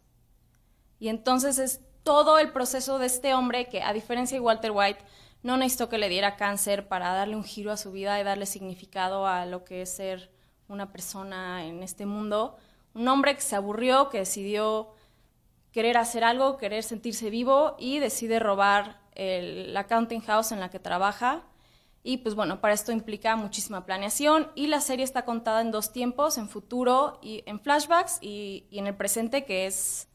Y 1.00 1.08
entonces 1.08 1.58
es 1.58 1.80
todo 2.04 2.38
el 2.38 2.52
proceso 2.52 3.00
de 3.00 3.06
este 3.06 3.34
hombre 3.34 3.68
que, 3.68 3.82
a 3.82 3.92
diferencia 3.92 4.36
de 4.36 4.40
Walter 4.40 4.70
White, 4.72 5.00
no 5.42 5.56
necesitó 5.56 5.88
que 5.88 5.98
le 5.98 6.08
diera 6.08 6.36
cáncer 6.36 6.86
para 6.86 7.12
darle 7.12 7.34
un 7.34 7.42
giro 7.42 7.72
a 7.72 7.76
su 7.76 7.90
vida 7.90 8.20
y 8.20 8.22
darle 8.22 8.46
significado 8.46 9.26
a 9.26 9.46
lo 9.46 9.64
que 9.64 9.82
es 9.82 9.96
ser 9.96 10.30
una 10.68 10.92
persona 10.92 11.66
en 11.66 11.82
este 11.82 12.06
mundo. 12.06 12.56
Un 12.94 13.08
hombre 13.08 13.34
que 13.34 13.40
se 13.40 13.56
aburrió, 13.56 14.08
que 14.08 14.18
decidió 14.18 14.92
querer 15.72 15.96
hacer 15.96 16.22
algo, 16.22 16.56
querer 16.56 16.84
sentirse 16.84 17.30
vivo 17.30 17.74
y 17.80 17.98
decide 17.98 18.38
robar 18.38 19.00
el, 19.16 19.74
la 19.74 19.80
accounting 19.80 20.20
house 20.20 20.52
en 20.52 20.60
la 20.60 20.70
que 20.70 20.78
trabaja. 20.78 21.42
Y 22.06 22.18
pues 22.18 22.36
bueno, 22.36 22.60
para 22.60 22.72
esto 22.72 22.92
implica 22.92 23.34
muchísima 23.34 23.84
planeación 23.84 24.52
y 24.54 24.68
la 24.68 24.80
serie 24.80 25.04
está 25.04 25.24
contada 25.24 25.60
en 25.60 25.72
dos 25.72 25.92
tiempos, 25.92 26.38
en 26.38 26.48
futuro 26.48 27.18
y 27.20 27.42
en 27.46 27.58
flashbacks 27.58 28.18
y, 28.20 28.64
y 28.70 28.78
en 28.78 28.86
el 28.86 28.94
presente, 28.94 29.44
que 29.44 29.66
es 29.66 30.06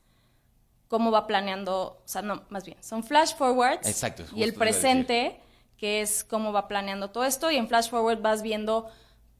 cómo 0.87 1.11
va 1.11 1.27
planeando, 1.27 2.01
o 2.01 2.07
sea, 2.07 2.21
no, 2.21 2.43
más 2.47 2.63
bien, 2.63 2.81
son 2.81 3.03
flash 3.03 3.35
forwards 3.35 3.85
Exacto, 3.85 4.23
y 4.33 4.43
el 4.43 4.53
presente, 4.53 5.41
que 5.75 5.99
es 5.99 6.23
cómo 6.23 6.53
va 6.53 6.69
planeando 6.69 7.09
todo 7.09 7.25
esto 7.25 7.51
y 7.51 7.57
en 7.57 7.67
flash 7.67 7.89
forward 7.89 8.21
vas 8.21 8.41
viendo 8.41 8.87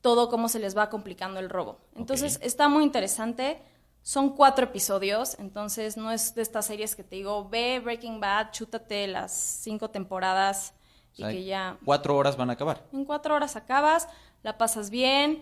todo 0.02 0.28
cómo 0.28 0.50
se 0.50 0.60
les 0.60 0.76
va 0.76 0.90
complicando 0.90 1.40
el 1.40 1.50
robo. 1.50 1.80
Entonces, 1.96 2.38
está 2.42 2.68
muy 2.68 2.84
interesante. 2.84 3.62
Son 4.02 4.36
cuatro 4.36 4.66
episodios, 4.66 5.40
entonces 5.40 5.96
no 5.96 6.12
es 6.12 6.36
de 6.36 6.42
estas 6.42 6.66
series 6.66 6.98
que 6.98 7.04
te 7.06 7.16
digo, 7.16 7.48
ve 7.48 7.80
Breaking 7.80 8.20
Bad, 8.20 8.52
chútate 8.52 9.08
las 9.08 9.32
cinco 9.32 9.90
temporadas 9.90 10.74
y 11.16 11.24
O 11.24 11.26
sea, 11.26 11.34
que 11.34 11.44
ya 11.44 11.78
Cuatro 11.86 12.16
horas 12.16 12.38
van 12.38 12.50
a 12.50 12.54
acabar. 12.54 12.86
en 12.94 13.06
cuatro 13.06 13.36
horas 13.36 13.56
acabas, 13.56 14.08
la 14.44 14.58
pasas 14.58 14.90
bien, 14.90 15.42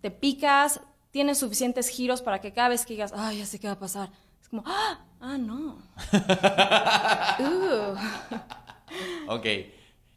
te 0.00 0.10
picas, 0.10 0.80
tienes 1.10 1.38
suficientes 1.38 1.88
giros 1.88 2.22
para 2.22 2.40
que 2.40 2.52
cada 2.52 2.68
vez 2.68 2.86
que 2.86 2.94
digas, 2.94 3.12
ay, 3.16 3.38
ya 3.38 3.46
sé 3.46 3.58
qué 3.58 3.66
va 3.66 3.74
a 3.74 3.78
pasar, 3.78 4.10
es 4.40 4.48
como, 4.48 4.62
ah, 4.66 5.00
ah 5.20 5.38
no. 5.38 5.78
Uh. 7.40 7.96
Ok. 9.28 9.46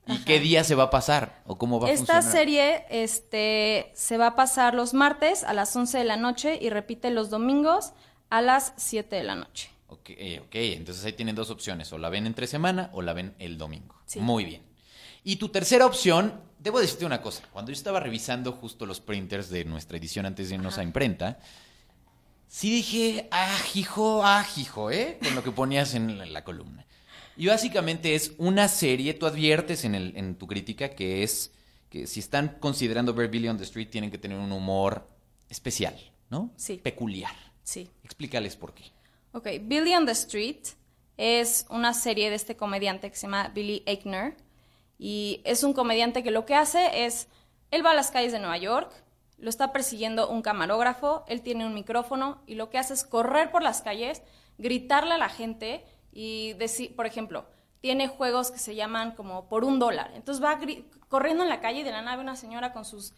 ¿Y 0.08 0.18
qué 0.26 0.40
día 0.40 0.64
se 0.64 0.76
va 0.76 0.84
a 0.84 0.90
pasar? 0.90 1.42
¿O 1.46 1.58
cómo 1.58 1.80
va 1.80 1.88
a 1.88 1.92
Esta 1.92 2.16
funcionar? 2.16 2.32
serie 2.32 2.86
este, 2.90 3.92
se 3.94 4.18
va 4.18 4.28
a 4.28 4.36
pasar 4.36 4.74
los 4.74 4.94
martes 4.94 5.44
a 5.44 5.54
las 5.54 5.76
11 5.76 6.00
de 6.00 6.04
la 6.04 6.18
noche 6.18 6.58
y 6.62 6.70
repite 6.70 7.12
los 7.12 7.30
domingos 7.30 7.94
a 8.30 8.42
las 8.42 8.74
7 8.78 9.16
de 9.16 9.24
la 9.24 9.36
noche. 9.36 9.70
Ok, 9.88 10.10
ok, 10.46 10.56
entonces 10.56 11.04
ahí 11.06 11.14
tienen 11.14 11.36
dos 11.36 11.50
opciones, 11.52 11.92
o 11.94 11.98
la 11.98 12.10
ven 12.10 12.26
entre 12.26 12.48
semana 12.48 12.90
o 12.94 13.02
la 13.02 13.14
ven 13.14 13.36
el 13.40 13.58
domingo. 13.58 13.96
Sí. 14.06 14.20
Muy 14.20 14.46
bien. 14.46 14.64
Y 15.24 15.36
tu 15.36 15.50
tercera 15.50 15.86
opción, 15.86 16.42
debo 16.60 16.80
decirte 16.80 17.06
una 17.06 17.22
cosa, 17.22 17.44
cuando 17.52 17.72
yo 17.72 17.76
estaba 17.76 18.00
revisando 18.00 18.52
justo 18.54 18.86
los 18.86 19.00
printers 19.00 19.50
de 19.50 19.66
nuestra 19.66 19.98
edición 19.98 20.26
antes 20.26 20.50
de 20.50 20.56
irnos 20.56 20.78
a 20.78 20.84
imprenta, 20.84 21.40
sí 22.48 22.72
dije, 22.72 23.28
ah, 23.32 23.60
hijo, 23.76 24.22
ah, 24.24 24.46
hijo, 24.58 24.92
¿eh? 24.92 25.20
Con 25.24 25.36
lo 25.36 25.44
que 25.44 25.52
ponías 25.52 25.94
en 25.94 26.18
la, 26.18 26.26
la 26.26 26.44
columna. 26.44 26.86
Y 27.38 27.48
básicamente 27.48 28.16
es 28.16 28.34
una 28.38 28.68
serie, 28.68 29.14
tú 29.14 29.26
adviertes 29.26 29.86
en, 29.86 29.96
el, 29.96 30.16
en 30.18 30.36
tu 30.36 30.48
crítica 30.48 30.90
que 30.90 31.24
es 31.24 31.52
que 31.90 32.08
si 32.08 32.20
están 32.20 32.58
considerando 32.60 33.14
ver 33.14 33.30
Billy 33.30 33.48
on 33.48 33.58
the 33.58 33.64
Street 33.64 33.90
tienen 33.90 34.12
que 34.12 34.18
tener 34.18 34.38
un 34.38 34.52
humor 34.52 35.08
especial, 35.50 35.96
¿no? 36.30 36.52
Sí. 36.56 36.78
Peculiar. 36.78 37.36
Sí. 37.64 37.90
Explícales 38.04 38.56
por 38.56 38.74
qué. 38.74 38.86
Ok, 39.34 39.48
Billy 39.64 39.94
on 39.94 40.06
the 40.06 40.14
Street 40.14 40.62
es 41.18 41.66
una 41.70 41.94
serie 41.94 42.30
de 42.30 42.36
este 42.36 42.56
comediante 42.56 43.10
que 43.10 43.16
se 43.16 43.28
llama 43.28 43.50
Billy 43.50 43.84
Eichner. 43.86 44.36
Y 45.04 45.42
es 45.46 45.64
un 45.64 45.74
comediante 45.74 46.22
que 46.22 46.30
lo 46.30 46.46
que 46.46 46.54
hace 46.54 47.08
es, 47.08 47.28
él 47.72 47.84
va 47.84 47.90
a 47.90 47.96
las 47.96 48.12
calles 48.12 48.32
de 48.32 48.38
Nueva 48.38 48.58
York, 48.58 48.94
lo 49.40 49.50
está 49.50 49.74
persiguiendo 49.74 50.30
un 50.30 50.44
camarógrafo, 50.44 51.26
él 51.28 51.42
tiene 51.42 51.66
un 51.66 51.74
micrófono 51.74 52.44
y 52.46 52.54
lo 52.54 52.70
que 52.70 52.78
hace 52.78 52.94
es 52.94 53.04
correr 53.04 53.50
por 53.50 53.64
las 53.64 53.82
calles, 53.82 54.22
gritarle 54.60 55.16
a 55.16 55.18
la 55.18 55.30
gente 55.30 55.84
y 56.12 56.54
decir, 56.54 56.96
por 56.96 57.08
ejemplo, 57.08 57.48
tiene 57.80 58.10
juegos 58.10 58.52
que 58.52 58.60
se 58.60 58.76
llaman 58.76 59.16
como 59.16 59.50
por 59.50 59.66
un 59.66 59.80
dólar. 59.80 60.12
Entonces 60.14 60.44
va 60.44 60.60
corriendo 61.10 61.42
en 61.42 61.50
la 61.50 61.62
calle 61.62 61.80
y 61.80 61.84
de 61.84 61.92
la 61.92 62.04
nave 62.04 62.22
una 62.22 62.36
señora 62.36 62.72
con 62.72 62.86
sus 62.86 63.16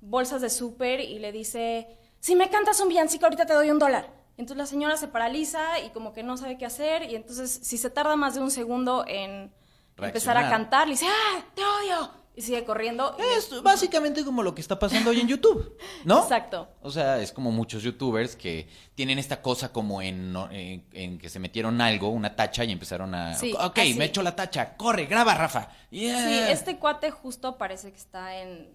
bolsas 0.00 0.40
de 0.40 0.48
súper 0.48 1.00
y 1.00 1.18
le 1.18 1.32
dice, 1.32 1.86
si 2.18 2.34
me 2.34 2.48
cantas 2.48 2.80
un 2.80 2.88
villancico 2.88 3.26
ahorita 3.26 3.44
te 3.44 3.52
doy 3.52 3.70
un 3.70 3.78
dólar. 3.78 4.10
Entonces 4.38 4.56
la 4.56 4.64
señora 4.64 4.96
se 4.96 5.08
paraliza 5.08 5.80
y 5.80 5.90
como 5.90 6.14
que 6.14 6.22
no 6.22 6.38
sabe 6.38 6.56
qué 6.56 6.64
hacer 6.64 7.02
y 7.10 7.14
entonces 7.14 7.60
si 7.62 7.76
se 7.76 7.90
tarda 7.90 8.16
más 8.16 8.36
de 8.36 8.40
un 8.40 8.50
segundo 8.50 9.04
en 9.06 9.52
empezar 9.98 10.36
a 10.36 10.48
cantar, 10.50 10.86
le 10.86 10.92
dice, 10.94 11.06
¡ah, 11.08 11.42
te 11.54 11.62
odio! 11.62 12.10
Y 12.38 12.42
sigue 12.42 12.66
corriendo. 12.66 13.16
y 13.18 13.22
Es 13.38 13.62
básicamente 13.62 14.22
como 14.22 14.42
lo 14.42 14.54
que 14.54 14.60
está 14.60 14.78
pasando 14.78 15.08
hoy 15.08 15.20
en 15.20 15.26
YouTube, 15.28 15.74
¿no? 16.04 16.18
Exacto. 16.22 16.68
O 16.82 16.90
sea, 16.90 17.18
es 17.22 17.32
como 17.32 17.50
muchos 17.50 17.82
youtubers 17.82 18.36
que 18.36 18.68
tienen 18.94 19.18
esta 19.18 19.40
cosa 19.40 19.72
como 19.72 20.02
en, 20.02 20.36
en- 20.50 20.84
en 20.92 21.18
que 21.18 21.30
se 21.30 21.38
metieron 21.38 21.80
algo, 21.80 22.10
una 22.10 22.36
tacha 22.36 22.62
y 22.64 22.72
empezaron 22.72 23.14
a... 23.14 23.32
Sí, 23.34 23.54
ok, 23.58 23.78
así. 23.78 23.94
me 23.94 24.04
echo 24.04 24.22
la 24.22 24.36
tacha, 24.36 24.76
corre, 24.76 25.06
graba, 25.06 25.34
Rafa. 25.34 25.70
Yeah. 25.88 26.18
Sí, 26.28 26.52
este 26.52 26.76
cuate 26.76 27.10
justo 27.10 27.56
parece 27.56 27.90
que 27.90 27.96
está 27.96 28.36
en 28.36 28.68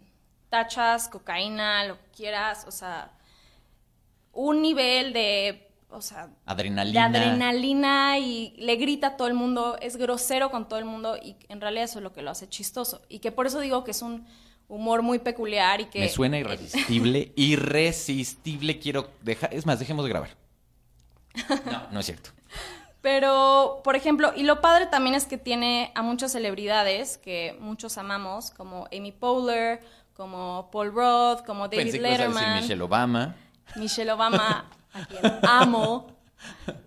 tachas, 0.50 1.08
cocaína, 1.08 1.86
lo 1.86 1.98
que 2.02 2.08
quieras, 2.18 2.66
o 2.68 2.72
sea, 2.72 3.12
un 4.34 4.62
nivel 4.64 5.14
de, 5.14 5.71
o 5.92 6.02
sea, 6.02 6.30
Adrenalina. 6.46 7.10
de 7.10 7.18
adrenalina 7.18 8.18
y 8.18 8.54
le 8.58 8.76
grita 8.76 9.08
a 9.08 9.18
todo 9.18 9.28
el 9.28 9.34
mundo, 9.34 9.78
es 9.82 9.98
grosero 9.98 10.52
con 10.52 10.68
todo 10.68 10.80
el 10.80 10.86
mundo 10.86 11.18
y 11.18 11.36
en 11.50 11.62
realidad 11.62 11.86
eso 11.86 12.00
es 12.00 12.04
lo 12.04 12.14
que 12.14 12.22
lo 12.22 12.32
hace 12.32 12.48
chistoso. 12.48 13.02
Y 13.10 13.20
que 13.20 13.32
por 13.32 13.48
eso 13.48 13.60
digo 13.60 13.84
que 13.84 13.92
es 13.92 14.02
un 14.02 14.26
humor 14.68 15.02
muy 15.02 15.20
peculiar 15.20 15.82
y 15.82 15.86
que... 15.86 16.00
Me 16.00 16.10
suena 16.10 16.38
irresistible, 16.40 17.34
irresistible, 17.36 18.80
quiero 18.80 19.10
dejar... 19.22 19.54
Es 19.54 19.66
más, 19.66 19.80
dejemos 19.80 20.06
de 20.06 20.10
grabar. 20.10 20.30
No, 21.66 21.88
no 21.92 22.00
es 22.00 22.06
cierto. 22.06 22.32
Pero, 23.02 23.82
por 23.84 23.96
ejemplo, 23.96 24.32
y 24.36 24.44
lo 24.44 24.62
padre 24.62 24.86
también 24.86 25.16
es 25.16 25.26
que 25.26 25.38
tiene 25.38 25.92
a 25.96 26.04
muchas 26.04 26.32
celebridades 26.34 27.18
que 27.18 27.58
muchos 27.60 27.98
amamos, 27.98 28.52
como 28.52 28.88
Amy 28.96 29.12
Poehler, 29.12 29.82
como 30.14 30.70
Paul 30.72 30.94
Roth, 30.94 31.44
como 31.46 31.68
David 31.68 31.84
Pensé 31.84 32.00
que 32.00 32.08
ibas 32.08 32.20
a 32.20 32.24
decir 32.24 32.30
Letterman. 32.30 32.62
Michelle 32.62 32.82
Obama. 32.84 33.36
Michelle 33.76 34.12
Obama, 34.12 34.70
a 34.94 35.06
quien 35.06 35.40
amo. 35.44 36.08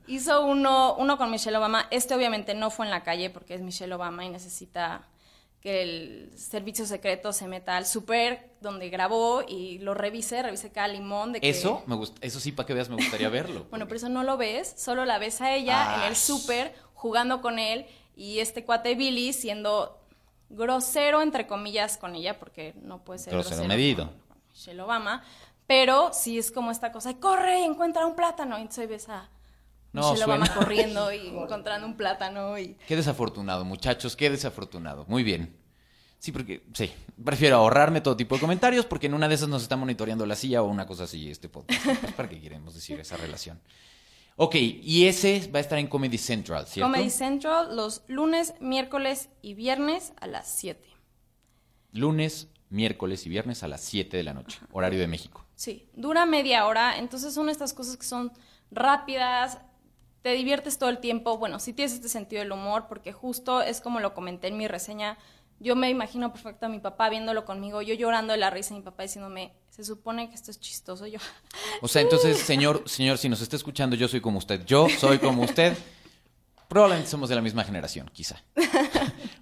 Hizo 0.06 0.44
uno, 0.44 0.94
uno 0.96 1.16
con 1.16 1.30
Michelle 1.30 1.56
Obama. 1.56 1.86
Este 1.90 2.14
obviamente 2.14 2.54
no 2.54 2.70
fue 2.70 2.86
en 2.86 2.90
la 2.90 3.02
calle 3.02 3.30
porque 3.30 3.54
es 3.54 3.60
Michelle 3.62 3.94
Obama 3.94 4.24
y 4.24 4.28
necesita 4.28 5.02
que 5.60 5.80
el 5.82 6.32
servicio 6.38 6.84
secreto 6.84 7.32
se 7.32 7.48
meta 7.48 7.76
al 7.78 7.86
súper 7.86 8.50
donde 8.60 8.90
grabó 8.90 9.42
y 9.48 9.78
lo 9.78 9.94
revise, 9.94 10.42
revise 10.42 10.70
cada 10.70 10.88
limón 10.88 11.32
de 11.32 11.40
que... 11.40 11.48
Eso, 11.48 11.82
me 11.86 11.94
gusta, 11.94 12.18
eso 12.20 12.38
sí, 12.38 12.52
para 12.52 12.66
que 12.66 12.74
veas, 12.74 12.90
me 12.90 12.96
gustaría 12.96 13.30
verlo. 13.30 13.64
Bueno, 13.70 13.86
pero 13.86 13.96
eso 13.96 14.10
no 14.10 14.24
lo 14.24 14.36
ves, 14.36 14.74
solo 14.76 15.06
la 15.06 15.18
ves 15.18 15.40
a 15.40 15.54
ella 15.54 15.96
en 15.96 16.02
el 16.02 16.16
súper 16.16 16.74
jugando 16.92 17.40
con 17.40 17.58
él 17.58 17.86
y 18.14 18.40
este 18.40 18.64
cuate 18.64 18.94
Billy 18.94 19.32
siendo 19.32 19.98
grosero 20.50 21.22
entre 21.22 21.46
comillas 21.46 21.96
con 21.96 22.14
ella 22.14 22.38
porque 22.38 22.74
no 22.82 22.98
puede 23.02 23.18
ser 23.20 23.32
Grosero 23.32 23.56
grosero, 23.56 23.68
medido. 23.74 24.04
con- 24.08 24.18
con 24.28 24.38
Michelle 24.50 24.82
Obama, 24.82 25.24
pero 25.66 26.10
sí 26.12 26.38
es 26.38 26.50
como 26.50 26.70
esta 26.70 26.92
cosa, 26.92 27.18
corre 27.18 27.60
y 27.60 27.64
encuentra 27.64 28.06
un 28.06 28.14
plátano 28.14 28.58
y 28.58 28.62
entonces 28.62 28.88
ves 28.88 29.08
a 29.08 29.30
No, 29.92 30.12
Michelle 30.12 30.48
corriendo 30.54 31.12
y 31.12 31.28
encontrando 31.36 31.86
un 31.86 31.96
plátano 31.96 32.58
y 32.58 32.76
Qué 32.86 32.96
desafortunado, 32.96 33.64
muchachos, 33.64 34.16
qué 34.16 34.30
desafortunado. 34.30 35.04
Muy 35.08 35.22
bien. 35.22 35.56
Sí, 36.18 36.32
porque, 36.32 36.64
sí, 36.72 36.90
prefiero 37.22 37.56
ahorrarme 37.56 38.00
todo 38.00 38.16
tipo 38.16 38.34
de 38.34 38.40
comentarios 38.40 38.86
porque 38.86 39.08
en 39.08 39.14
una 39.14 39.28
de 39.28 39.34
esas 39.34 39.48
nos 39.48 39.62
está 39.62 39.76
monitoreando 39.76 40.24
la 40.24 40.36
silla 40.36 40.62
o 40.62 40.66
una 40.66 40.86
cosa 40.86 41.04
así 41.04 41.30
este 41.30 41.50
podcast. 41.50 41.84
Pues, 41.84 42.12
¿Para 42.14 42.28
qué 42.30 42.40
queremos 42.40 42.74
decir 42.74 42.98
esa 42.98 43.18
relación? 43.18 43.60
Ok, 44.36 44.54
y 44.56 45.06
ese 45.06 45.50
va 45.54 45.58
a 45.58 45.60
estar 45.60 45.78
en 45.78 45.86
Comedy 45.86 46.18
Central, 46.18 46.66
¿cierto? 46.66 46.90
Comedy 46.90 47.10
Central 47.10 47.76
los 47.76 48.02
lunes, 48.08 48.54
miércoles 48.58 49.28
y 49.42 49.54
viernes 49.54 50.12
a 50.18 50.26
las 50.26 50.48
7. 50.48 50.82
Lunes, 51.92 52.48
miércoles 52.70 53.26
y 53.26 53.28
viernes 53.28 53.62
a 53.62 53.68
las 53.68 53.82
7 53.82 54.16
de 54.16 54.22
la 54.22 54.32
noche, 54.34 54.58
horario 54.72 54.98
de 54.98 55.06
México. 55.06 55.43
Sí, 55.56 55.88
dura 55.94 56.26
media 56.26 56.66
hora, 56.66 56.98
entonces 56.98 57.32
son 57.34 57.48
estas 57.48 57.72
cosas 57.72 57.96
que 57.96 58.06
son 58.06 58.32
rápidas, 58.70 59.58
te 60.22 60.32
diviertes 60.32 60.78
todo 60.78 60.90
el 60.90 60.98
tiempo, 60.98 61.38
bueno, 61.38 61.58
si 61.58 61.72
tienes 61.72 61.92
este 61.92 62.08
sentido 62.08 62.42
del 62.42 62.52
humor, 62.52 62.86
porque 62.88 63.12
justo 63.12 63.60
es 63.60 63.80
como 63.80 64.00
lo 64.00 64.14
comenté 64.14 64.48
en 64.48 64.56
mi 64.56 64.66
reseña, 64.66 65.18
yo 65.60 65.76
me 65.76 65.88
imagino 65.90 66.32
perfecto 66.32 66.66
a 66.66 66.68
mi 66.68 66.80
papá 66.80 67.08
viéndolo 67.08 67.44
conmigo, 67.44 67.82
yo 67.82 67.94
llorando 67.94 68.32
de 68.32 68.38
la 68.38 68.50
risa 68.50 68.74
y 68.74 68.78
mi 68.78 68.82
papá 68.82 69.04
diciéndome, 69.04 69.54
se 69.70 69.84
supone 69.84 70.28
que 70.28 70.34
esto 70.34 70.50
es 70.50 70.60
chistoso. 70.60 71.06
Yo, 71.06 71.18
O 71.80 71.88
sea, 71.88 72.02
entonces, 72.02 72.38
señor, 72.38 72.82
señor, 72.86 73.18
si 73.18 73.28
nos 73.28 73.40
está 73.40 73.56
escuchando, 73.56 73.96
yo 73.96 74.08
soy 74.08 74.20
como 74.20 74.38
usted. 74.38 74.64
Yo 74.64 74.88
soy 74.88 75.18
como 75.18 75.42
usted. 75.42 75.76
Probablemente 76.68 77.10
somos 77.10 77.28
de 77.28 77.34
la 77.34 77.42
misma 77.42 77.64
generación, 77.64 78.10
quizá. 78.12 78.42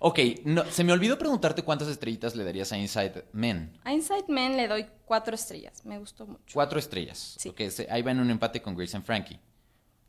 Ok, 0.04 0.18
no, 0.44 0.64
se 0.64 0.82
me 0.82 0.92
olvidó 0.92 1.16
preguntarte 1.16 1.62
cuántas 1.62 1.86
estrellitas 1.88 2.34
le 2.34 2.42
darías 2.44 2.72
a 2.72 2.76
Inside 2.78 3.26
Men. 3.32 3.78
a 3.84 3.92
Inside 3.92 4.24
Men 4.28 4.56
le 4.56 4.66
doy 4.66 4.86
cuatro 5.04 5.34
estrellas. 5.34 5.84
Me 5.84 5.98
gustó 5.98 6.26
mucho. 6.26 6.42
Cuatro 6.52 6.78
estrellas. 6.80 7.36
Sí. 7.38 7.48
Ok, 7.50 7.60
se- 7.70 7.86
ahí 7.90 8.02
va 8.02 8.10
en 8.10 8.18
un 8.20 8.28
empate 8.30 8.60
con 8.60 8.74
Grace 8.74 8.96
and 8.96 9.06
Frankie. 9.06 9.38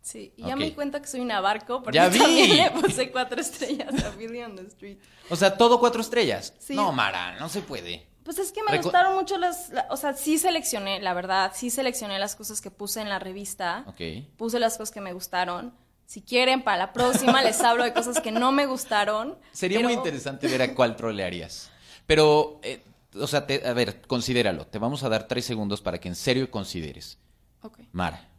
Sí, 0.01 0.33
y 0.35 0.43
ya 0.47 0.55
me 0.55 0.65
di 0.65 0.71
cuenta 0.71 0.99
que 1.01 1.07
soy 1.07 1.21
una 1.21 1.39
barco 1.39 1.81
porque 1.83 1.95
Ya 1.95 2.09
vi. 2.09 2.17
también 2.19 2.57
le 2.57 2.71
puse 2.71 3.11
cuatro 3.11 3.39
estrellas 3.39 4.03
a 4.03 4.09
Billy 4.09 4.41
on 4.41 4.55
the 4.55 4.63
Street. 4.63 4.97
O 5.29 5.35
sea, 5.35 5.55
todo 5.55 5.79
cuatro 5.79 6.01
estrellas. 6.01 6.53
Sí. 6.59 6.75
No, 6.75 6.91
Mara, 6.91 7.37
no 7.39 7.47
se 7.47 7.61
puede. 7.61 8.07
Pues 8.23 8.37
es 8.39 8.51
que 8.51 8.61
me 8.63 8.77
gustaron 8.81 9.15
mucho 9.15 9.37
las, 9.37 9.69
la- 9.69 9.85
o 9.91 9.97
sea, 9.97 10.13
sí 10.13 10.39
seleccioné, 10.39 11.01
la 11.01 11.13
verdad, 11.13 11.51
sí 11.53 11.69
seleccioné 11.69 12.17
las 12.19 12.35
cosas 12.35 12.61
que 12.61 12.71
puse 12.71 12.99
en 13.01 13.09
la 13.09 13.19
revista. 13.19 13.83
Ok. 13.87 14.01
Puse 14.37 14.59
las 14.59 14.77
cosas 14.77 14.91
que 14.93 15.01
me 15.01 15.13
gustaron. 15.13 15.73
Si 16.05 16.21
quieren, 16.21 16.63
para 16.63 16.77
la 16.77 16.93
próxima 16.93 17.41
les 17.41 17.59
hablo 17.61 17.83
de 17.83 17.93
cosas 17.93 18.19
que 18.21 18.31
no 18.31 18.51
me 18.51 18.65
gustaron. 18.65 19.37
Sería 19.51 19.79
pero- 19.79 19.89
muy 19.89 19.97
interesante 19.97 20.47
ver 20.47 20.61
a 20.61 20.75
cuál 20.75 20.95
trolearías. 20.95 21.71
Pero, 22.05 22.59
eh, 22.63 22.83
o 23.19 23.25
sea, 23.27 23.47
te- 23.47 23.65
a 23.67 23.73
ver, 23.73 24.01
considéralo. 24.07 24.67
Te 24.67 24.77
vamos 24.79 25.03
a 25.03 25.09
dar 25.09 25.27
tres 25.27 25.45
segundos 25.45 25.81
para 25.81 25.99
que 25.99 26.07
en 26.09 26.15
serio 26.15 26.51
consideres. 26.51 27.17
Ok. 27.61 27.79
Mara, 27.93 28.29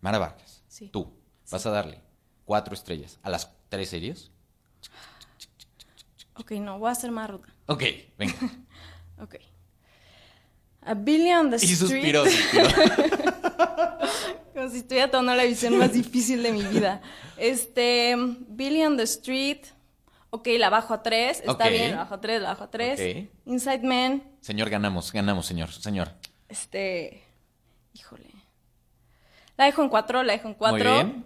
Mara 0.00 0.18
Vargas, 0.18 0.62
Sí. 0.68 0.88
tú, 0.88 1.12
vas 1.50 1.64
a 1.64 1.70
darle 1.70 2.00
cuatro 2.44 2.74
estrellas 2.74 3.18
a 3.22 3.30
las 3.30 3.50
tres 3.68 3.88
series. 3.90 4.30
Ok, 6.34 6.52
no, 6.52 6.78
voy 6.78 6.88
a 6.88 6.92
hacer 6.92 7.10
más 7.12 7.28
ruta. 7.30 7.48
Ok, 7.66 7.82
venga. 8.18 8.34
A 10.84 10.94
Billy 10.94 11.30
on 11.32 11.50
the 11.50 11.56
Y 11.56 11.72
Street. 11.72 11.76
suspiró, 11.76 12.24
suspiró. 12.26 12.68
Como 14.54 14.68
si 14.68 14.78
estuviera 14.78 15.10
tomando 15.10 15.34
la 15.34 15.44
visión 15.44 15.76
más 15.78 15.92
difícil 15.92 16.42
de 16.42 16.52
mi 16.52 16.62
vida. 16.62 17.00
Este, 17.36 18.14
Billy 18.48 18.84
on 18.84 18.96
the 18.96 19.04
Street. 19.04 19.58
Ok, 20.30 20.48
la 20.58 20.70
bajo 20.70 20.94
a 20.94 21.02
tres. 21.02 21.42
Está 21.46 21.68
bien, 21.68 21.92
la 21.92 21.98
bajo 21.98 22.14
a 22.14 22.20
tres, 22.20 22.42
la 22.42 22.48
bajo 22.50 22.64
a 22.64 22.70
tres. 22.70 23.00
Ok. 23.00 23.30
Inside 23.46 23.82
Man. 23.82 24.22
Señor, 24.40 24.70
ganamos, 24.70 25.12
ganamos, 25.12 25.46
señor, 25.46 25.70
señor. 25.72 26.10
Este. 26.48 27.22
Híjole. 27.94 28.30
La 29.56 29.66
dejo 29.66 29.82
en 29.82 29.88
cuatro, 29.88 30.22
la 30.22 30.32
dejo 30.32 30.48
en 30.48 30.54
cuatro. 30.54 30.78
Muy 30.94 31.02
bien. 31.04 31.24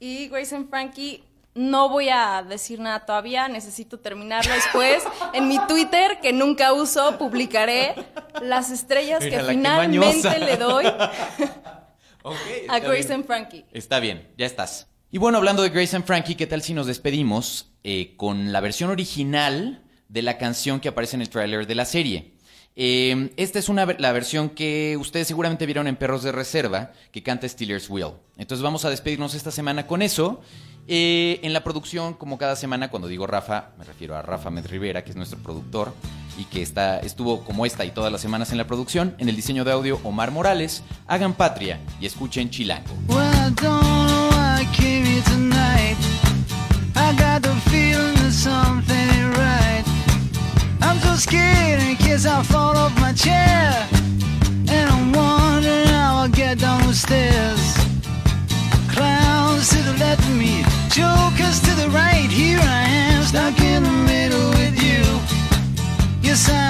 Y 0.00 0.28
Grace 0.28 0.54
and 0.56 0.68
Frankie. 0.68 1.24
No 1.60 1.90
voy 1.90 2.08
a 2.08 2.42
decir 2.42 2.80
nada 2.80 3.04
todavía, 3.04 3.46
necesito 3.46 3.98
terminarlo 4.00 4.54
después. 4.54 5.02
En 5.34 5.46
mi 5.46 5.58
Twitter, 5.66 6.18
que 6.22 6.32
nunca 6.32 6.72
uso, 6.72 7.18
publicaré 7.18 7.94
las 8.40 8.70
estrellas 8.70 9.22
que 9.22 9.38
finalmente 9.40 10.38
le 10.38 10.56
doy 10.56 10.86
a 12.68 12.78
Grace 12.78 13.08
bien. 13.08 13.12
and 13.12 13.26
Frankie. 13.26 13.66
Está 13.72 14.00
bien, 14.00 14.26
ya 14.38 14.46
estás. 14.46 14.88
Y 15.10 15.18
bueno, 15.18 15.36
hablando 15.36 15.62
de 15.62 15.68
Grace 15.68 15.94
and 15.94 16.06
Frankie, 16.06 16.34
¿qué 16.34 16.46
tal 16.46 16.62
si 16.62 16.72
nos 16.72 16.86
despedimos 16.86 17.70
eh, 17.84 18.14
con 18.16 18.52
la 18.52 18.60
versión 18.60 18.88
original 18.88 19.84
de 20.08 20.22
la 20.22 20.38
canción 20.38 20.80
que 20.80 20.88
aparece 20.88 21.16
en 21.16 21.22
el 21.22 21.28
tráiler 21.28 21.66
de 21.66 21.74
la 21.74 21.84
serie? 21.84 22.32
Eh, 22.74 23.32
esta 23.36 23.58
es 23.58 23.68
una, 23.68 23.84
la 23.84 24.12
versión 24.12 24.48
que 24.48 24.96
ustedes 24.98 25.28
seguramente 25.28 25.66
vieron 25.66 25.86
en 25.88 25.96
Perros 25.96 26.22
de 26.22 26.32
Reserva, 26.32 26.92
que 27.12 27.22
canta 27.22 27.46
Steelers 27.46 27.90
Will. 27.90 28.14
Entonces 28.38 28.62
vamos 28.62 28.86
a 28.86 28.88
despedirnos 28.88 29.34
esta 29.34 29.50
semana 29.50 29.86
con 29.86 30.00
eso. 30.00 30.40
Eh, 30.86 31.40
en 31.42 31.52
la 31.52 31.62
producción, 31.62 32.14
como 32.14 32.38
cada 32.38 32.56
semana, 32.56 32.90
cuando 32.90 33.08
digo 33.08 33.26
Rafa, 33.26 33.70
me 33.78 33.84
refiero 33.84 34.16
a 34.16 34.22
Rafa 34.22 34.50
Med 34.50 34.66
Rivera, 34.66 35.04
que 35.04 35.10
es 35.10 35.16
nuestro 35.16 35.38
productor 35.38 35.92
y 36.38 36.44
que 36.44 36.62
está, 36.62 36.98
estuvo 37.00 37.44
como 37.44 37.66
esta 37.66 37.84
y 37.84 37.90
todas 37.90 38.10
las 38.10 38.20
semanas 38.20 38.50
en 38.52 38.58
la 38.58 38.66
producción. 38.66 39.14
En 39.18 39.28
el 39.28 39.36
diseño 39.36 39.64
de 39.64 39.72
audio, 39.72 40.00
Omar 40.04 40.30
Morales. 40.30 40.82
Hagan 41.06 41.34
patria 41.34 41.80
y 42.00 42.06
escuchen 42.06 42.50
Chilango. 42.50 42.94
Well, 43.08 43.54
the 43.56 43.80
me, 60.40 60.69
Here 62.40 62.58
I 62.58 62.84
am, 63.12 63.22
stuck 63.22 63.60
in 63.60 63.82
the 63.82 63.90
middle 63.90 64.48
with 64.56 64.82
you. 64.82 65.04
Yes, 66.22 66.48
I'm 66.48 66.69